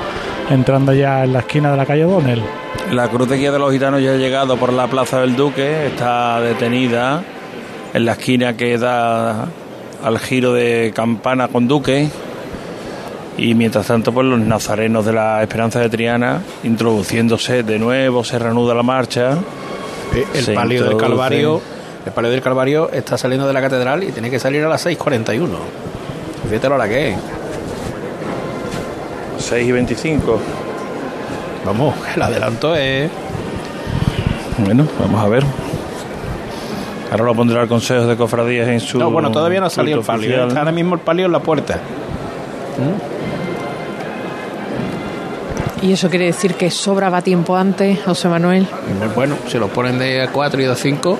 entrando 0.48 0.92
ya 0.92 1.24
en 1.24 1.32
la 1.32 1.40
esquina 1.40 1.72
de 1.72 1.76
la 1.76 1.86
calle 1.86 2.04
Donel. 2.04 2.42
La 2.92 3.08
cruz 3.08 3.28
de 3.28 3.36
guía 3.36 3.52
de 3.52 3.58
los 3.58 3.72
gitanos 3.72 4.00
ya 4.00 4.12
ha 4.12 4.16
llegado 4.16 4.56
por 4.56 4.72
la 4.72 4.86
plaza 4.86 5.20
del 5.20 5.36
Duque, 5.36 5.86
está 5.86 6.40
detenida 6.40 7.22
en 7.94 8.04
la 8.04 8.12
esquina 8.12 8.56
que 8.56 8.78
da 8.78 9.46
al 10.02 10.18
giro 10.18 10.52
de 10.52 10.92
campana 10.94 11.48
con 11.48 11.68
Duque. 11.68 12.08
Y 13.38 13.54
mientras 13.54 13.86
tanto, 13.86 14.12
pues 14.12 14.26
los 14.26 14.38
nazarenos 14.38 15.06
de 15.06 15.12
la 15.12 15.42
Esperanza 15.42 15.80
de 15.80 15.88
Triana 15.88 16.42
introduciéndose 16.62 17.62
de 17.62 17.78
nuevo, 17.78 18.22
se 18.22 18.38
reanuda 18.38 18.74
la 18.74 18.82
marcha. 18.82 19.38
Eh, 20.14 20.26
El 20.34 20.54
palio 20.54 20.84
del. 20.84 20.96
Calvario, 20.96 21.60
el 22.04 22.12
palio 22.12 22.30
del 22.30 22.42
Calvario 22.42 22.90
está 22.90 23.16
saliendo 23.16 23.46
de 23.46 23.52
la 23.52 23.60
catedral 23.60 24.02
y 24.04 24.12
tiene 24.12 24.30
que 24.30 24.38
salir 24.38 24.62
a 24.64 24.68
las 24.68 24.84
6.41. 24.84 25.48
Fíjate 26.48 26.68
la 26.68 26.74
hora 26.74 26.88
que 26.88 27.10
es. 27.10 27.16
6 29.38 29.68
y 29.68 29.72
25. 29.72 30.38
Vamos, 31.64 31.94
el 32.14 32.22
adelanto 32.22 32.74
es. 32.76 33.10
Bueno, 34.58 34.86
vamos 34.98 35.24
a 35.24 35.28
ver. 35.28 35.44
Ahora 37.10 37.24
lo 37.24 37.34
pondrá 37.34 37.62
el 37.62 37.68
Consejo 37.68 38.06
de 38.06 38.16
Cofradías 38.16 38.68
en 38.68 38.80
su. 38.80 38.98
No, 38.98 39.10
bueno, 39.10 39.30
todavía 39.30 39.60
no 39.60 39.66
ha 39.66 39.70
salido 39.70 40.00
el 40.00 40.04
palio. 40.06 40.28
oficial. 40.28 40.48
Está 40.48 40.60
ahora 40.60 40.72
mismo 40.72 40.94
el 40.94 41.00
palio 41.00 41.26
en 41.26 41.32
la 41.32 41.40
puerta. 41.40 41.78
Y 45.82 45.92
eso 45.92 46.10
quiere 46.10 46.26
decir 46.26 46.54
que 46.54 46.70
sobraba 46.70 47.22
tiempo 47.22 47.56
antes, 47.56 48.02
José 48.04 48.28
Manuel, 48.28 48.66
Bueno, 49.14 49.36
si 49.48 49.58
lo 49.58 49.68
ponen 49.68 49.98
de 49.98 50.28
4 50.30 50.60
y 50.60 50.64
de 50.64 50.76
5. 50.76 51.18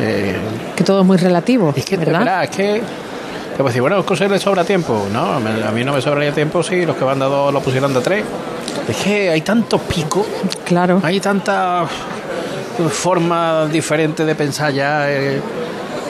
Eh, 0.00 0.36
que 0.74 0.84
todo 0.84 1.00
es 1.00 1.06
muy 1.06 1.16
relativo, 1.16 1.72
es 1.76 1.84
que, 1.84 1.96
¿verdad? 1.96 2.20
verá, 2.20 2.44
es 2.44 2.50
que. 2.50 2.82
Te 3.50 3.58
puedo 3.58 3.68
decir, 3.68 3.82
bueno, 3.82 4.00
es 4.00 4.18
que 4.18 4.28
le 4.28 4.38
sobra 4.38 4.64
tiempo. 4.64 5.06
No, 5.12 5.34
a 5.34 5.70
mí 5.72 5.84
no 5.84 5.92
me 5.92 6.00
sobraría 6.00 6.32
tiempo 6.32 6.62
si 6.62 6.84
los 6.84 6.96
que 6.96 7.04
van 7.04 7.18
de 7.20 7.26
dos 7.26 7.52
lo 7.52 7.60
pusieran 7.60 7.92
de 7.94 8.00
tres. 8.00 8.24
Es 8.88 8.96
que 8.96 9.30
hay 9.30 9.40
tantos 9.42 9.80
picos. 9.82 10.26
Claro. 10.64 11.00
Hay 11.04 11.20
tantas 11.20 11.88
formas 12.90 13.70
diferentes 13.70 14.26
de 14.26 14.34
pensar 14.34 14.72
ya. 14.72 15.10
eh, 15.10 15.40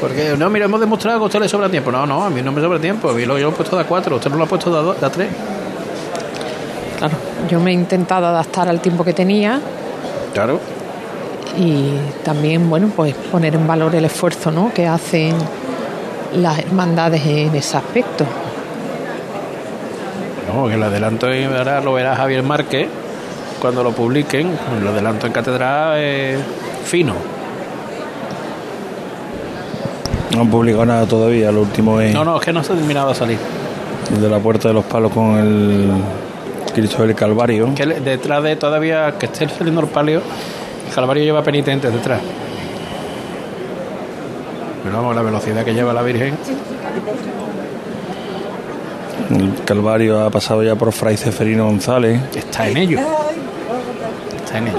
porque, 0.00 0.35
no, 0.37 0.50
mira, 0.50 0.64
hemos 0.66 0.81
demostrado 0.81 1.18
que 1.18 1.22
a 1.22 1.27
usted 1.27 1.40
le 1.40 1.48
sobra 1.48 1.68
tiempo. 1.68 1.90
No, 1.92 2.05
no, 2.07 2.24
a 2.24 2.31
mí 2.31 2.42
no 2.42 2.53
me 2.53 2.61
sobra 2.61 2.79
tiempo. 2.79 3.11
A 3.11 3.12
mí 3.14 3.24
lo, 3.24 3.38
yo 3.38 3.46
lo 3.48 3.53
he 3.53 3.57
puesto 3.57 3.77
de 3.77 3.83
a 3.83 3.87
cuatro. 3.87 4.16
Usted 4.16 4.31
no 4.31 4.37
lo 4.37 4.44
ha 4.44 4.46
puesto 4.46 4.70
de 4.72 4.79
a, 4.79 4.83
dos- 4.83 5.00
de 5.00 5.07
a 5.07 5.11
tres. 5.11 5.29
Claro. 6.98 7.14
Yo 7.48 7.61
me 7.61 7.70
he 7.70 7.74
intentado 7.74 8.27
adaptar 8.27 8.68
al 8.68 8.81
tiempo 8.81 9.05
que 9.05 9.12
tenía 9.12 9.61
Claro. 10.33 10.59
y 11.59 11.92
también, 12.24 12.68
bueno, 12.70 12.90
pues 12.94 13.14
poner 13.14 13.55
en 13.55 13.66
valor 13.66 13.94
el 13.94 14.05
esfuerzo 14.07 14.50
¿no? 14.50 14.72
que 14.74 14.87
hacen 14.87 15.35
las 16.35 16.59
hermandades 16.59 17.24
en 17.27 17.55
ese 17.55 17.77
aspecto. 17.77 18.24
No, 20.53 20.68
que 20.68 20.74
el 20.74 20.83
adelanto 20.83 21.33
y 21.35 21.44
ahora 21.44 21.81
lo 21.81 21.92
verá 21.94 22.16
Javier 22.16 22.42
Márquez 22.42 22.88
cuando 23.64 23.83
lo 23.83 23.92
publiquen. 23.92 24.50
El 24.79 24.87
adelanto 24.87 25.27
en 25.27 25.33
catedral 25.33 25.96
es 25.98 26.38
fino. 26.85 27.14
No 30.35 30.42
han 30.42 30.50
publicado 30.50 30.85
nada 30.85 31.07
todavía. 31.07 31.50
Lo 31.50 31.62
último 31.62 31.98
es 31.98 32.12
No, 32.12 32.27
no, 32.27 32.37
es 32.37 32.44
que 32.44 32.53
no 32.53 32.62
se 32.62 32.74
ha 32.74 32.77
terminado 32.77 33.09
de 33.09 33.14
salir. 33.14 33.38
el 34.14 34.20
de 34.20 34.29
la 34.29 34.38
Puerta 34.38 34.68
de 34.68 34.74
los 34.74 34.85
Palos 34.85 35.11
con 35.12 35.38
el 35.38 35.92
Cristo 36.74 37.07
del 37.07 37.14
Calvario. 37.14 37.74
Que 37.74 37.87
detrás 37.87 38.42
de 38.42 38.57
todavía 38.57 39.14
que 39.18 39.24
esté 39.24 39.48
saliendo 39.48 39.81
el 39.81 39.87
palio, 39.87 40.20
el 40.87 40.94
Calvario 40.94 41.24
lleva 41.24 41.42
penitentes 41.42 41.90
detrás. 41.90 42.20
Pero 44.83 44.94
vamos, 44.94 45.16
la 45.16 45.22
velocidad 45.22 45.64
que 45.64 45.72
lleva 45.72 45.94
la 45.94 46.03
Virgen. 46.03 46.35
El 49.31 49.55
Calvario 49.64 50.20
ha 50.20 50.29
pasado 50.29 50.62
ya 50.62 50.74
por 50.74 50.92
Fray 50.92 51.16
Ceferino 51.16 51.64
González. 51.64 52.20
Está 52.37 52.68
en 52.68 52.77
ello. 52.77 52.98
En 54.55 54.69
ello. 54.69 54.79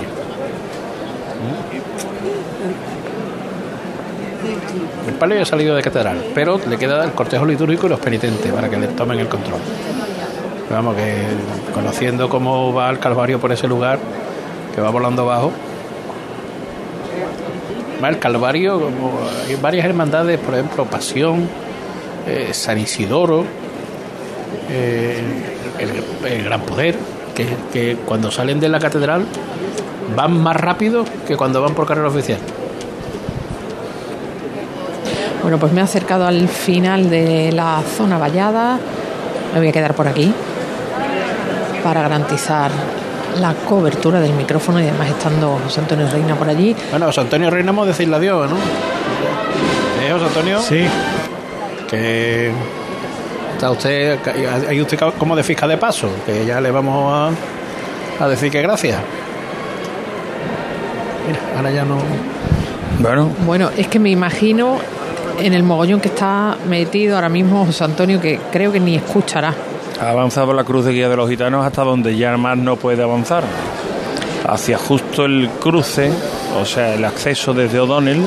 El 5.08 5.14
palio 5.16 5.36
ya 5.36 5.44
ha 5.44 5.46
salido 5.46 5.76
de 5.76 5.82
catedral, 5.82 6.24
pero 6.34 6.60
le 6.68 6.78
queda 6.78 7.04
el 7.04 7.12
cortejo 7.12 7.46
litúrgico 7.46 7.88
y 7.88 7.90
los 7.90 8.00
penitentes 8.00 8.52
para 8.52 8.70
que 8.70 8.78
le 8.78 8.88
tomen 8.88 9.20
el 9.20 9.28
control. 9.28 9.60
Vamos, 10.70 10.96
que 10.96 11.26
conociendo 11.74 12.30
cómo 12.30 12.74
va 12.74 12.90
el 12.90 13.00
Calvario 13.00 13.40
por 13.40 13.52
ese 13.52 13.68
lugar, 13.68 14.00
que 14.74 14.82
va 14.82 14.90
volando 14.90 15.24
abajo. 15.24 15.52
Va 18.04 18.10
el 18.10 18.20
Calvario, 18.20 18.80
como 18.80 19.20
hay 19.48 19.56
varias 19.56 19.86
hermandades, 19.86 20.40
por 20.40 20.54
ejemplo, 20.54 20.86
Pasión, 20.86 21.48
eh, 22.28 22.50
San 22.52 22.78
Isidoro, 22.78 23.46
eh, 24.70 25.22
el, 25.80 26.32
el 26.32 26.44
Gran 26.44 26.62
Poder, 26.62 26.96
que, 27.36 27.48
que 27.72 27.98
cuando 28.06 28.32
salen 28.32 28.60
de 28.60 28.70
la 28.70 28.80
catedral 28.80 29.26
van 30.16 30.42
más 30.42 30.56
rápido 30.56 31.06
que 31.28 31.36
cuando 31.36 31.62
van 31.62 31.74
por 31.74 31.88
carrera 31.88 32.08
oficial. 32.08 32.40
Bueno, 35.42 35.60
pues 35.60 35.72
me 35.74 35.82
he 35.82 35.84
acercado 35.84 36.26
al 36.26 36.48
final 36.48 37.10
de 37.10 37.52
la 37.52 37.82
zona 37.96 38.18
vallada. 38.18 38.80
Me 39.54 39.60
voy 39.60 39.70
a 39.70 39.72
quedar 39.72 39.94
por 39.94 40.08
aquí 40.08 40.34
para 41.84 42.02
garantizar 42.02 42.72
la 43.40 43.54
cobertura 43.54 44.20
del 44.20 44.34
micrófono 44.34 44.80
y 44.80 44.88
además 44.88 45.10
estando 45.10 45.60
José 45.64 45.82
Antonio 45.82 46.10
Reina 46.10 46.36
por 46.36 46.50
allí. 46.50 46.76
Bueno, 46.90 47.06
José 47.06 47.22
Antonio 47.22 47.50
Reina, 47.52 47.70
hemos 47.70 47.86
de 47.86 47.92
decirle 47.92 48.16
adiós, 48.16 48.50
¿no? 48.50 48.56
¿Eh, 48.58 50.12
José 50.12 50.26
Antonio? 50.26 50.62
Sí. 50.62 50.86
Que 51.90 52.52
está 53.54 53.70
usted, 53.70 54.18
hay 54.68 54.82
usted 54.82 54.98
como 55.20 55.36
de 55.36 55.44
fiscal 55.44 55.70
de 55.70 55.78
paso, 55.78 56.10
que 56.26 56.46
ya 56.46 56.60
le 56.60 56.72
vamos 56.72 57.32
a, 58.20 58.24
a 58.24 58.28
decir 58.28 58.52
que 58.52 58.62
gracias. 58.64 58.98
Mira, 61.28 61.40
ahora 61.58 61.72
ya 61.72 61.86
no. 61.86 61.98
Bueno, 63.00 63.30
Bueno, 63.46 63.70
es 63.76 63.88
que 63.88 64.00
me 64.00 64.10
imagino 64.10 64.78
en 65.40 65.54
el 65.54 65.64
mogollón 65.64 66.00
que 66.00 66.08
está 66.10 66.56
metido 66.68 67.16
ahora 67.16 67.30
mismo 67.30 67.66
José 67.66 67.84
Antonio, 67.84 68.22
que 68.22 68.40
creo 68.52 68.72
que 68.72 68.80
ni 68.80 68.96
escuchará. 68.96 69.54
ha 70.02 70.10
avanzado 70.10 70.54
la 70.54 70.64
cruz 70.64 70.86
de 70.86 70.94
guía 70.94 71.10
de 71.10 71.16
los 71.18 71.30
gitanos 71.30 71.66
hasta 71.66 71.84
donde 71.84 72.16
ya 72.16 72.36
más 72.38 72.58
no 72.58 72.76
puede 72.78 73.04
avanzar. 73.04 73.44
Hacia 74.48 74.78
justo 74.78 75.26
el 75.26 75.50
cruce, 75.60 76.12
o 76.62 76.66
sea, 76.66 76.94
el 76.94 77.04
acceso 77.04 77.54
desde 77.54 77.80
O'Donnell, 77.80 78.24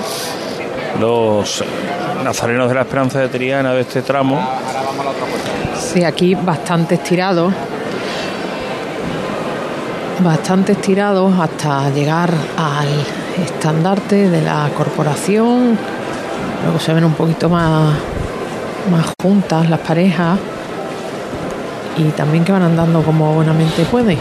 los 1.00 1.64
nazarenos 2.24 2.68
de 2.68 2.74
la 2.74 2.80
Esperanza 2.82 3.20
de 3.20 3.28
Triana 3.28 3.72
de 3.72 3.82
este 3.82 4.02
tramo 4.02 4.40
Sí, 5.78 6.02
aquí 6.04 6.34
bastante 6.34 6.96
estirado. 6.96 7.52
Bastante 10.22 10.72
estirados 10.72 11.38
hasta 11.38 11.90
llegar 11.90 12.32
al 12.56 12.88
estandarte 13.40 14.28
de 14.28 14.42
la 14.42 14.68
corporación. 14.76 15.78
Luego 16.64 16.80
se 16.80 16.92
ven 16.92 17.04
un 17.04 17.12
poquito 17.12 17.48
más, 17.48 17.94
más 18.90 19.14
juntas 19.22 19.70
las 19.70 19.78
parejas. 19.78 20.36
Y 21.96 22.02
también 22.10 22.44
que 22.44 22.50
van 22.50 22.62
andando 22.62 23.02
como 23.02 23.32
buenamente 23.32 23.84
pueden. 23.84 24.18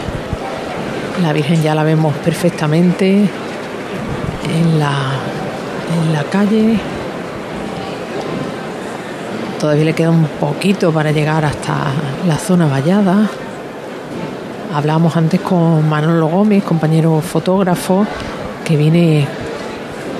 La 1.20 1.32
Virgen 1.32 1.62
ya 1.62 1.74
la 1.74 1.82
vemos 1.82 2.14
perfectamente 2.24 3.28
en 4.54 4.78
la, 4.78 4.92
en 6.00 6.12
la 6.12 6.22
calle. 6.30 6.78
Todavía 9.58 9.84
le 9.84 9.94
queda 9.94 10.10
un 10.10 10.28
poquito 10.38 10.92
para 10.92 11.10
llegar 11.10 11.44
hasta 11.44 11.74
la 12.28 12.36
zona 12.38 12.66
vallada. 12.66 13.28
Hablábamos 14.72 15.16
antes 15.16 15.40
con 15.40 15.88
Manolo 15.88 16.28
Gómez, 16.28 16.62
compañero 16.62 17.20
fotógrafo, 17.20 18.06
que 18.64 18.76
viene 18.76 19.26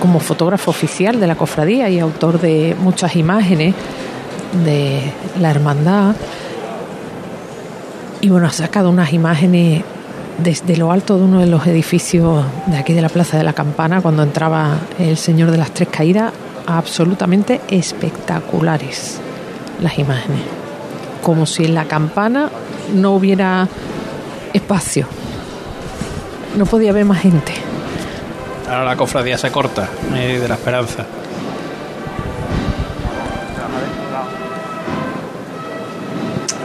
como 0.01 0.21
fotógrafo 0.21 0.71
oficial 0.71 1.21
de 1.21 1.27
la 1.27 1.35
cofradía 1.35 1.91
y 1.91 1.99
autor 1.99 2.41
de 2.41 2.75
muchas 2.81 3.15
imágenes 3.17 3.75
de 4.65 5.13
la 5.39 5.51
hermandad. 5.51 6.15
Y 8.23 8.31
bueno, 8.31 8.47
ha 8.47 8.53
sacado 8.53 8.89
unas 8.89 9.13
imágenes 9.13 9.83
desde 10.39 10.77
lo 10.77 10.93
alto 10.93 11.19
de 11.19 11.25
uno 11.25 11.41
de 11.41 11.47
los 11.47 11.67
edificios 11.67 12.45
de 12.67 12.79
aquí 12.79 12.95
de 12.95 13.03
la 13.03 13.11
Plaza 13.11 13.37
de 13.37 13.45
la 13.45 13.53
Campana, 13.53 14.01
cuando 14.01 14.23
entraba 14.23 14.79
el 14.99 15.19
Señor 15.19 15.51
de 15.51 15.59
las 15.59 15.73
Tres 15.73 15.89
Caídas, 15.91 16.33
absolutamente 16.67 17.61
espectaculares 17.69 19.21
las 19.83 19.99
imágenes. 19.99 20.41
Como 21.23 21.45
si 21.45 21.67
en 21.67 21.75
la 21.75 21.85
campana 21.85 22.51
no 22.95 23.13
hubiera 23.13 23.69
espacio. 24.53 25.07
No 26.57 26.67
podía 26.67 26.91
haber 26.91 27.05
más 27.05 27.21
gente. 27.21 27.53
Ahora 28.69 28.85
la 28.85 28.97
cofradía 28.97 29.39
se 29.39 29.51
corta 29.51 29.89
eh, 30.15 30.39
de 30.41 30.49
la 30.49 30.55
esperanza. 30.55 31.07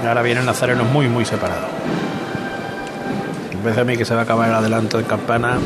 Y 0.03 0.05
ahora 0.05 0.21
vienen 0.21 0.45
nazarenos 0.45 0.85
muy, 0.91 1.07
muy 1.07 1.23
separados. 1.23 1.69
Parece 3.63 3.79
a 3.79 3.85
mí 3.85 3.95
que 3.95 4.03
se 4.03 4.13
va 4.13 4.21
a 4.21 4.23
acabar 4.23 4.49
el 4.49 4.55
adelanto 4.55 4.97
de 4.97 5.05
campana. 5.05 5.57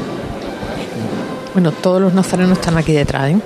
Bueno, 1.53 1.71
todos 1.71 1.99
los 1.99 2.13
nazarenos 2.13 2.59
están 2.59 2.77
aquí 2.77 2.93
detrás, 2.93 3.31
¿eh? 3.31 3.39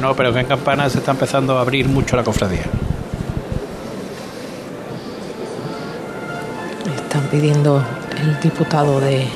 No, 0.00 0.14
pero 0.14 0.32
que 0.32 0.38
en 0.38 0.46
campana 0.46 0.88
se 0.88 0.98
está 0.98 1.10
empezando 1.10 1.58
a 1.58 1.62
abrir 1.62 1.88
mucho 1.88 2.14
la 2.14 2.22
cofradía. 2.22 2.62
Pidiendo 7.32 7.82
el 8.20 8.38
diputado 8.40 9.00
de 9.00 9.26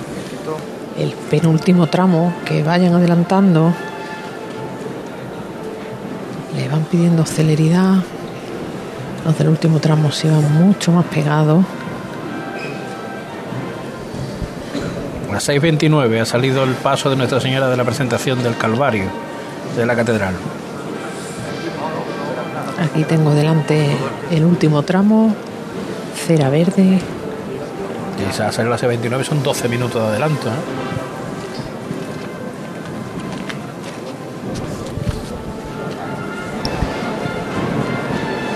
el 0.98 1.12
penúltimo 1.30 1.86
tramo 1.86 2.32
que 2.44 2.62
vayan 2.62 2.94
adelantando. 2.94 3.72
Le 6.54 6.68
van 6.68 6.84
pidiendo 6.84 7.24
celeridad. 7.24 7.94
Los 9.24 9.38
del 9.38 9.48
último 9.48 9.80
tramo 9.80 10.12
se 10.12 10.30
van 10.30 10.52
mucho 10.52 10.92
más 10.92 11.06
pegados. 11.06 11.64
A 15.30 15.32
las 15.32 15.48
6.29 15.48 16.20
ha 16.20 16.26
salido 16.26 16.64
el 16.64 16.74
paso 16.74 17.08
de 17.08 17.16
Nuestra 17.16 17.40
Señora 17.40 17.68
de 17.68 17.78
la 17.78 17.84
Presentación 17.84 18.42
del 18.42 18.56
Calvario 18.58 19.06
de 19.74 19.86
la 19.86 19.96
Catedral. 19.96 20.34
Aquí 22.78 23.04
tengo 23.04 23.34
delante 23.34 23.86
el 24.30 24.44
último 24.44 24.82
tramo, 24.82 25.34
cera 26.26 26.50
verde. 26.50 27.00
Y 28.18 28.32
se 28.32 28.42
va 28.42 28.48
a 28.48 28.52
salir 28.52 28.68
a 28.68 28.70
las 28.70 28.82
6.29 28.82 29.24
son 29.24 29.42
12 29.42 29.68
minutos 29.68 30.02
de 30.02 30.08
adelanto. 30.08 30.48
¿eh? 30.48 30.52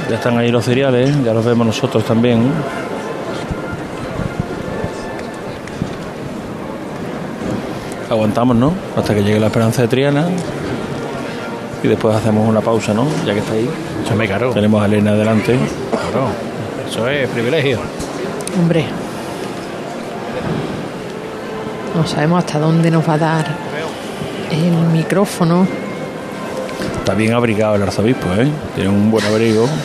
Ya 0.08 0.16
están 0.16 0.36
ahí 0.38 0.50
los 0.50 0.64
cereales, 0.64 1.14
ya 1.24 1.32
los 1.32 1.44
vemos 1.44 1.66
nosotros 1.66 2.04
también. 2.04 2.50
Aguantamos, 8.10 8.56
¿no? 8.56 8.72
Hasta 8.96 9.14
que 9.14 9.22
llegue 9.22 9.38
la 9.38 9.46
esperanza 9.46 9.82
de 9.82 9.88
Triana. 9.88 10.26
Y 11.84 11.86
después 11.86 12.16
hacemos 12.16 12.48
una 12.48 12.60
pausa, 12.60 12.92
¿no? 12.92 13.06
Ya 13.24 13.34
que 13.34 13.38
está 13.38 13.52
ahí. 13.52 13.70
me 14.16 14.26
caro. 14.26 14.52
Tenemos 14.52 14.82
a 14.82 14.86
Elena 14.86 15.12
adelante. 15.12 15.56
Claro, 15.90 16.26
eso 16.88 17.08
es 17.08 17.28
privilegio. 17.28 17.78
Hombre. 18.58 18.99
No 22.00 22.06
sabemos 22.06 22.38
hasta 22.38 22.58
dónde 22.58 22.90
nos 22.90 23.06
va 23.06 23.12
a 23.12 23.18
dar 23.18 23.46
el 24.50 24.72
micrófono. 24.90 25.66
Está 26.98 27.12
bien 27.12 27.34
abrigado 27.34 27.74
el 27.74 27.82
arzobispo, 27.82 28.26
¿eh? 28.38 28.50
Tiene 28.74 28.88
un 28.88 29.10
buen 29.10 29.24
abrigo. 29.26 29.68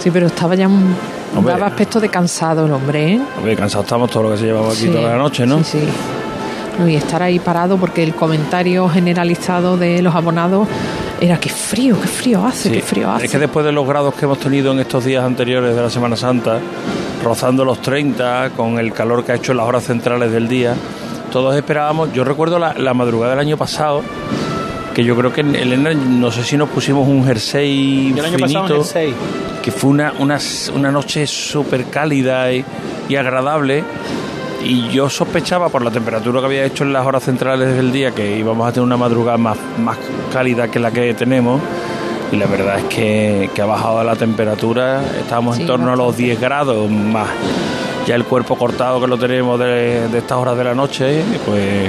Sí, 0.00 0.12
pero 0.12 0.26
estaba 0.28 0.54
ya 0.54 0.68
un, 0.68 0.94
Hombre. 1.36 1.54
daba 1.54 1.66
aspecto 1.66 1.98
de 1.98 2.08
cansado 2.08 2.66
el 2.66 2.72
hombre, 2.72 3.14
¿eh? 3.14 3.20
Hombre, 3.36 3.56
cansados 3.56 3.84
estamos 3.84 4.08
todo 4.08 4.22
lo 4.24 4.30
que 4.30 4.36
se 4.38 4.44
llevaba 4.44 4.68
aquí 4.68 4.76
Sí, 4.76 4.88
toda 4.88 5.10
la 5.10 5.16
noche, 5.16 5.44
¿no? 5.44 5.58
Sí, 5.58 5.80
sí. 5.80 5.88
No, 6.78 6.88
y 6.88 6.94
estar 6.94 7.20
ahí 7.20 7.40
parado 7.40 7.76
porque 7.78 8.04
el 8.04 8.14
comentario 8.14 8.88
generalizado 8.88 9.76
de 9.76 10.00
los 10.00 10.14
abonados 10.14 10.68
era 11.20 11.38
que 11.38 11.48
frío, 11.48 12.00
qué 12.00 12.06
frío 12.06 12.46
hace, 12.46 12.68
Sí, 12.68 12.74
qué 12.76 12.82
frío 12.82 13.10
hace. 13.10 13.26
Es 13.26 13.32
que 13.32 13.38
después 13.40 13.66
de 13.66 13.72
los 13.72 13.86
grados 13.88 14.14
que 14.14 14.24
hemos 14.24 14.38
tenido 14.38 14.70
en 14.70 14.78
estos 14.78 15.04
días 15.04 15.24
anteriores 15.24 15.74
de 15.74 15.82
la 15.82 15.90
Semana 15.90 16.16
Santa, 16.16 16.60
rozando 17.22 17.64
los 17.64 17.80
30, 17.80 18.50
con 18.56 18.78
el 18.78 18.92
calor 18.92 19.24
que 19.24 19.32
ha 19.32 19.34
hecho 19.34 19.52
en 19.52 19.58
las 19.58 19.66
horas 19.66 19.84
centrales 19.84 20.32
del 20.32 20.48
día, 20.48 20.74
todos 21.30 21.54
esperábamos, 21.56 22.12
yo 22.12 22.24
recuerdo 22.24 22.58
la, 22.58 22.74
la 22.74 22.94
madrugada 22.94 23.32
del 23.32 23.40
año 23.40 23.56
pasado, 23.56 24.02
que 24.94 25.04
yo 25.04 25.16
creo 25.16 25.32
que 25.32 25.42
en 25.42 25.54
Elena, 25.54 25.94
no 25.94 26.30
sé 26.30 26.42
si 26.42 26.56
nos 26.56 26.68
pusimos 26.70 27.06
un 27.06 27.24
jersey 27.24 28.14
el 28.16 28.24
año 28.24 28.38
finito, 28.38 28.76
el 28.76 28.84
6. 28.84 29.14
que 29.62 29.70
fue 29.70 29.90
una, 29.90 30.12
una, 30.18 30.38
una 30.74 30.90
noche 30.90 31.26
súper 31.26 31.84
cálida 31.84 32.52
y, 32.52 32.64
y 33.08 33.16
agradable. 33.16 33.84
Y 34.64 34.88
yo 34.88 35.08
sospechaba 35.08 35.68
por 35.68 35.84
la 35.84 35.92
temperatura 35.92 36.40
que 36.40 36.46
había 36.46 36.64
hecho 36.64 36.82
en 36.82 36.92
las 36.92 37.06
horas 37.06 37.22
centrales 37.22 37.76
del 37.76 37.92
día 37.92 38.10
que 38.10 38.38
íbamos 38.38 38.68
a 38.68 38.72
tener 38.72 38.84
una 38.84 38.96
madrugada 38.96 39.38
más, 39.38 39.56
más 39.78 39.96
cálida 40.32 40.68
que 40.68 40.80
la 40.80 40.90
que 40.90 41.14
tenemos. 41.14 41.60
Y 42.32 42.36
la 42.36 42.46
verdad 42.46 42.78
es 42.78 42.84
que, 42.84 43.50
que 43.54 43.62
ha 43.62 43.66
bajado 43.66 44.04
la 44.04 44.14
temperatura, 44.16 45.00
estamos 45.18 45.56
Sí, 45.56 45.62
en 45.62 45.68
torno 45.68 45.92
a 45.92 45.96
los 45.96 46.16
10 46.16 46.38
grados 46.40 46.90
más. 46.90 47.28
Ya 48.06 48.14
el 48.14 48.24
cuerpo 48.24 48.56
cortado 48.56 49.00
que 49.00 49.06
lo 49.06 49.16
tenemos 49.18 49.58
de, 49.58 50.08
de 50.08 50.18
estas 50.18 50.38
horas 50.38 50.56
de 50.56 50.64
la 50.64 50.74
noche, 50.74 51.22
pues 51.46 51.88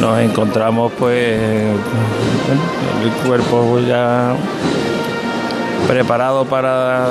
nos 0.00 0.18
encontramos 0.20 0.92
pues 0.98 1.38
el 3.02 3.10
cuerpo 3.26 3.78
ya 3.86 4.34
preparado 5.88 6.44
para 6.44 7.08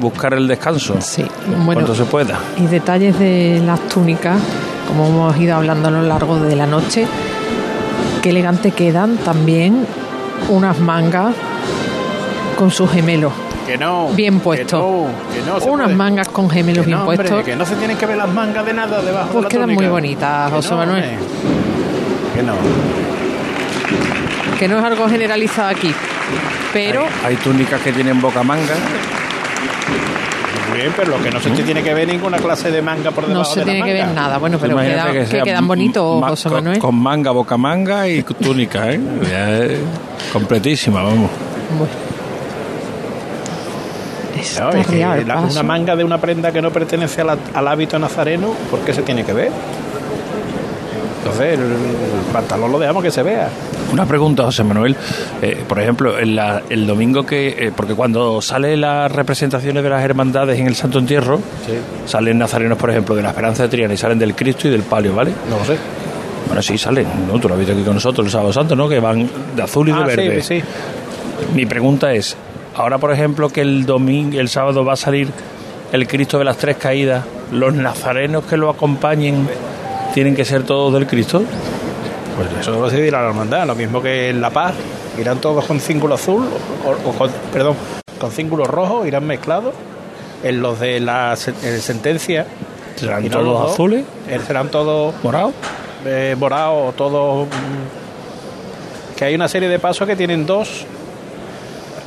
buscar 0.00 0.32
el 0.34 0.48
descanso 0.48 0.96
Sí, 1.00 1.24
bueno. 1.48 1.64
cuanto 1.74 1.94
se 1.94 2.04
pueda. 2.04 2.38
Y 2.58 2.66
detalles 2.66 3.18
de 3.18 3.62
las 3.64 3.80
túnicas, 3.88 4.38
como 4.88 5.06
hemos 5.08 5.36
ido 5.38 5.56
hablando 5.56 5.88
a 5.88 5.90
lo 5.90 6.02
largo 6.02 6.38
de 6.38 6.56
la 6.56 6.66
noche, 6.66 7.06
qué 8.22 8.30
elegante 8.30 8.70
quedan 8.70 9.16
también 9.18 9.86
unas 10.48 10.78
mangas 10.78 11.34
con 12.56 12.70
sus 12.70 12.90
gemelos. 12.90 13.32
Que 13.66 13.78
no. 13.78 14.08
Bien 14.08 14.38
que 14.38 14.44
puesto. 14.44 14.78
no, 14.78 15.06
que 15.32 15.40
no 15.48 15.60
se 15.60 15.70
unas 15.70 15.84
puede. 15.86 15.96
mangas 15.96 16.28
con 16.28 16.50
gemelos 16.50 16.84
Que 16.84 16.86
bien 16.86 16.98
no, 16.98 17.04
hombre, 17.04 17.16
puestos. 17.18 17.44
que 17.44 17.56
no 17.56 17.64
se 17.64 17.76
tienen 17.76 17.96
que 17.96 18.06
ver 18.06 18.16
las 18.16 18.28
mangas 18.28 18.66
de 18.66 18.72
nada 18.74 19.00
debajo 19.02 19.26
de 19.28 19.32
Pues 19.32 19.42
la 19.44 19.48
quedan 19.48 19.62
túnica. 19.66 19.82
muy 19.82 19.90
bonitas, 19.90 20.50
José 20.50 20.70
no, 20.70 20.76
Manuel. 20.78 21.04
hombre. 21.04 21.18
Que 22.34 22.42
no. 22.42 22.54
Que 24.58 24.68
no 24.68 24.78
es 24.78 24.84
algo 24.84 25.08
generalizado 25.08 25.68
aquí. 25.68 25.94
Pero 26.72 27.04
Hay 27.24 27.36
túnicas 27.36 27.80
que 27.82 27.92
tienen 27.92 28.20
boca 28.20 28.42
manga. 28.42 28.74
Bien, 30.74 30.92
pero 30.96 31.16
lo 31.16 31.22
que 31.22 31.30
no 31.30 31.38
se 31.40 31.50
te 31.50 31.62
tiene 31.62 31.82
que 31.82 31.92
ver 31.94 32.08
ninguna 32.08 32.38
clase 32.38 32.70
de 32.70 32.80
manga 32.82 33.10
por 33.10 33.26
debajo 33.26 33.48
no 33.48 33.54
se 33.54 33.60
de 33.60 33.66
la 33.66 33.72
tiene 33.72 33.86
que 33.86 33.92
ver 33.94 34.08
nada. 34.14 34.38
Bueno, 34.38 34.58
pero 34.60 34.76
queda- 34.76 35.12
que, 35.12 35.42
quedan 35.42 35.66
bonitos, 35.68 36.20
ma- 36.20 36.28
José 36.28 36.48
con- 36.48 36.58
Manuel. 36.58 36.78
Con 36.78 36.94
manga, 36.94 37.30
boca 37.30 37.56
manga 37.56 38.08
y 38.08 38.22
túnica, 38.22 38.90
¿eh? 38.90 39.00
Ya 39.30 39.50
es 39.56 39.78
completísima, 40.32 41.02
vamos. 41.02 41.30
Bueno. 41.78 41.92
Está 44.40 44.64
No, 44.64 44.70
es 44.70 44.86
que 44.86 45.24
la- 45.24 45.40
una 45.40 45.62
manga 45.62 45.94
de 45.94 46.02
una 46.04 46.18
prenda 46.18 46.50
que 46.50 46.60
no 46.62 46.70
pertenece 46.72 47.20
a 47.20 47.24
la- 47.24 47.36
al 47.54 47.68
hábito 47.68 47.98
nazareno, 47.98 48.54
¿por 48.70 48.80
qué 48.80 48.92
se 48.92 49.02
tiene 49.02 49.24
que 49.24 49.32
ver? 49.32 49.50
Entonces, 51.24 51.54
el, 51.58 51.60
el 51.66 52.32
pantalón 52.32 52.72
lo 52.72 52.78
dejamos 52.80 53.02
que 53.02 53.10
se 53.12 53.22
vea. 53.22 53.48
Una 53.92 54.06
pregunta, 54.06 54.42
José 54.44 54.64
Manuel. 54.64 54.96
Eh, 55.40 55.62
por 55.68 55.78
ejemplo, 55.80 56.18
en 56.18 56.34
la- 56.34 56.62
el 56.68 56.86
domingo 56.86 57.24
que. 57.24 57.48
eh, 57.66 57.72
porque 57.76 57.94
cuando 57.94 58.42
salen 58.42 58.80
las 58.80 59.12
representaciones 59.12 59.82
de 59.84 59.88
las 59.90 60.02
hermandades 60.02 60.58
en 60.58 60.66
el 60.66 60.74
Santo 60.74 60.98
Entierro, 60.98 61.38
salen 62.06 62.38
nazarenos, 62.38 62.76
por 62.78 62.90
ejemplo, 62.90 63.14
de 63.14 63.22
la 63.22 63.28
Esperanza 63.28 63.62
de 63.64 63.68
Triana 63.68 63.94
y 63.94 63.96
salen 63.96 64.18
del 64.18 64.34
Cristo 64.34 64.66
y 64.66 64.70
del 64.72 64.82
Palio, 64.82 65.14
¿vale? 65.14 65.32
No 65.48 65.58
lo 65.58 65.64
sé. 65.64 65.76
Bueno, 66.48 66.60
sí, 66.62 66.76
salen. 66.76 67.06
¿no? 67.32 67.38
Tú 67.38 67.48
lo 67.48 67.54
has 67.54 67.60
visto 67.60 67.72
aquí 67.74 67.82
con 67.82 67.94
nosotros 67.94 68.26
el 68.26 68.32
Sábado 68.32 68.52
Santo, 68.52 68.74
¿no? 68.74 68.88
Que 68.88 68.98
van 68.98 69.28
de 69.54 69.62
azul 69.62 69.88
y 69.88 69.92
de 69.92 69.98
Ah, 69.98 70.40
sí, 70.42 70.56
sí. 70.60 70.62
Mi 71.54 71.66
pregunta 71.66 72.12
es: 72.12 72.36
ahora, 72.74 72.98
por 72.98 73.12
ejemplo, 73.12 73.48
que 73.48 73.60
el 73.60 73.86
domingo, 73.86 74.40
el 74.40 74.48
sábado 74.48 74.84
va 74.84 74.94
a 74.94 74.96
salir 74.96 75.28
el 75.92 76.06
Cristo 76.08 76.38
de 76.38 76.44
las 76.44 76.56
Tres 76.56 76.76
Caídas, 76.78 77.24
¿los 77.52 77.72
nazarenos 77.74 78.44
que 78.44 78.56
lo 78.56 78.70
acompañen 78.70 79.46
tienen 80.14 80.34
que 80.34 80.44
ser 80.44 80.62
todos 80.64 80.92
del 80.94 81.06
Cristo? 81.06 81.42
Pues 82.36 82.48
eso 82.60 82.72
lo 82.72 82.84
decidirá 82.88 83.22
la 83.22 83.28
hermandad, 83.28 83.66
lo 83.66 83.74
mismo 83.74 84.00
que 84.02 84.30
en 84.30 84.40
La 84.40 84.50
Paz. 84.50 84.74
Irán 85.18 85.38
todos 85.40 85.64
con 85.66 85.78
cíngulo 85.78 86.14
azul, 86.14 86.48
o, 86.86 87.08
o 87.10 87.12
con- 87.12 87.30
perdón, 87.52 87.76
con 88.18 88.30
cíngulo 88.30 88.64
rojo, 88.64 89.04
irán 89.06 89.26
mezclados. 89.26 89.74
En 90.42 90.60
los 90.60 90.80
de 90.80 90.98
la 90.98 91.36
en 91.62 91.80
sentencia 91.80 92.46
¿Serán 92.96 93.22
no 93.22 93.28
los 93.28 93.32
todos 93.44 93.62
dos. 93.62 93.72
azules? 93.74 94.04
Eh, 94.28 94.40
Serán 94.46 94.68
todos 94.70 95.14
morados. 95.22 95.52
Eh, 96.06 96.34
morados 96.38 96.88
o 96.88 96.92
todos. 96.96 97.46
mm, 97.46 99.16
que 99.16 99.24
hay 99.26 99.34
una 99.34 99.46
serie 99.48 99.68
de 99.68 99.78
pasos 99.78 100.08
que 100.08 100.16
tienen 100.16 100.46
dos. 100.46 100.84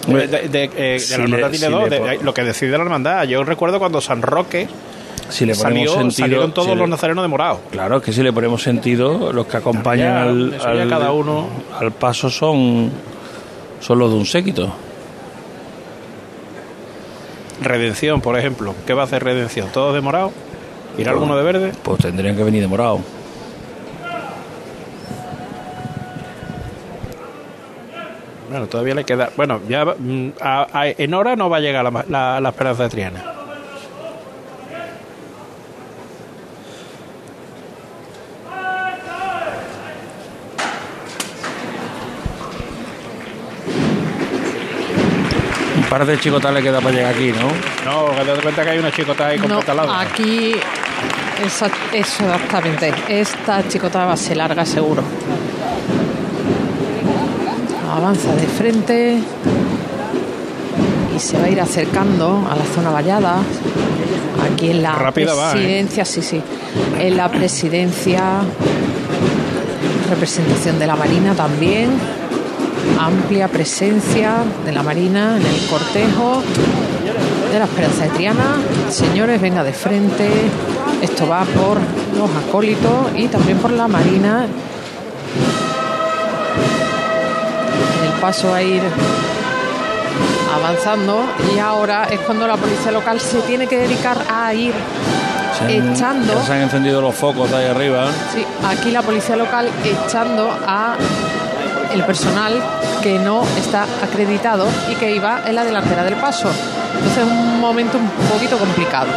De, 0.08 0.28
de- 0.28 0.50
de- 0.50 0.70
eh, 0.96 1.00
Si 1.00 1.12
de 1.12 1.18
la 1.18 1.24
hermandad 1.24 1.50
tiene 1.52 1.66
si 1.68 1.72
dos, 1.72 1.90
le 1.90 2.18
lo 2.24 2.34
que 2.34 2.44
decide 2.44 2.72
la 2.78 2.84
hermandad. 2.84 3.24
Yo 3.24 3.44
recuerdo 3.44 3.80
cuando 3.80 4.02
San 4.02 4.22
Roque 4.22 4.68
Si 5.30 5.46
le 5.46 5.56
ponemos 5.56 5.62
salió, 5.92 5.92
sentido, 5.92 6.12
salieron 6.12 6.54
todos 6.54 6.68
si 6.70 6.76
los 6.76 6.88
nazarenos 6.90 7.24
de 7.24 7.28
morado. 7.28 7.60
Claro, 7.72 7.98
es 7.98 8.04
que 8.04 8.14
si 8.14 8.22
le 8.24 8.32
ponemos 8.32 8.62
sentido, 8.62 9.34
los 9.34 9.48
que 9.48 9.58
acompañan 9.58 10.52
Ya, 10.52 10.70
al, 10.70 10.82
al- 10.82 10.90
cada 10.90 11.12
uno. 11.12 11.48
al 11.80 11.92
paso 11.92 12.30
son, 12.30 12.92
son 13.82 14.00
los 14.00 14.12
de 14.12 14.18
un 14.18 14.26
séquito. 14.26 14.72
Redención, 17.62 18.22
por 18.22 18.38
ejemplo. 18.38 18.76
¿Qué 18.86 18.94
va 18.94 19.02
a 19.04 19.06
hacer 19.06 19.24
Redención? 19.24 19.70
¿Todos 19.74 19.94
de 19.96 20.02
morado? 20.02 20.32
¿Irá 20.98 21.12
alguno 21.12 21.36
de 21.36 21.44
verde? 21.44 21.72
Pues 21.84 22.00
tendrían 22.00 22.36
que 22.36 22.44
venir 22.44 22.62
de 22.62 22.68
morado. 22.68 23.00
Bueno, 28.50 28.68
todavía 28.68 28.96
le 28.96 29.04
queda. 29.04 29.30
Bueno, 29.36 29.60
ya 29.68 29.86
mm, 29.86 30.30
a- 30.40 30.68
a- 30.72 30.88
en 30.88 31.14
hora 31.14 31.36
no 31.36 31.50
va 31.50 31.58
a 31.58 31.60
llegar 31.62 31.84
la, 31.92 32.06
la, 32.08 32.40
la 32.40 32.50
esperanza 32.50 32.84
de 32.84 32.90
Triana. 32.90 33.24
Par 45.98 46.06
de 46.06 46.20
chicotas 46.20 46.54
le 46.54 46.62
queda 46.62 46.82
para 46.82 46.94
llegar 46.94 47.14
aquí, 47.14 47.32
¿no? 47.32 47.90
No, 47.90 48.12
que 48.14 48.22
te 48.22 48.32
das 48.32 48.40
cuenta 48.42 48.64
que 48.66 48.70
hay 48.72 48.80
una 48.80 48.92
chicota 48.92 49.28
ahí 49.28 49.40
con 49.40 49.48
No, 49.50 49.58
pantalón. 49.60 49.88
aquí 49.96 50.54
esa- 51.46 51.70
exactamente. 51.94 52.94
Esta 53.08 53.66
chicota 53.70 54.04
va 54.04 54.12
a 54.12 54.18
ser 54.18 54.36
larga 54.36 54.66
seguro. 54.66 55.02
Avanza 57.96 58.36
de 58.36 58.46
frente 58.46 59.20
y 61.16 61.20
se 61.20 61.38
va 61.40 61.46
a 61.46 61.50
ir 61.50 61.62
acercando 61.62 62.46
a 62.52 62.56
la 62.58 62.66
zona 62.76 62.90
vallada. 62.90 63.38
Aquí 64.54 64.72
en 64.72 64.82
la 64.84 64.96
Rápida 64.96 65.34
va, 65.34 65.52
¿eh? 65.52 65.54
presidencia, 65.54 66.04
sí, 66.04 66.22
sí. 66.22 66.42
En 67.00 67.16
la 67.16 67.30
presidencia, 67.30 68.22
representación 70.10 70.78
de 70.78 70.88
la 70.88 70.98
Marina 70.98 71.34
también. 71.36 71.90
Amplia 73.00 73.48
presencia 73.48 74.36
de 74.66 74.72
la 74.72 74.84
Marina 74.84 75.38
en 75.38 75.46
el 75.46 75.68
cortejo 75.70 76.42
de 77.52 77.60
la 77.60 77.66
Esperanza 77.66 78.04
de 78.06 78.10
Triana. 78.12 78.56
Señores, 78.90 79.42
venga 79.42 79.64
de 79.64 79.74
frente. 79.74 80.30
Esto 81.02 81.28
va 81.28 81.44
por 81.44 81.78
los 82.18 82.30
acólitos 82.48 82.92
y 83.16 83.28
también 83.28 83.58
por 83.60 83.72
la 83.72 83.88
Marina. 83.88 84.46
En 88.00 88.06
el 88.14 88.20
paso 88.22 88.54
a 88.54 88.62
ir 88.62 88.82
avanzando 90.56 91.24
y 91.54 91.60
ahora 91.60 92.06
es 92.10 92.20
cuando 92.22 92.48
la 92.48 92.56
policía 92.56 92.92
local 92.92 93.20
se 93.20 93.40
tiene 93.42 93.68
que 93.68 93.78
dedicar 93.78 94.18
a 94.34 94.54
ir 94.54 94.74
han- 95.62 95.70
echando 95.70 96.42
se 96.46 96.54
han 96.54 96.62
encendido 96.62 97.02
los 97.02 97.14
focos 97.16 97.50
de 97.52 97.58
ahí 97.58 97.66
arriba. 97.66 98.08
Sí, 98.34 98.46
aquí 98.66 98.92
la 98.92 99.02
policía 99.02 99.36
local 99.36 99.70
echando 99.84 100.50
a 100.66 100.96
el 101.96 102.04
personal 102.04 102.62
que 103.02 103.18
no 103.18 103.44
está 103.58 103.84
acreditado 104.04 104.68
y 104.92 104.96
que 104.96 105.16
iba 105.16 105.42
en 105.46 105.56
la 105.56 105.64
delantera 105.64 106.04
del 106.04 106.16
paso. 106.16 106.50
Entonces 106.94 107.20
es 107.20 107.24
un 107.24 107.60
momento 107.60 107.98
un 107.98 108.10
poquito 108.30 108.58
complicado. 108.58 109.08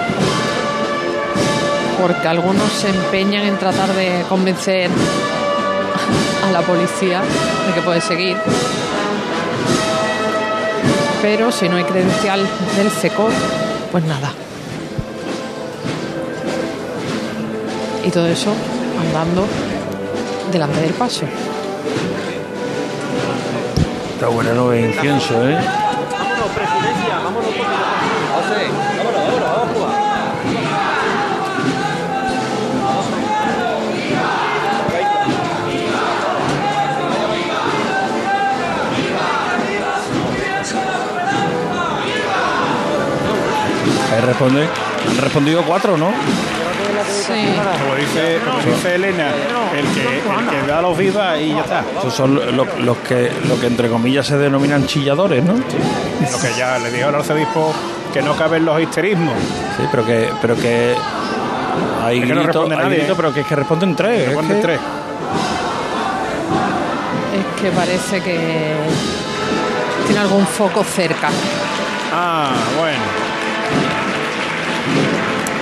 Porque 2.00 2.28
algunos 2.28 2.70
se 2.72 2.88
empeñan 2.88 3.44
en 3.44 3.58
tratar 3.58 3.92
de 3.94 4.24
convencer 4.28 4.90
a 6.46 6.52
la 6.52 6.60
policía 6.60 7.20
de 7.66 7.74
que 7.74 7.80
puede 7.82 8.00
seguir. 8.00 8.36
Pero 11.20 11.50
si 11.50 11.68
no 11.68 11.76
hay 11.76 11.84
credencial 11.84 12.46
del 12.76 12.90
CECO, 12.90 13.28
pues 13.90 14.04
nada. 14.04 14.30
Y 18.04 18.10
todo 18.10 18.28
eso 18.28 18.52
andando 19.00 19.44
delante 20.52 20.80
del 20.80 20.94
paso. 20.94 21.26
Está 24.18 24.30
buena 24.30 24.52
no 24.52 24.70
de 24.70 24.80
incienso, 24.80 25.48
¿eh? 25.48 25.56
Vámonos, 26.10 26.50
presidencia, 26.50 27.18
vámonos. 27.22 27.44
José, 27.44 28.66
vámonos, 28.96 29.22
vámonos, 29.22 29.48
vamos 29.48 29.62
a 29.62 29.74
jugar. 29.74 29.94
Ahí 44.12 44.20
responde. 44.20 44.87
Han 45.10 45.16
respondido 45.18 45.62
cuatro, 45.64 45.96
¿no? 45.96 46.06
Como 46.08 47.94
dice, 47.96 48.38
como 48.44 48.74
dice 48.74 48.94
Elena, 48.94 49.28
el 49.76 49.86
que, 49.94 50.00
el 50.18 50.48
que 50.62 50.66
da 50.66 50.82
los 50.82 50.96
vivas 50.96 51.38
y 51.40 51.48
ya 51.54 51.60
está. 51.60 51.84
Esos 51.98 52.14
son 52.14 52.34
los, 52.56 52.78
los 52.80 52.96
que, 52.98 53.30
lo 53.46 53.58
que 53.60 53.66
entre 53.66 53.88
comillas 53.88 54.26
se 54.26 54.36
denominan 54.36 54.86
chilladores, 54.86 55.44
¿no? 55.44 55.54
Lo 55.54 56.38
que 56.40 56.52
ya 56.58 56.78
le 56.78 56.90
dijo 56.90 57.08
el 57.08 57.14
arzobispo 57.14 57.72
que 58.12 58.22
no 58.22 58.34
caben 58.36 58.64
los 58.64 58.80
histerismos. 58.80 59.34
Sí, 59.76 59.84
pero 59.90 60.04
que, 60.04 60.30
pero 60.40 60.56
que 60.56 60.94
hay 62.04 62.18
Es 62.20 62.26
que 62.26 62.34
no 62.34 62.42
gritos, 62.42 62.46
responde 62.46 62.76
hay 62.76 62.82
nadie, 62.82 63.02
¿eh? 63.02 63.12
pero 63.16 63.32
que 63.34 63.40
es 63.40 63.46
que 63.46 63.56
responden 63.56 63.94
tres. 63.96 64.26
Responden 64.26 64.56
que- 64.56 64.62
tres. 64.62 64.80
Es 67.38 67.62
que 67.62 67.70
parece 67.70 68.20
que 68.22 68.74
tiene 70.06 70.20
algún 70.20 70.46
foco 70.46 70.82
cerca. 70.84 71.28
Ah, 72.12 72.50
bueno. 72.78 72.98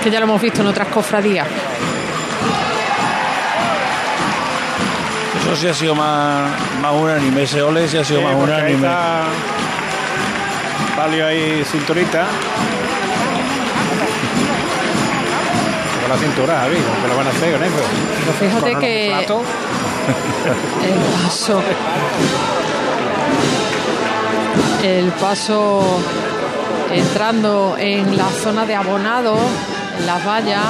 Que 0.07 0.11
ya 0.11 0.21
lo 0.21 0.25
hemos 0.25 0.41
visto 0.41 0.61
en 0.61 0.67
otras 0.67 0.87
cofradías. 0.87 1.45
Eso 5.41 5.55
sí 5.57 5.67
ha 5.67 5.73
sido 5.73 5.95
más, 5.95 6.49
más 6.81 6.93
unánime. 6.93 7.43
Ese 7.43 7.61
ole 7.61 7.89
sí 7.89 7.97
ha 7.97 8.05
sido 8.05 8.19
Sí, 8.19 8.25
más 8.25 8.35
unánime. 8.35 8.87
Palio 10.95 11.27
ahí, 11.27 11.61
cinturita. 11.69 12.25
Con 15.99 16.09
la 16.09 16.17
cintura, 16.17 16.57
Javi, 16.57 16.77
¿qué 16.77 17.07
lo 17.09 17.17
van 17.17 17.27
a 17.27 17.29
hacer 17.29 17.51
con 17.51 17.63
eso? 17.65 17.75
Pero 18.21 18.33
fíjate 18.39 18.71
Con 18.71 18.79
que-. 18.79 19.11
El 20.85 20.99
paso. 21.21 21.61
El 24.83 25.11
paso 25.11 25.99
entrando 26.93 27.75
en 27.77 28.15
la 28.15 28.29
zona 28.29 28.65
de 28.65 28.73
abonado, 28.73 29.37
las 30.05 30.25
vallas. 30.25 30.65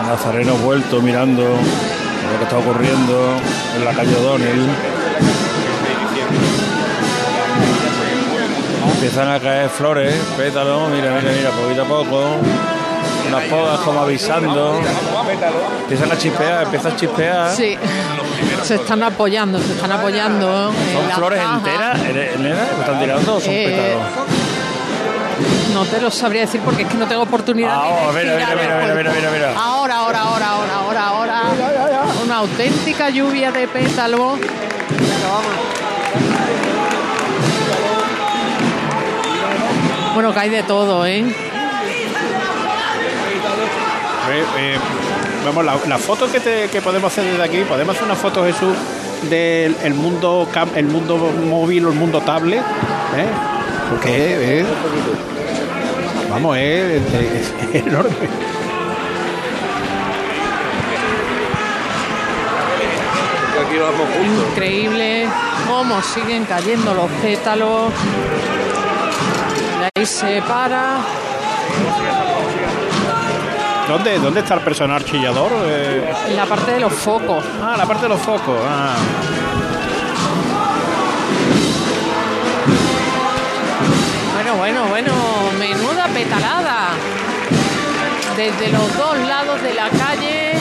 El 0.00 0.06
Nazareno 0.08 0.54
vuelto 0.56 1.00
mirando 1.00 1.42
lo 1.42 2.38
que 2.38 2.44
está 2.44 2.58
ocurriendo 2.58 3.36
en 3.76 3.84
la 3.84 3.92
calle 3.92 4.14
O'Donnell. 4.16 4.68
Empiezan 8.94 9.28
a 9.28 9.38
caer 9.40 9.68
flores, 9.68 10.14
pétalos, 10.36 10.90
mira, 10.90 11.10
mira, 11.20 11.32
mira, 11.36 11.50
poquito 11.50 11.82
a 11.82 11.86
poco. 11.86 12.24
Unas 13.28 13.42
podas 13.44 13.80
como 13.80 14.00
avisando. 14.02 14.80
Empiezan 15.82 16.12
a 16.12 16.16
chispear, 16.18 16.62
empiezan 16.64 16.92
a 16.92 16.96
chispear. 16.96 17.50
Sí, 17.54 17.76
se 18.62 18.74
están 18.76 19.02
apoyando, 19.02 19.58
se 19.60 19.72
están 19.72 19.92
apoyando. 19.92 20.72
¿Son 20.92 21.10
flores 21.16 21.40
enteras, 21.42 22.00
están 22.00 22.98
tirando 23.00 23.36
o 23.36 23.40
son 23.40 23.52
Eh, 23.52 23.64
pétalos? 23.66 24.25
No 25.76 25.84
te 25.84 26.00
lo 26.00 26.10
sabría 26.10 26.40
decir 26.40 26.62
porque 26.64 26.84
es 26.84 26.88
que 26.88 26.94
no 26.96 27.06
tengo 27.06 27.20
oportunidad. 27.20 27.70
Ah, 27.70 27.84
de 27.84 28.08
oh, 28.08 28.12
mira, 28.14 29.12
mira, 29.12 29.30
mira. 29.30 29.52
Ahora, 29.54 29.96
ahora, 29.96 30.20
ahora, 30.22 30.46
ahora, 30.48 31.06
ahora, 31.08 31.08
ahora. 31.08 31.42
Una 32.24 32.36
auténtica 32.36 33.10
lluvia 33.10 33.52
de 33.52 33.68
pétalos. 33.68 34.38
Bueno, 40.14 40.32
que 40.32 40.40
hay 40.40 40.48
de 40.48 40.62
todo, 40.62 41.04
¿eh? 41.06 41.18
Eh, 44.28 44.44
eh, 44.58 44.76
vamos, 45.44 45.64
la, 45.64 45.76
la 45.86 45.98
foto 45.98 46.30
que, 46.30 46.40
te- 46.40 46.68
que 46.68 46.80
podemos 46.80 47.12
hacer 47.12 47.24
desde 47.30 47.42
aquí, 47.42 47.58
podemos 47.68 47.94
hacer 47.94 48.06
una 48.06 48.16
foto, 48.16 48.44
Jesús, 48.44 48.74
del 49.28 49.76
el 49.84 49.94
mundo 49.94 50.48
el 50.74 50.86
mundo 50.86 51.16
móvil 51.18 51.86
o 51.86 51.90
el 51.90 51.94
mundo 51.94 52.20
tablet, 52.22 52.60
¿eh? 52.60 53.26
Porque 53.90 54.60
es, 54.60 54.66
vamos, 56.30 56.56
es, 56.56 57.02
es- 57.12 57.54
es 57.74 57.86
enorme. 57.86 58.10
Aquí 63.66 63.78
vamos 63.78 64.08
juntos. 64.14 64.48
Increíble 64.50 65.26
cómo 65.66 66.02
siguen 66.02 66.44
cayendo 66.44 66.94
los 66.94 67.10
pétalos. 67.22 67.90
De 69.80 69.90
ahí 70.00 70.06
se 70.06 70.42
para. 70.42 70.98
¿Dónde, 73.88 74.18
¿Dónde 74.18 74.40
está 74.40 74.54
el 74.54 74.60
personal 74.60 75.04
chillador? 75.04 75.50
Eh, 75.64 76.12
En 76.28 76.36
la 76.36 76.44
parte 76.46 76.72
de 76.72 76.80
los 76.80 76.92
focos. 76.92 77.44
Ah, 77.62 77.76
la 77.78 77.86
parte 77.86 78.02
de 78.04 78.08
los 78.10 78.20
focos. 78.20 78.58
Ah. 78.68 78.94
Bueno, 84.34 84.56
bueno, 84.56 84.84
bueno, 84.88 85.12
petalada. 86.16 86.88
Desde 88.38 88.72
los 88.72 88.96
dos 88.96 89.18
lados 89.28 89.62
de 89.62 89.74
la 89.74 89.90
calle 89.90 90.52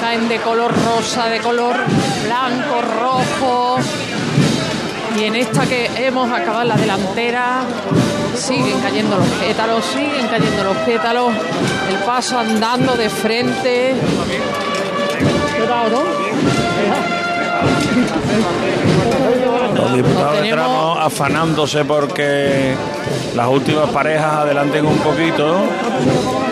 caen 0.00 0.28
de 0.28 0.38
color 0.40 0.74
rosa, 0.84 1.26
de 1.26 1.38
color 1.38 1.76
blanco, 2.24 2.82
rojo. 3.00 3.78
Y 5.16 5.24
en 5.24 5.36
esta 5.36 5.64
que 5.64 5.88
hemos 5.94 6.28
acabado 6.32 6.64
la 6.64 6.76
delantera, 6.76 7.60
siguen 8.34 8.80
cayendo 8.80 9.16
los 9.16 9.28
pétalos, 9.28 9.84
siguen 9.84 10.26
cayendo 10.26 10.64
los 10.64 10.76
pétalos. 10.78 11.32
El 11.88 11.96
paso 12.04 12.36
andando 12.40 12.96
de 12.96 13.08
frente. 13.08 13.94
Los 15.60 15.68
diputados 20.32 20.36
de 20.36 20.50
tenemos- 20.50 20.66
tramo 20.94 20.98
afanándose 20.98 21.84
porque 21.84 22.74
las 23.36 23.48
últimas 23.48 23.88
parejas 23.90 24.32
adelanten 24.34 24.86
un 24.86 24.98
poquito. 24.98 25.56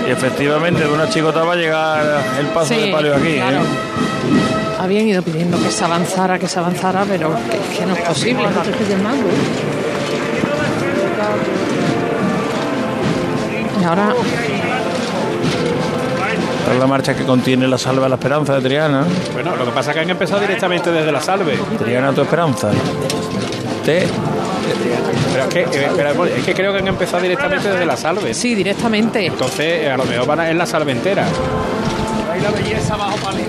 Y 0.06 0.10
efectivamente 0.10 0.82
de 0.84 0.92
una 0.92 1.08
chicota 1.08 1.42
va 1.44 1.54
a 1.54 1.56
llegar 1.56 2.22
el 2.38 2.46
paso 2.46 2.72
Sí, 2.74 2.80
de 2.80 2.92
palio 2.92 3.14
aquí. 3.16 3.28
¿eh? 3.28 3.36
claro. 3.46 3.64
Habían 4.78 5.08
ido 5.08 5.22
pidiendo 5.22 5.58
que 5.60 5.70
se 5.70 5.84
avanzara, 5.84 6.38
que 6.38 6.46
se 6.46 6.58
avanzara, 6.60 7.04
pero 7.08 7.30
que, 7.50 7.78
que 7.78 7.86
no 7.86 7.94
es 7.94 8.00
posible. 8.02 8.42
Y 13.80 13.84
ahora 13.84 14.14
es 16.72 16.78
la 16.78 16.86
marcha 16.86 17.14
que 17.14 17.24
contiene 17.24 17.68
la 17.68 17.78
salva 17.78 18.06
a 18.06 18.08
la 18.08 18.16
esperanza 18.16 18.54
de 18.56 18.60
Triana. 18.68 19.04
Bueno, 19.32 19.54
lo 19.56 19.64
que 19.64 19.70
pasa 19.70 19.90
es 19.90 19.94
que 19.96 20.00
han 20.02 20.10
empezado 20.10 20.40
directamente 20.40 20.90
desde 20.90 21.12
la 21.12 21.20
salve. 21.20 21.56
Triana 21.78 22.12
tu 22.12 22.22
esperanza. 22.22 22.70
Pero 23.86 25.44
es 25.44 25.48
que, 25.54 25.60
eh, 25.60 25.86
espera, 25.86 26.12
es 26.36 26.44
que 26.44 26.54
creo 26.54 26.72
que 26.72 26.78
han 26.78 26.88
empezado 26.88 27.22
directamente 27.22 27.70
desde 27.70 27.86
la 27.86 27.96
salve. 27.96 28.34
Sí, 28.34 28.54
directamente. 28.54 29.26
Entonces, 29.26 29.84
eh, 29.84 29.90
a 29.90 29.96
lo 29.96 30.04
mejor 30.04 30.26
van 30.26 30.40
a, 30.40 30.50
en 30.50 30.58
la 30.58 30.66
salve 30.66 30.92
entera. 30.92 31.24
Ahí 32.32 32.40
la 32.40 32.50
belleza 32.50 32.96
bajo 32.96 33.16
palé. 33.18 33.44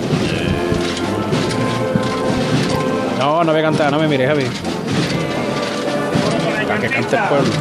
No, 3.19 3.43
no 3.43 3.51
voy 3.51 3.59
a 3.59 3.63
cantar, 3.63 3.91
no 3.91 3.99
me 3.99 4.07
mires, 4.07 4.29
Javi. 4.29 4.45
Para 6.67 6.79
que 6.79 6.87
cante 6.89 7.15
el 7.15 7.23
pueblo. 7.23 7.51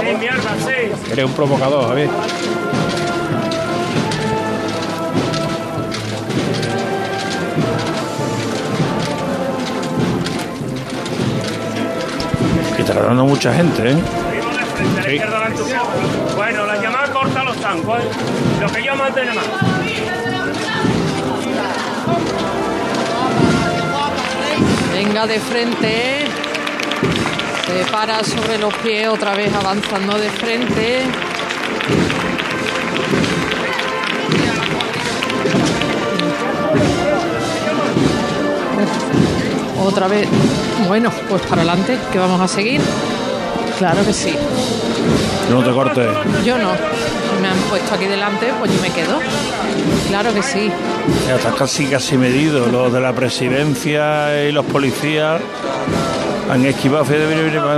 Sí, 0.00 0.16
mierda, 0.18 0.56
sí. 0.58 1.10
Eres 1.12 1.24
un 1.24 1.32
provocador, 1.32 1.88
Javi. 1.88 2.08
Está 12.92 13.06
dando 13.06 13.24
mucha 13.24 13.54
gente, 13.54 13.90
¿eh? 13.90 13.96
Bueno, 16.36 16.66
la 16.66 16.76
llamada 16.82 17.12
corta 17.12 17.44
los 17.44 17.56
tancos, 17.56 18.00
¿eh? 18.00 18.08
Lo 18.60 18.70
que 18.70 18.82
yo 18.84 18.94
mando 18.94 19.20
más. 19.34 19.46
venga 24.92 25.26
de 25.26 25.40
frente. 25.40 26.26
Se 27.66 27.90
para 27.90 28.22
sobre 28.22 28.58
los 28.58 28.74
pies, 28.74 29.08
otra 29.08 29.34
vez 29.34 29.52
avanzando 29.54 30.18
de 30.18 30.30
frente. 30.30 31.02
Otra 39.82 40.06
vez. 40.06 40.28
Bueno, 40.86 41.10
pues 41.28 41.42
para 41.42 41.62
adelante, 41.62 41.98
que 42.12 42.18
vamos 42.18 42.40
a 42.40 42.48
seguir. 42.48 42.80
Claro 43.78 44.04
que 44.04 44.12
sí. 44.12 44.34
No 45.50 45.62
te 45.62 45.72
cortes. 45.72 46.08
Yo 46.44 46.56
no. 46.56 46.70
Me 47.40 47.48
han 47.48 47.58
puesto 47.68 47.94
aquí 47.94 48.04
delante, 48.04 48.52
pues 48.58 48.72
yo 48.72 48.80
me 48.80 48.90
quedo. 48.90 49.18
Claro 50.08 50.32
que 50.32 50.42
sí. 50.42 50.70
Ya 51.26 51.36
está 51.36 51.50
casi 51.50 51.86
casi 51.86 52.16
medido. 52.16 52.66
Los 52.66 52.92
de 52.92 53.00
la 53.00 53.12
presidencia 53.12 54.44
y 54.44 54.52
los 54.52 54.64
policías 54.66 55.40
han 56.50 56.64
esquivado. 56.64 57.04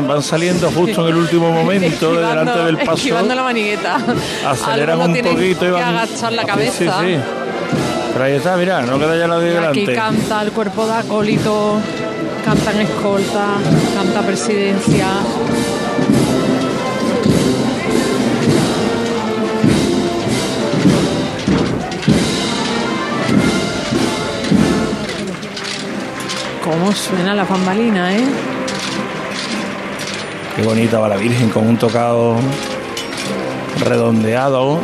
Van, 0.06 0.22
saliendo 0.22 0.70
justo 0.70 1.08
en 1.08 1.14
el 1.14 1.16
último 1.16 1.50
momento 1.50 2.12
de 2.12 2.26
delante 2.26 2.58
del 2.58 2.78
paso. 2.78 2.92
Esquivando 2.92 3.34
la 3.34 3.42
manigueta. 3.42 3.98
Aceleran 4.46 5.00
un 5.00 5.16
poquito 5.22 5.66
y 5.66 5.70
van. 5.70 5.84
agachar 5.84 6.32
la 6.32 6.44
cabeza. 6.44 7.00
Sí, 7.00 7.14
sí. 7.14 7.43
Pero 8.14 8.24
ahí 8.26 8.34
está, 8.34 8.56
mira, 8.56 8.80
no 8.82 8.96
queda 8.96 9.16
ya 9.16 9.26
nadie 9.26 9.58
Aquí 9.58 9.86
delante. 9.86 9.94
canta 9.94 10.42
el 10.42 10.52
cuerpo 10.52 10.86
de 10.86 10.92
acólito, 10.94 11.80
cantan 12.44 12.80
escolta, 12.80 13.56
canta 13.96 14.22
presidencia. 14.22 15.08
¿Cómo 26.62 26.92
suena 26.92 27.34
la 27.34 27.44
bambalina, 27.44 28.16
eh? 28.16 28.24
Qué 30.56 30.62
bonita 30.62 31.00
va 31.00 31.08
la 31.08 31.16
Virgen 31.16 31.50
con 31.50 31.66
un 31.66 31.76
tocado 31.76 32.36
redondeado. 33.84 34.78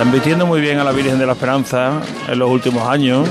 Están 0.00 0.14
vistiendo 0.14 0.46
muy 0.46 0.62
bien 0.62 0.78
a 0.78 0.84
la 0.84 0.92
Virgen 0.92 1.18
de 1.18 1.26
la 1.26 1.34
Esperanza 1.34 2.00
en 2.26 2.38
los 2.38 2.48
últimos 2.48 2.88
años. 2.88 3.28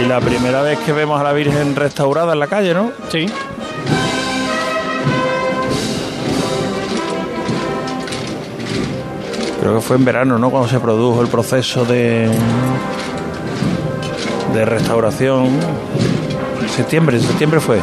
Y 0.00 0.06
la 0.06 0.20
primera 0.20 0.62
vez 0.62 0.78
que 0.78 0.92
vemos 0.92 1.20
a 1.20 1.24
la 1.24 1.32
Virgen 1.32 1.74
restaurada 1.74 2.34
en 2.34 2.38
la 2.38 2.46
calle, 2.46 2.72
¿no? 2.72 2.92
Sí. 3.08 3.26
Creo 9.60 9.74
que 9.74 9.80
fue 9.80 9.96
en 9.96 10.04
verano, 10.04 10.38
¿no? 10.38 10.50
Cuando 10.50 10.68
se 10.68 10.78
produjo 10.78 11.20
el 11.20 11.26
proceso 11.26 11.84
de 11.84 12.30
de 14.54 14.64
restauración. 14.64 15.48
Septiembre, 16.68 17.18
septiembre 17.18 17.58
fue. 17.58 17.80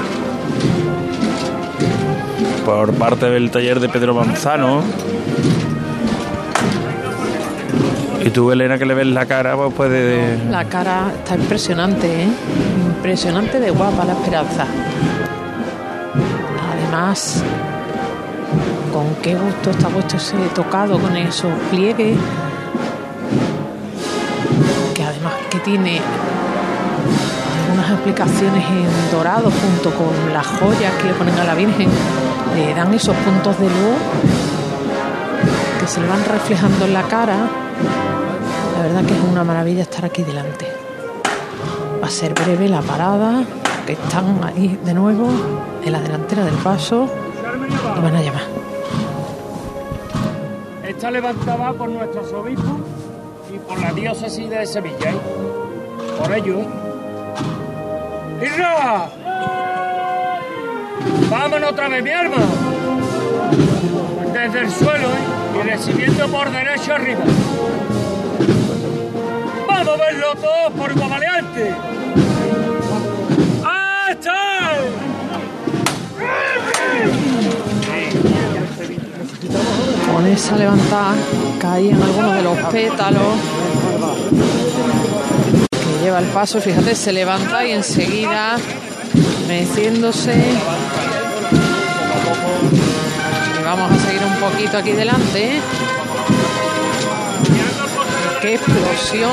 Por 2.65 2.93
parte 2.93 3.29
del 3.29 3.51
taller 3.51 3.79
de 3.79 3.89
Pedro 3.89 4.13
Manzano. 4.13 4.81
Y 8.23 8.29
tú, 8.29 8.51
Elena, 8.51 8.77
que 8.77 8.85
le 8.85 8.93
ves 8.93 9.07
la 9.07 9.25
cara, 9.25 9.57
pues 9.57 9.73
puede. 9.73 10.37
La 10.49 10.63
cara 10.63 11.11
está 11.17 11.35
impresionante, 11.35 12.23
¿eh? 12.23 12.27
Impresionante 12.95 13.59
de 13.59 13.69
guapa 13.69 14.05
la 14.05 14.13
esperanza. 14.13 14.65
Además, 16.71 17.43
con 18.93 19.13
qué 19.21 19.35
gusto 19.35 19.71
está 19.71 19.89
puesto 19.89 20.15
ese 20.15 20.37
tocado 20.55 20.97
con 20.99 21.17
esos 21.17 21.51
pliegues. 21.69 22.17
Que 24.93 25.03
además 25.03 25.33
que 25.49 25.59
tiene 25.59 25.99
algunas 27.65 27.91
aplicaciones 27.91 28.63
en 28.69 29.11
dorado 29.11 29.51
junto 29.51 29.91
con 29.97 30.33
las 30.33 30.47
joyas 30.47 30.93
que 30.93 31.07
le 31.07 31.13
ponen 31.13 31.37
a 31.39 31.43
la 31.43 31.55
Virgen. 31.55 31.89
Le 32.55 32.73
dan 32.75 32.93
esos 32.93 33.15
puntos 33.15 33.59
de 33.59 33.65
luz 33.65 33.97
que 35.79 35.87
se 35.87 35.99
le 36.01 36.07
van 36.07 36.23
reflejando 36.23 36.85
en 36.85 36.93
la 36.93 37.03
cara. 37.03 37.35
La 38.77 38.83
verdad 38.83 39.03
que 39.05 39.13
es 39.13 39.23
una 39.23 39.43
maravilla 39.43 39.81
estar 39.81 40.05
aquí 40.05 40.23
delante. 40.23 40.67
Va 42.01 42.07
a 42.07 42.09
ser 42.11 42.33
breve 42.33 42.69
la 42.69 42.81
parada, 42.81 43.43
que 43.85 43.93
están 43.93 44.39
ahí 44.43 44.79
de 44.83 44.93
nuevo 44.93 45.27
en 45.83 45.91
la 45.91 45.99
delantera 45.99 46.45
del 46.45 46.55
paso 46.55 47.07
y 47.97 48.01
van 48.01 48.15
a 48.15 48.21
llamar. 48.21 48.43
Está 50.87 51.09
levantada 51.11 51.73
por 51.73 51.89
nuestros 51.89 52.31
obispos 52.33 52.81
y 53.53 53.57
por 53.57 53.79
la 53.79 53.91
diócesis 53.93 54.49
de 54.49 54.65
Sevilla. 54.65 55.11
¿eh? 55.11 55.17
Por 56.19 56.33
ello. 56.33 56.59
¿eh? 56.59 56.67
¡Irra! 58.43 59.22
¡Vámonos 61.29 61.71
otra 61.71 61.89
vez, 61.89 62.03
mi 62.03 62.11
alma! 62.11 62.37
Desde 64.33 64.59
el 64.59 64.71
suelo 64.71 65.07
¿eh? 65.07 65.59
y 65.59 65.67
recibiendo 65.69 66.27
por 66.27 66.51
derecho 66.51 66.93
arriba. 66.93 67.21
¡Vamos 69.67 69.93
a 69.93 69.97
verlo 69.97 70.35
todos 70.35 70.73
por 70.77 70.93
Guavaleante! 70.93 71.75
¡Hasta! 73.63 74.33
Con 80.13 80.27
esa 80.27 80.57
levantada 80.57 81.15
caían 81.59 82.01
algunos 82.01 82.35
de 82.35 82.41
los 82.43 82.57
pétalos 82.71 83.21
que 85.71 86.03
lleva 86.03 86.19
el 86.19 86.25
paso. 86.27 86.61
Fíjate, 86.61 86.95
se 86.95 87.11
levanta 87.11 87.65
y 87.65 87.71
enseguida 87.71 88.57
meciéndose. 89.47 90.35
Y 93.59 93.63
vamos 93.63 93.91
a 93.91 93.99
seguir 93.99 94.21
un 94.23 94.35
poquito 94.35 94.77
aquí 94.77 94.91
delante. 94.91 95.61
Qué 98.41 98.55
explosión 98.55 99.31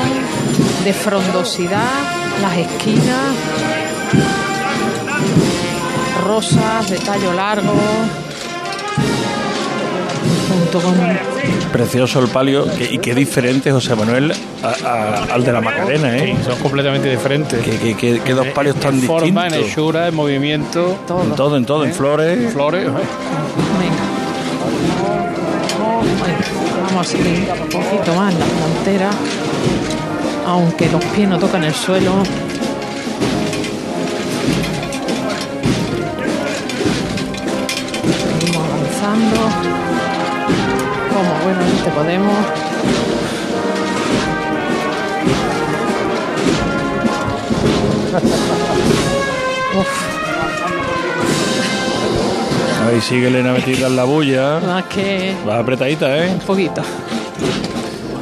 de 0.85 0.93
frondosidad, 0.93 2.03
las 2.41 2.57
esquinas, 2.57 3.35
rosas 6.25 6.89
de 6.89 6.97
tallo 6.97 7.33
largo, 7.33 7.75
con 10.79 10.93
Precioso 11.71 12.19
el 12.19 12.27
palio 12.27 12.65
que- 12.77 12.93
y 12.93 12.99
qué 12.99 13.15
diferente, 13.15 13.71
José 13.71 13.95
Manuel, 13.95 14.31
a- 14.61 14.87
a- 14.87 15.33
al 15.33 15.43
de 15.43 15.51
la 15.53 15.61
Macarena, 15.61 16.17
¿eh? 16.17 16.35
Son 16.45 16.59
completamente 16.59 17.09
diferentes. 17.09 17.59
Que, 17.63 17.95
que- 17.95 18.33
dos 18.33 18.47
palios 18.47 18.75
tan 18.77 18.95
en 18.95 19.01
forma, 19.03 19.47
en 19.47 19.53
hechura, 19.55 20.07
en 20.09 20.15
movimiento. 20.15 20.97
En 21.23 21.35
todo, 21.35 21.57
en 21.57 21.65
todo, 21.65 21.85
en 21.85 21.93
flores. 21.93 22.53
Flores. 22.53 22.87
Vamos 26.87 27.07
a 27.07 27.09
seguir 27.09 27.47
un 27.51 27.69
poquito 27.69 28.13
más 28.15 28.33
la 28.33 28.45
frontera, 28.45 29.09
aunque 30.45 30.89
los 30.89 31.03
pies 31.05 31.27
no 31.29 31.39
tocan 31.39 31.63
el 31.63 31.73
suelo. 31.73 32.11
Como 41.83 41.95
buenamente 41.95 41.95
podemos. 41.95 42.35
Ahí 52.87 52.99
sigue 53.01 53.27
Elena 53.27 53.53
metida 53.53 53.87
en 53.87 53.95
la 53.95 54.03
bulla. 54.03 54.59
Más 54.59 54.83
que 54.85 55.33
Va 55.47 55.59
apretadita, 55.59 56.17
¿eh? 56.25 56.31
un 56.31 56.39
poquito. 56.39 56.81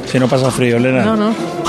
Si 0.06 0.18
no 0.18 0.28
pasa 0.28 0.50
frío, 0.50 0.76
Elena. 0.76 1.04
No, 1.04 1.16
no. 1.16 1.59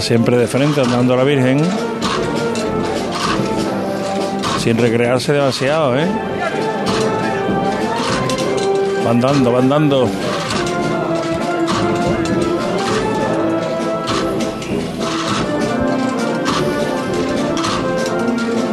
Siempre 0.00 0.36
de 0.36 0.48
frente 0.48 0.80
andando 0.80 1.14
a 1.14 1.16
la 1.18 1.24
Virgen. 1.24 1.60
Sin 4.58 4.76
recrearse 4.76 5.32
demasiado, 5.32 5.96
¿eh? 5.96 6.06
Va 9.06 9.10
andando, 9.10 9.52
va 9.52 9.58
andando. 9.60 10.08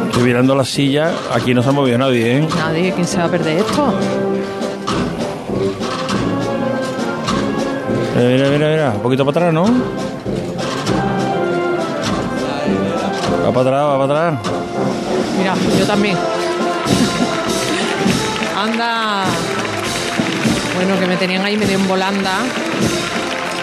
Estoy 0.06 0.22
mirando 0.22 0.56
la 0.56 0.64
silla. 0.64 1.12
Aquí 1.32 1.54
no 1.54 1.62
se 1.62 1.68
ha 1.68 1.72
movido 1.72 1.98
nadie, 1.98 2.38
¿eh? 2.38 2.48
Nadie, 2.56 2.92
¿quién 2.92 3.06
se 3.06 3.18
va 3.18 3.26
a 3.26 3.28
perder 3.28 3.58
esto? 3.58 3.94
Mira, 8.16 8.48
mira, 8.50 8.68
mira. 8.68 8.92
Un 8.96 9.02
poquito 9.02 9.24
para 9.24 9.48
atrás, 9.48 9.54
¿no? 9.54 9.66
Va 13.44 13.52
para 13.52 13.60
atrás, 13.60 13.84
va 13.84 13.98
para 13.98 14.04
atrás. 14.04 14.34
Mira, 15.38 15.54
yo 15.78 15.86
también. 15.86 16.16
Anda. 18.56 19.24
Bueno, 20.74 20.98
que 20.98 21.06
me 21.06 21.16
tenían 21.16 21.44
ahí 21.44 21.56
medio 21.56 21.76
en 21.76 21.88
volanda, 21.88 22.38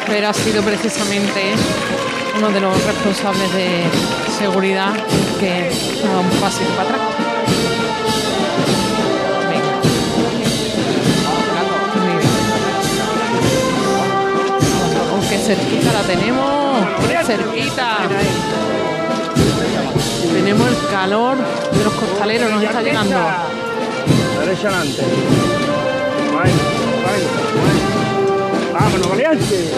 pero 0.07 0.29
ha 0.29 0.33
sido 0.33 0.61
precisamente 0.63 1.53
uno 2.37 2.49
de 2.49 2.59
los 2.59 2.83
responsables 2.85 3.53
de 3.53 3.83
seguridad 4.37 4.93
que 5.39 5.71
ha 6.03 6.07
dado 6.07 6.21
un 6.21 6.29
pasito 6.41 6.69
para 6.71 6.89
atrás. 6.89 7.01
Venga. 9.49 9.73
Aunque 15.11 15.37
cerquita 15.37 15.93
la 15.93 16.01
tenemos, 16.01 16.79
cerquita. 17.25 17.97
Tenemos 20.35 20.67
el 20.67 20.75
calor 20.91 21.37
de 21.37 21.83
los 21.85 21.93
costaleros, 21.93 22.51
nos 22.51 22.61
está 22.61 22.81
llegando. 22.81 23.15
Derecha 24.41 24.67
adelante. 24.67 25.01
Bueno, 26.33 26.53
bueno, 27.05 27.27
bueno. 27.61 27.79
Vámonos, 28.73 29.09
valiente. 29.09 29.71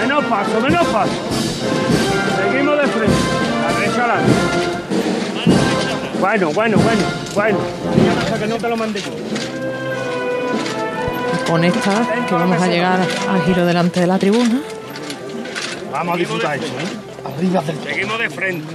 Menos 0.00 0.24
paso, 0.24 0.60
menos 0.60 0.86
paso. 0.88 1.12
Seguimos 2.36 2.76
de 2.76 2.86
frente. 2.88 3.16
Adelante. 3.68 4.32
Bueno, 6.20 6.50
bueno, 6.50 6.78
bueno, 6.78 7.02
bueno. 7.34 7.58
Hasta 8.20 8.38
que 8.40 8.46
no 8.48 8.56
te 8.56 8.68
lo 8.68 8.76
mande 8.76 9.00
yo. 9.00 9.12
Con 11.48 11.62
esta 11.62 12.04
que 12.28 12.34
vamos 12.34 12.60
a 12.60 12.66
llegar 12.66 12.98
al 13.28 13.42
giro 13.44 13.64
delante 13.64 14.00
de 14.00 14.08
la 14.08 14.18
tribuna. 14.18 14.60
Vamos 15.92 16.14
a 16.16 16.18
disfrutar 16.18 16.56
esto, 16.56 16.66
¿eh? 16.66 17.03
Arriba 17.36 17.60
del 17.62 17.82
Seguimos 17.82 18.18
de 18.18 18.30
frente. 18.30 18.74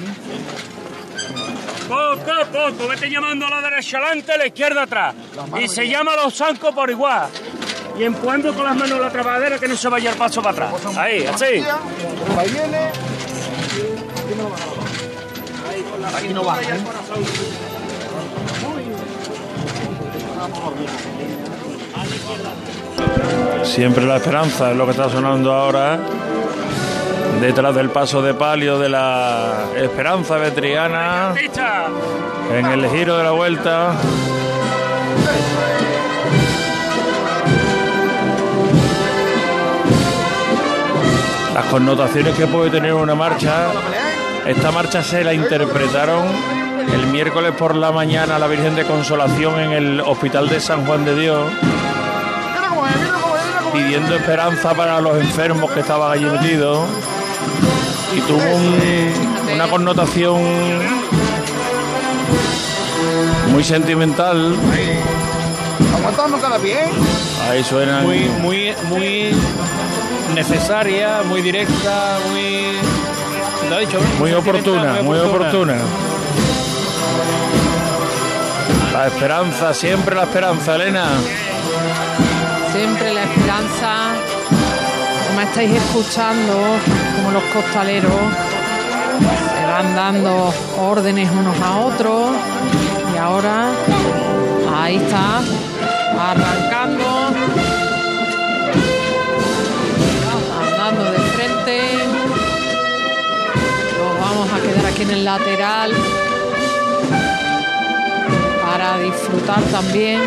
Poco 1.88 2.32
a 2.32 2.45
poco, 2.45 2.88
vete 2.88 3.10
llamando 3.10 3.47
a 3.47 3.49
la 3.49 3.62
derecha 3.62 3.97
adelante, 3.97 4.34
a 4.34 4.38
la 4.38 4.47
izquierda 4.47 4.84
atrás. 4.84 5.16
Y 5.60 5.68
se 5.68 5.88
llama 5.88 6.14
a 6.14 6.24
los 6.24 6.36
zancos 6.36 6.74
por 6.74 6.89
igual. 6.89 7.28
Y 7.97 8.03
empujando 8.03 8.53
con 8.53 8.66
las 8.66 8.76
manos 8.76 8.99
la 8.99 9.10
trabadera 9.10 9.57
que 9.57 9.68
no 9.68 9.76
se 9.76 9.89
vaya 9.89 10.12
el 10.12 10.18
paso 10.18 10.41
para 10.41 10.68
atrás. 10.68 10.97
Ahí, 10.97 11.26
así. 11.26 11.45
Ahí 11.45 12.49
viene. 12.51 12.91
Aquí 16.16 16.34
no 16.34 16.43
baja. 16.43 16.62
Siempre 23.64 24.05
la 24.05 24.18
esperanza 24.18 24.72
es 24.72 24.78
lo 24.78 24.86
que 24.86 24.91
está 24.91 25.10
sonando 25.10 25.51
ahora. 25.51 25.99
Detrás 27.42 27.74
del 27.74 27.90
paso 27.90 28.22
de 28.22 28.34
palio 28.34 28.78
de 28.78 28.90
la 28.90 29.68
Esperanza 29.74 30.36
Vetriana. 30.36 31.34
En 32.52 32.66
el 32.66 32.90
giro 32.90 33.18
de 33.18 33.24
la 33.24 33.32
vuelta. 33.32 33.94
Las 41.54 41.66
connotaciones 41.68 42.36
que 42.36 42.46
puede 42.46 42.72
tener 42.72 42.94
una 42.94 43.16
marcha. 43.16 43.68
Esta 44.46 44.72
marcha 44.72 45.02
se 45.02 45.24
la 45.24 45.34
interpretaron 45.34 46.28
el 46.94 47.08
miércoles 47.08 47.54
por 47.54 47.74
la 47.76 47.94
mañana 47.94 48.36
a 48.36 48.40
la 48.40 48.48
Virgen 48.48 48.76
de 48.76 48.84
Consolación 48.84 49.60
en 49.62 49.72
el 49.72 50.02
Hospital 50.02 50.50
de 50.50 50.60
San 50.60 50.86
Juan 50.86 51.06
de 51.06 51.16
Dios 51.16 51.50
pidiendo 53.72 54.16
esperanza 54.16 54.74
para 54.74 55.00
los 55.00 55.16
enfermos 55.22 55.70
que 55.72 55.82
estaban 55.82 56.12
allí 56.12 56.26
metidos 56.26 56.90
y 58.16 58.22
tuvo 58.22 58.41
un- 58.55 59.53
una 59.53 59.68
connotación 59.70 60.41
muy 63.51 63.64
sentimental. 63.64 64.55
Aguantando 65.97 66.38
cada 66.39 66.57
pie. 66.60 66.78
Ahí 67.49 67.64
suenan 67.64 68.03
Muy, 68.03 68.20
muy, 68.41 68.74
muy 68.89 69.32
necesaria, 70.36 71.22
muy 71.26 71.41
directa, 71.41 72.20
muy. 72.30 72.74
Lo 73.70 73.76
ha 73.76 73.80
dicho, 73.80 73.97
¿eh? 73.97 74.01
muy 74.20 74.34
oportuna, 74.34 75.01
muy 75.03 75.20
oportuna. 75.20 75.76
La 78.93 79.07
esperanza, 79.07 79.74
siempre 79.74 80.16
la 80.16 80.24
esperanza, 80.24 80.76
Elena. 80.76 81.05
Siempre 82.74 83.14
la 83.14 83.24
esperanza. 83.24 84.14
Estáis 85.50 85.72
escuchando, 85.72 86.54
como 87.16 87.32
los 87.32 87.43
costaleros 87.45 88.22
se 89.20 89.66
van 89.66 89.95
dando 89.95 90.54
órdenes 90.78 91.30
unos 91.32 91.60
a 91.60 91.80
otros. 91.80 92.30
Y 93.14 93.18
ahora, 93.18 93.72
ahí 94.80 94.97
está, 94.97 95.41
arrancando. 96.20 97.06
Andando 100.62 101.04
de 101.12 101.20
frente. 101.20 101.82
Nos 103.97 104.20
vamos 104.20 104.54
a 104.54 104.62
quedar 104.62 104.86
aquí 104.86 105.02
en 105.02 105.12
el 105.12 105.26
lateral 105.26 105.91
para 108.62 109.00
disfrutar 109.00 109.64
también 109.64 110.22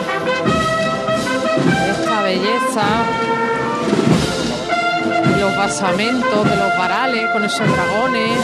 de 1.85 1.91
esta 1.91 2.23
belleza 2.23 3.32
de 5.63 6.57
los 6.57 6.77
varales 6.77 7.31
con 7.31 7.45
esos 7.45 7.61
dragones, 7.61 8.37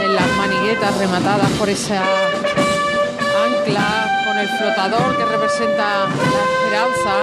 de 0.00 0.08
las 0.08 0.36
maniguetas 0.36 0.98
rematadas 0.98 1.48
por 1.50 1.68
esa 1.68 2.02
ancla 3.46 4.24
con 4.26 4.36
el 4.36 4.48
flotador 4.48 5.16
que 5.16 5.24
representa 5.26 6.08
la 6.08 6.42
esperanza. 6.50 7.14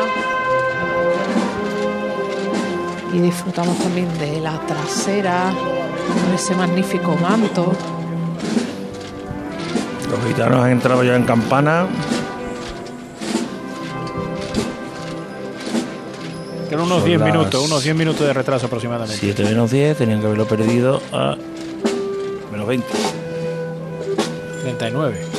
Y 3.14 3.20
disfrutamos 3.20 3.78
también 3.80 4.18
de 4.18 4.40
la 4.40 4.58
trasera 4.62 5.52
con 5.52 6.34
ese 6.34 6.56
magnífico 6.56 7.18
manto. 7.18 7.74
Los 10.10 10.26
gitanos 10.26 10.64
han 10.64 10.72
entrado 10.72 11.04
ya 11.04 11.18
en 11.18 11.26
campana. 11.26 11.86
Unos 16.88 17.00
Son 17.00 17.08
10 17.08 17.20
las 17.20 17.30
minutos, 17.32 17.66
unos 17.66 17.84
10 17.84 17.96
minutos 17.96 18.26
de 18.26 18.34
retraso 18.34 18.66
aproximadamente. 18.66 19.18
7 19.20 19.44
menos 19.44 19.72
10, 19.72 19.98
tenían 19.98 20.20
que 20.20 20.26
haberlo 20.26 20.48
perdido 20.48 21.02
a 21.12 21.38
menos 22.52 22.68
20. 22.68 22.88
39. 24.64 25.37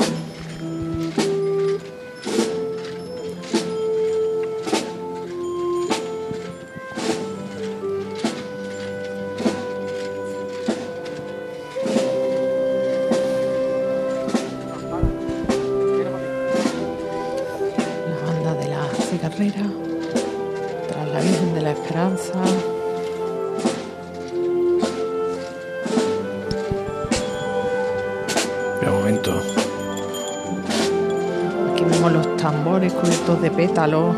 Pétalos. 33.58 34.14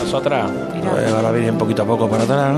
Paso 0.00 0.16
atrás. 0.16 0.50
Pues 0.82 1.14
va 1.14 1.22
la 1.22 1.30
Virgen 1.30 1.56
poquito 1.56 1.82
a 1.82 1.86
poco 1.86 2.08
para 2.08 2.24
atrás. 2.24 2.56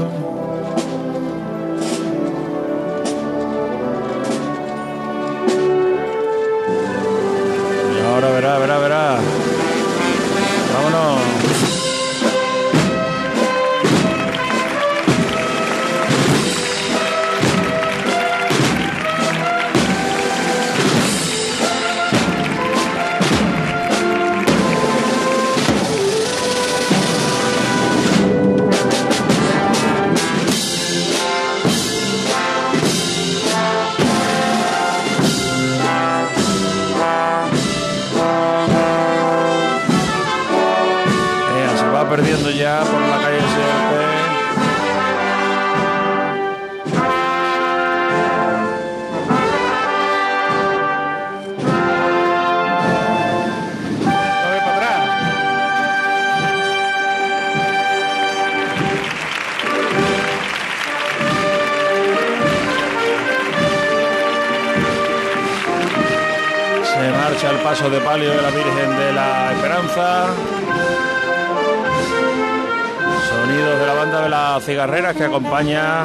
Las 74.92 75.14
cigarreras 75.14 75.16
que 75.16 75.24
acompaña 75.24 76.02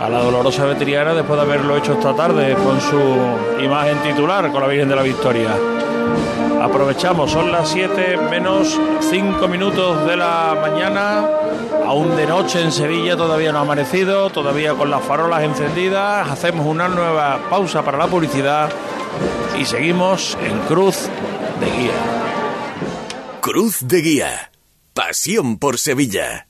a 0.00 0.08
la 0.08 0.18
dolorosa 0.20 0.64
veteriana 0.64 1.12
después 1.12 1.38
de 1.38 1.42
haberlo 1.42 1.76
hecho 1.76 1.92
esta 1.92 2.14
tarde 2.14 2.54
con 2.54 2.80
su 2.80 3.62
imagen 3.62 3.98
titular 3.98 4.50
con 4.50 4.62
la 4.62 4.66
Virgen 4.66 4.88
de 4.88 4.96
la 4.96 5.02
Victoria. 5.02 5.54
Aprovechamos, 6.62 7.30
son 7.30 7.52
las 7.52 7.68
7 7.68 8.16
menos 8.30 8.78
5 9.00 9.48
minutos 9.48 10.06
de 10.06 10.16
la 10.16 10.56
mañana, 10.62 11.26
aún 11.86 12.16
de 12.16 12.26
noche 12.26 12.62
en 12.62 12.72
Sevilla, 12.72 13.16
todavía 13.16 13.52
no 13.52 13.58
ha 13.58 13.62
amanecido, 13.62 14.30
todavía 14.30 14.72
con 14.74 14.90
las 14.90 15.02
farolas 15.02 15.42
encendidas. 15.42 16.26
Hacemos 16.30 16.66
una 16.66 16.88
nueva 16.88 17.38
pausa 17.50 17.82
para 17.82 17.98
la 17.98 18.06
publicidad 18.06 18.70
y 19.58 19.66
seguimos 19.66 20.38
en 20.42 20.58
Cruz 20.60 21.08
de 21.60 21.66
Guía. 21.66 23.40
Cruz 23.42 23.78
de 23.86 24.00
Guía. 24.00 24.50
Pasión 24.94 25.58
por 25.58 25.78
Sevilla. 25.78 26.49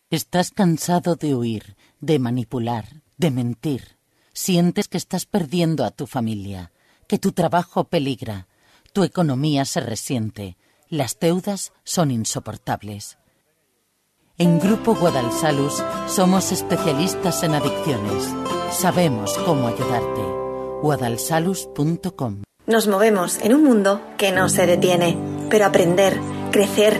¿Estás 0.11 0.51
cansado 0.51 1.15
de 1.15 1.33
huir, 1.33 1.77
de 2.01 2.19
manipular, 2.19 2.83
de 3.17 3.31
mentir? 3.31 3.95
¿Sientes 4.33 4.89
que 4.89 4.97
estás 4.97 5.25
perdiendo 5.25 5.85
a 5.85 5.91
tu 5.91 6.05
familia, 6.05 6.73
que 7.07 7.17
tu 7.17 7.31
trabajo 7.31 7.85
peligra, 7.85 8.49
tu 8.91 9.05
economía 9.05 9.63
se 9.63 9.79
resiente, 9.79 10.57
las 10.89 11.17
deudas 11.17 11.71
son 11.85 12.11
insoportables? 12.11 13.19
En 14.37 14.59
Grupo 14.59 14.95
Guadalsalus 14.95 15.81
somos 16.07 16.51
especialistas 16.51 17.41
en 17.43 17.55
adicciones. 17.55 18.27
Sabemos 18.71 19.37
cómo 19.45 19.69
ayudarte. 19.69 20.21
guadalsalus.com 20.81 22.43
Nos 22.67 22.87
movemos 22.89 23.37
en 23.37 23.55
un 23.55 23.63
mundo 23.63 24.01
que 24.17 24.33
no 24.33 24.49
se 24.49 24.65
detiene, 24.65 25.17
pero 25.49 25.67
aprender, 25.67 26.19
crecer, 26.51 26.99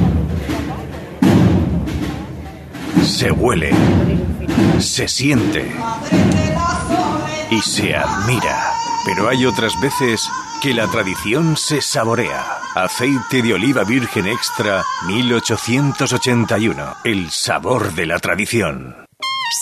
Se 3.03 3.31
huele, 3.31 3.71
se 4.79 5.07
siente 5.07 5.71
y 7.49 7.61
se 7.61 7.95
admira. 7.95 8.73
Pero 9.05 9.27
hay 9.27 9.45
otras 9.45 9.79
veces 9.81 10.27
que 10.61 10.73
la 10.73 10.87
tradición 10.87 11.57
se 11.57 11.81
saborea. 11.81 12.59
Aceite 12.75 13.41
de 13.41 13.55
oliva 13.55 13.83
virgen 13.83 14.27
extra 14.27 14.83
1881. 15.07 16.95
El 17.03 17.31
sabor 17.31 17.93
de 17.93 18.05
la 18.05 18.19
tradición. 18.19 18.95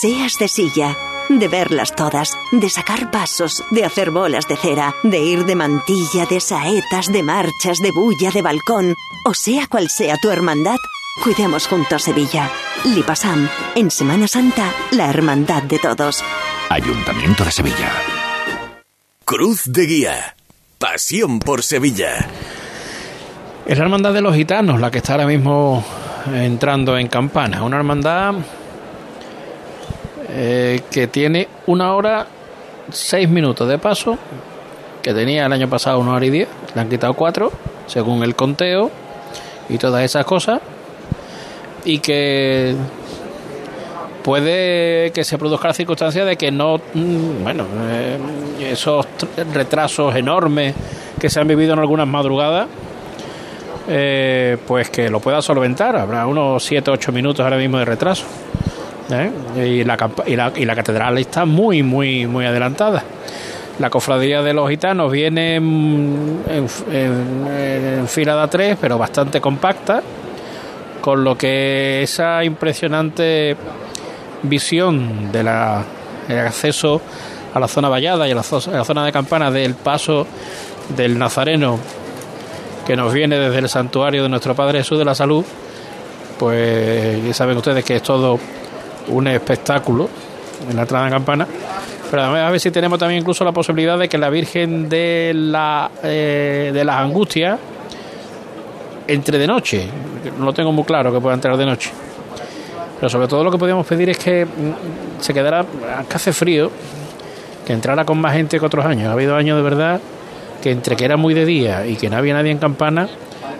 Seas 0.02 0.38
de 0.38 0.48
silla, 0.48 0.96
de 1.30 1.48
verlas 1.48 1.96
todas, 1.96 2.38
de 2.52 2.70
sacar 2.70 3.10
pasos, 3.10 3.64
de 3.72 3.86
hacer 3.86 4.12
bolas 4.12 4.48
de 4.48 4.58
cera, 4.58 4.94
de 5.04 5.20
ir 5.20 5.46
de 5.46 5.56
mantilla, 5.56 6.26
de 6.30 6.40
saetas, 6.40 7.08
de 7.08 7.24
marchas, 7.24 7.80
de 7.80 7.92
bulla, 7.92 8.32
de 8.32 8.42
balcón, 8.42 8.94
o 9.26 9.34
sea 9.34 9.68
cual 9.68 9.90
sea 9.90 10.18
tu 10.22 10.30
hermandad, 10.30 10.78
cuidemos 11.20 11.67
juntos 11.67 12.03
Sevilla. 12.03 12.49
Lipasam, 12.86 13.49
en 13.76 13.91
Semana 13.91 14.28
Santa, 14.28 14.72
la 14.91 15.09
hermandad 15.09 15.63
de 15.63 15.80
todos. 15.80 16.24
Ayuntamiento 16.70 17.43
de 17.43 17.51
Sevilla. 17.51 17.91
Cruz 19.26 19.63
de 19.65 19.86
Guía. 19.86 20.36
Pasión 20.78 21.39
por 21.39 21.61
Sevilla. 21.63 22.28
Es 23.65 23.78
la 23.78 23.84
hermandad 23.84 24.13
de 24.13 24.22
los 24.22 24.36
gitanos 24.36 24.80
la 24.80 24.89
que 24.89 24.99
está 24.99 25.13
ahora 25.13 25.28
mismo 25.28 25.84
entrando 26.34 26.97
en 26.97 27.07
campana. 27.07 27.63
Una 27.63 27.78
hermandad 27.78 28.36
eh, 30.30 30.82
que 30.89 31.07
tiene 31.07 31.47
una 31.67 31.93
hora 31.93 32.28
seis 32.91 33.30
minutos 33.30 33.67
de 33.67 33.78
paso, 33.78 34.17
que 35.01 35.13
tenía 35.13 35.45
el 35.45 35.53
año 35.53 35.70
pasado 35.70 35.99
una 35.99 36.13
hora 36.13 36.26
y 36.26 36.30
diez, 36.30 36.49
le 36.74 36.82
han 36.82 36.89
quitado 36.89 37.13
cuatro, 37.13 37.51
según 37.88 38.24
el 38.24 38.36
conteo 38.36 38.89
y 39.70 39.78
todas 39.78 40.03
esas 40.03 40.26
cosas, 40.26 40.61
y 41.86 42.00
que 42.00 42.76
puede 44.24 45.12
que 45.12 45.24
se 45.24 45.38
produzca 45.38 45.70
la 45.70 45.74
circunstancia 45.74 46.26
de 46.26 46.36
que 46.36 46.52
no, 46.52 46.78
mm, 46.94 47.44
bueno, 47.44 47.66
eh, 47.90 48.18
esos 48.72 49.06
tr- 49.06 49.46
retrasos 49.54 50.16
enormes 50.16 50.76
que 51.20 51.30
se 51.30 51.40
han 51.40 51.48
vivido 51.48 51.74
en 51.74 51.80
algunas 51.80 52.08
madrugadas, 52.08 52.68
eh, 53.88 54.58
pues 54.68 54.90
que 54.90 55.10
lo 55.10 55.20
pueda 55.20 55.42
solventar. 55.42 55.96
Habrá 55.96 56.28
unos 56.28 56.64
7 56.64 56.92
8 56.92 57.12
minutos 57.12 57.44
ahora 57.44 57.58
mismo 57.58 57.80
de 57.80 57.86
retraso. 57.86 58.26
¿eh? 59.12 59.32
Y, 59.58 59.84
la, 59.84 59.98
y, 60.28 60.36
la, 60.36 60.52
y 60.56 60.66
la 60.66 60.76
catedral 60.76 61.18
está 61.18 61.46
muy, 61.46 61.82
muy, 61.82 62.28
muy 62.28 62.46
adelantada. 62.46 63.04
La 63.80 63.90
cofradía 63.90 64.42
de 64.42 64.54
los 64.54 64.70
gitanos 64.70 65.12
viene 65.12 65.60
mm, 65.60 66.38
en, 66.50 66.68
en- 66.92 67.48
en 68.00 68.08
fila 68.08 68.36
de 68.36 68.42
a 68.42 68.48
tres, 68.48 68.78
pero 68.80 68.98
bastante 68.98 69.40
compacta, 69.42 70.04
con 71.02 71.24
lo 71.24 71.38
que 71.38 72.02
esa 72.04 72.43
impresionante 72.43 73.56
visión 74.43 75.32
de 75.32 75.43
la 75.43 75.84
el 76.28 76.39
acceso 76.39 77.02
a 77.54 77.60
la 77.60 77.68
zona 77.68 77.89
vallada 77.89 78.28
y 78.28 78.32
a 78.32 78.36
la, 78.36 78.43
zo- 78.43 78.68
a 78.72 78.78
la 78.78 78.86
zona 78.86 79.04
de 79.06 79.12
campana 79.12 79.50
del 79.50 79.74
paso 79.76 80.28
del 80.95 81.18
Nazareno 81.18 81.80
que 82.86 82.95
nos 82.95 83.12
viene 83.14 83.38
desde 83.38 83.58
el 83.60 83.70
santuario 83.70 84.24
de 84.24 84.30
nuestro 84.30 84.56
Padre 84.56 84.80
Jesús 84.80 84.97
de 85.00 85.06
la 85.06 85.16
Salud, 85.16 85.43
pues 86.38 87.24
ya 87.26 87.34
saben 87.34 87.58
ustedes 87.58 87.84
que 87.84 87.95
es 87.97 88.04
todo 88.04 88.39
un 89.10 89.28
espectáculo 89.28 90.10
en 90.70 90.76
la 90.76 90.84
entrada 90.84 91.06
de 91.06 91.12
campana. 91.12 91.47
Pero 92.10 92.24
además 92.24 92.41
a 92.47 92.52
ver 92.52 92.60
si 92.60 92.72
tenemos 92.72 92.97
también 92.97 93.22
incluso 93.22 93.43
la 93.43 93.52
posibilidad 93.52 93.97
de 93.97 94.10
que 94.10 94.18
la 94.18 94.30
Virgen 94.30 94.89
de 94.89 95.32
la 95.36 95.91
eh, 96.04 96.72
de 96.74 96.84
las 96.84 96.95
Angustias 96.97 97.60
entre 99.10 99.38
de 99.38 99.47
noche. 99.47 99.88
No 100.38 100.45
lo 100.45 100.53
tengo 100.53 100.72
muy 100.72 100.84
claro 100.84 101.12
que 101.12 101.20
pueda 101.20 101.36
entrar 101.36 101.57
de 101.57 101.66
noche. 101.66 101.91
Pero 102.99 103.10
sobre 103.10 103.28
todo 103.28 103.43
lo 103.43 103.51
que 103.51 103.57
podríamos 103.57 103.86
pedir 103.88 104.10
es 104.10 104.18
que 104.18 104.45
mm, 104.45 105.20
se 105.22 105.34
quedara, 105.34 105.66
que 106.07 106.16
hace 106.16 106.34
frío, 106.34 106.70
que 107.66 107.74
entrara 107.74 108.05
con 108.05 108.20
más 108.20 108.34
gente 108.34 108.60
que 108.60 108.66
otros 108.66 108.86
años. 108.86 109.07
Ha 109.07 109.14
habido 109.14 109.36
años 109.36 109.57
de 109.57 109.64
verdad 109.64 110.01
que 110.62 110.72
entre 110.72 110.95
que 110.95 111.05
era 111.05 111.18
muy 111.18 111.34
de 111.34 111.45
día 111.45 111.86
y 111.88 111.95
que 111.95 112.10
no 112.10 112.18
había 112.18 112.34
nadie 112.34 112.51
en 112.51 112.57
campana, 112.57 113.07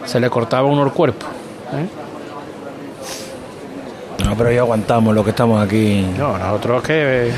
se 0.06 0.20
le 0.20 0.30
cortaba 0.30 0.68
uno 0.68 0.84
el 0.84 0.91
cuerpo. 0.91 1.26
¿eh? 1.74 1.88
No, 4.26 4.36
pero 4.36 4.52
ya 4.52 4.60
aguantamos 4.60 5.16
lo 5.16 5.24
que 5.24 5.30
estamos 5.32 5.64
aquí. 5.64 6.06
No, 6.18 6.38
nosotros 6.38 6.84
que... 6.84 7.32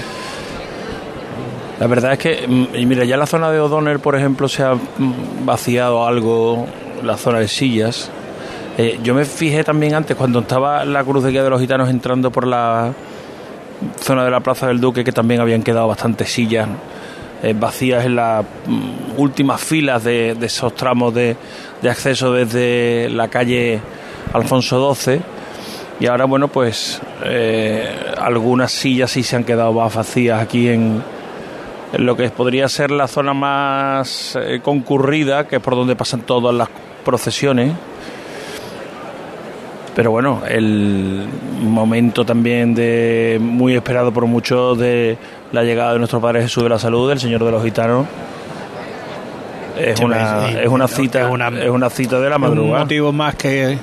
La 1.79 1.87
verdad 1.87 2.13
es 2.13 2.19
que, 2.19 2.47
mm, 2.47 2.75
y 2.75 2.85
mira, 2.85 3.05
ya 3.05 3.17
la 3.17 3.25
zona 3.25 3.51
de 3.51 3.59
O'Donnell, 3.59 3.99
por 3.99 4.15
ejemplo, 4.15 4.47
se 4.47 4.63
ha 4.63 4.75
mm, 4.75 5.45
vaciado 5.45 6.05
algo, 6.05 6.67
la 7.03 7.17
zona 7.17 7.39
de 7.39 7.47
sillas. 7.47 8.09
Eh, 8.77 8.99
yo 9.03 9.13
me 9.13 9.25
fijé 9.25 9.63
también 9.63 9.93
antes, 9.93 10.15
cuando 10.15 10.39
estaba 10.39 10.85
la 10.85 11.03
Cruz 11.03 11.23
de 11.23 11.31
Guía 11.31 11.43
de 11.43 11.49
los 11.49 11.59
Gitanos 11.59 11.89
entrando 11.89 12.31
por 12.31 12.47
la 12.47 12.93
zona 13.99 14.23
de 14.23 14.31
la 14.31 14.39
Plaza 14.39 14.67
del 14.67 14.79
Duque, 14.79 15.03
que 15.03 15.11
también 15.11 15.41
habían 15.41 15.63
quedado 15.63 15.87
bastantes 15.87 16.31
sillas 16.31 16.67
eh, 17.43 17.55
vacías 17.57 18.05
en 18.05 18.15
las 18.15 18.45
mm, 18.67 19.19
últimas 19.19 19.59
filas 19.59 20.03
de, 20.03 20.37
esos 20.41 20.75
tramos 20.75 21.11
de, 21.13 21.35
acceso 21.89 22.33
desde 22.33 23.09
la 23.09 23.29
calle 23.29 23.81
Alfonso 24.33 24.93
XII. 24.93 25.19
Y 25.99 26.05
ahora, 26.05 26.25
bueno, 26.25 26.47
pues 26.47 27.01
eh, 27.23 28.13
algunas 28.19 28.71
sillas 28.71 29.11
sí 29.11 29.23
se 29.23 29.35
han 29.35 29.43
quedado 29.43 29.73
más 29.73 29.93
vacías 29.93 30.39
aquí 30.39 30.69
en, 30.69 31.03
en 31.93 32.05
lo 32.05 32.15
que 32.15 32.29
podría 32.29 32.69
ser 32.69 32.91
la 32.91 33.07
zona 33.07 33.33
más 33.33 34.37
eh, 34.39 34.59
concurrida, 34.63 35.47
que 35.47 35.55
es 35.55 35.61
por 35.61 35.75
donde 35.75 35.95
pasan 35.95 36.21
todas 36.21 36.53
las 36.53 36.69
procesiones. 37.03 37.73
Pero 39.95 40.09
bueno, 40.11 40.41
el 40.47 41.25
momento 41.63 42.25
también 42.25 42.73
de 42.73 43.37
muy 43.41 43.75
esperado 43.75 44.11
por 44.13 44.25
muchos 44.25 44.77
de 44.79 45.17
la 45.51 45.63
llegada 45.63 45.91
de 45.93 45.99
nuestro 45.99 46.21
Padre 46.21 46.41
Jesús 46.43 46.63
de 46.63 46.69
la 46.69 46.79
Salud, 46.79 47.11
el 47.11 47.19
Señor 47.19 47.43
de 47.43 47.51
los 47.51 47.61
Gitanos. 47.63 48.07
Es 49.77 49.99
una, 49.99 50.49
es 50.49 50.67
una 50.69 50.87
cita, 50.87 51.21
es 51.21 51.29
una- 51.31 51.47
es 51.49 51.69
una 51.69 51.89
cita 51.89 52.19
de 52.21 52.29
la 52.29 52.35
un 52.37 52.41
madrugada. 52.41 52.83
motivo 52.83 53.11
más 53.11 53.35
que 53.35 53.77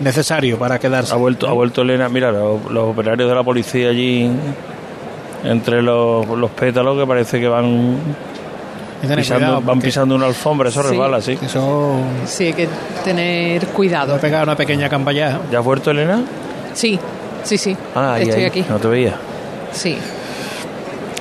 necesario 0.00 0.58
para 0.58 0.78
quedarse. 0.78 1.12
Ha 1.12 1.16
vuelto, 1.16 1.46
ha 1.48 1.52
vuelto 1.52 1.82
Elena, 1.82 2.08
mira, 2.08 2.32
los, 2.32 2.70
los 2.70 2.88
operarios 2.90 3.28
de 3.28 3.34
la 3.34 3.42
policía 3.42 3.90
allí 3.90 4.30
entre 5.44 5.82
los, 5.82 6.26
los 6.26 6.50
pétalos 6.52 6.98
que 6.98 7.06
parece 7.06 7.38
que 7.38 7.48
van 7.48 7.96
pisando, 9.08 9.46
cuidado, 9.46 9.60
van 9.62 9.80
pisando 9.80 10.14
una 10.14 10.26
alfombra, 10.26 10.68
eso 10.68 10.82
Sí. 10.82 10.88
resbala, 10.90 11.20
sí. 11.20 11.38
Eso 11.42 11.96
Sí, 12.26 12.44
hay 12.46 12.52
que 12.52 12.68
tener 13.04 13.66
cuidado. 13.68 14.14
ha 14.14 14.18
pegado 14.18 14.44
una 14.44 14.56
pequeña 14.56 14.88
campallada. 14.88 15.40
¿Ya 15.50 15.58
has 15.60 15.64
vuelto 15.64 15.90
Elena? 15.90 16.22
Sí, 16.72 16.98
sí, 17.42 17.56
sí. 17.58 17.76
Ah, 17.94 18.14
ahí, 18.14 18.22
Estoy 18.24 18.40
ahí, 18.42 18.46
aquí. 18.46 18.64
No 18.68 18.78
te 18.78 18.88
veía. 18.88 19.14
Sí. 19.72 19.96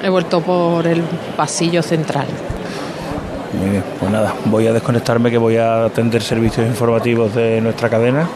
He 0.04 0.10
vuelto 0.10 0.42
por 0.42 0.86
el 0.88 1.02
pasillo 1.38 1.82
central. 1.82 2.26
Muy 3.60 3.70
bien, 3.70 3.84
pues 4.00 4.12
nada, 4.12 4.34
voy 4.46 4.68
a 4.68 4.74
desconectarme 4.74 5.30
que 5.30 5.38
voy 5.38 5.58
a 5.58 5.86
atender 5.86 6.22
servicios 6.24 6.66
informativos 6.68 7.34
de 7.36 7.62
nuestra 7.62 7.88
cadena 7.90 8.28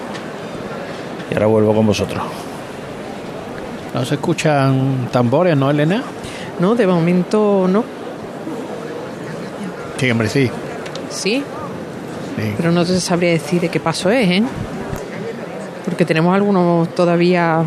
y 1.29 1.33
ahora 1.33 1.47
vuelvo 1.47 1.73
con 1.73 1.85
vosotros. 1.87 2.21
No 3.93 4.05
se 4.05 4.15
escuchan 4.15 5.09
tambores, 5.11 5.57
¿no, 5.57 5.71
Elena? 5.71 6.03
No, 6.59 6.75
de 6.75 6.85
momento 6.87 7.65
no. 7.67 7.83
Sí, 9.97 10.11
hombre, 10.11 10.29
sí. 10.29 10.49
Sí, 11.09 11.43
Sí. 12.35 12.53
pero 12.57 12.71
no 12.71 12.85
te 12.85 12.99
sabría 12.99 13.31
decir 13.31 13.59
de 13.61 13.69
qué 13.69 13.79
paso 13.79 14.11
es, 14.11 14.29
¿eh? 14.29 14.43
Porque 15.85 16.05
tenemos 16.05 16.35
algunos 16.35 16.93
todavía 16.93 17.63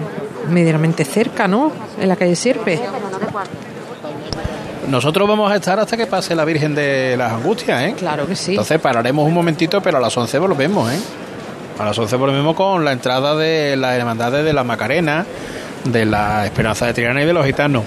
medianamente 0.48 1.04
cerca, 1.04 1.48
¿no? 1.48 1.72
En 2.00 2.08
la 2.08 2.16
calle 2.16 2.36
Sierpe. 2.36 2.78
Nosotros 4.88 5.28
vamos 5.28 5.50
a 5.50 5.56
estar 5.56 5.78
hasta 5.78 5.96
que 5.96 6.06
pase 6.06 6.34
la 6.34 6.44
Virgen 6.44 6.74
de 6.74 7.14
las 7.16 7.32
Angustias, 7.32 7.82
¿eh? 7.82 7.94
Claro 7.96 8.26
que 8.26 8.34
sí. 8.34 8.52
Entonces 8.52 8.78
pararemos 8.80 9.26
un 9.26 9.34
momentito, 9.34 9.80
pero 9.80 9.98
a 9.98 10.00
las 10.00 10.16
11 10.16 10.38
volvemos, 10.38 10.92
¿eh? 10.92 10.98
A 11.78 11.84
las 11.84 11.98
11 11.98 12.16
volvemos 12.16 12.54
con 12.56 12.84
la 12.84 12.92
entrada 12.92 13.34
de 13.36 13.76
las 13.76 13.94
hermandades 13.96 14.44
de 14.44 14.52
la 14.52 14.64
Macarena, 14.64 15.24
de 15.84 16.04
la 16.04 16.44
Esperanza 16.44 16.86
de 16.86 16.94
Triana 16.94 17.22
y 17.22 17.26
de 17.26 17.32
los 17.32 17.46
Gitanos. 17.46 17.84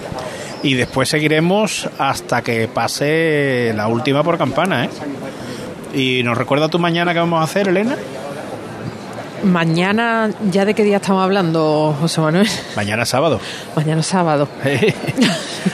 Y 0.64 0.76
después 0.76 1.10
seguiremos 1.10 1.90
hasta 1.98 2.42
que 2.42 2.68
pase 2.68 3.74
la 3.76 3.88
última 3.88 4.24
por 4.24 4.38
campana, 4.38 4.86
¿eh? 4.86 4.90
¿Y 5.94 6.24
nos 6.24 6.38
recuerda 6.38 6.70
tu 6.70 6.80
mañana 6.80 7.14
qué 7.14 7.20
vamos 7.20 7.42
a 7.42 7.44
hacer, 7.44 7.68
Elena? 7.68 7.98
Mañana, 9.44 10.32
¿ya 10.50 10.64
de 10.64 10.74
qué 10.74 10.84
día 10.84 10.98
estamos 10.98 11.22
hablando, 11.22 11.96
José 12.00 12.22
Manuel? 12.22 12.48
Mañana 12.78 13.06
sábado. 13.06 13.42
Mañana 13.76 14.02
sábado. 14.02 14.48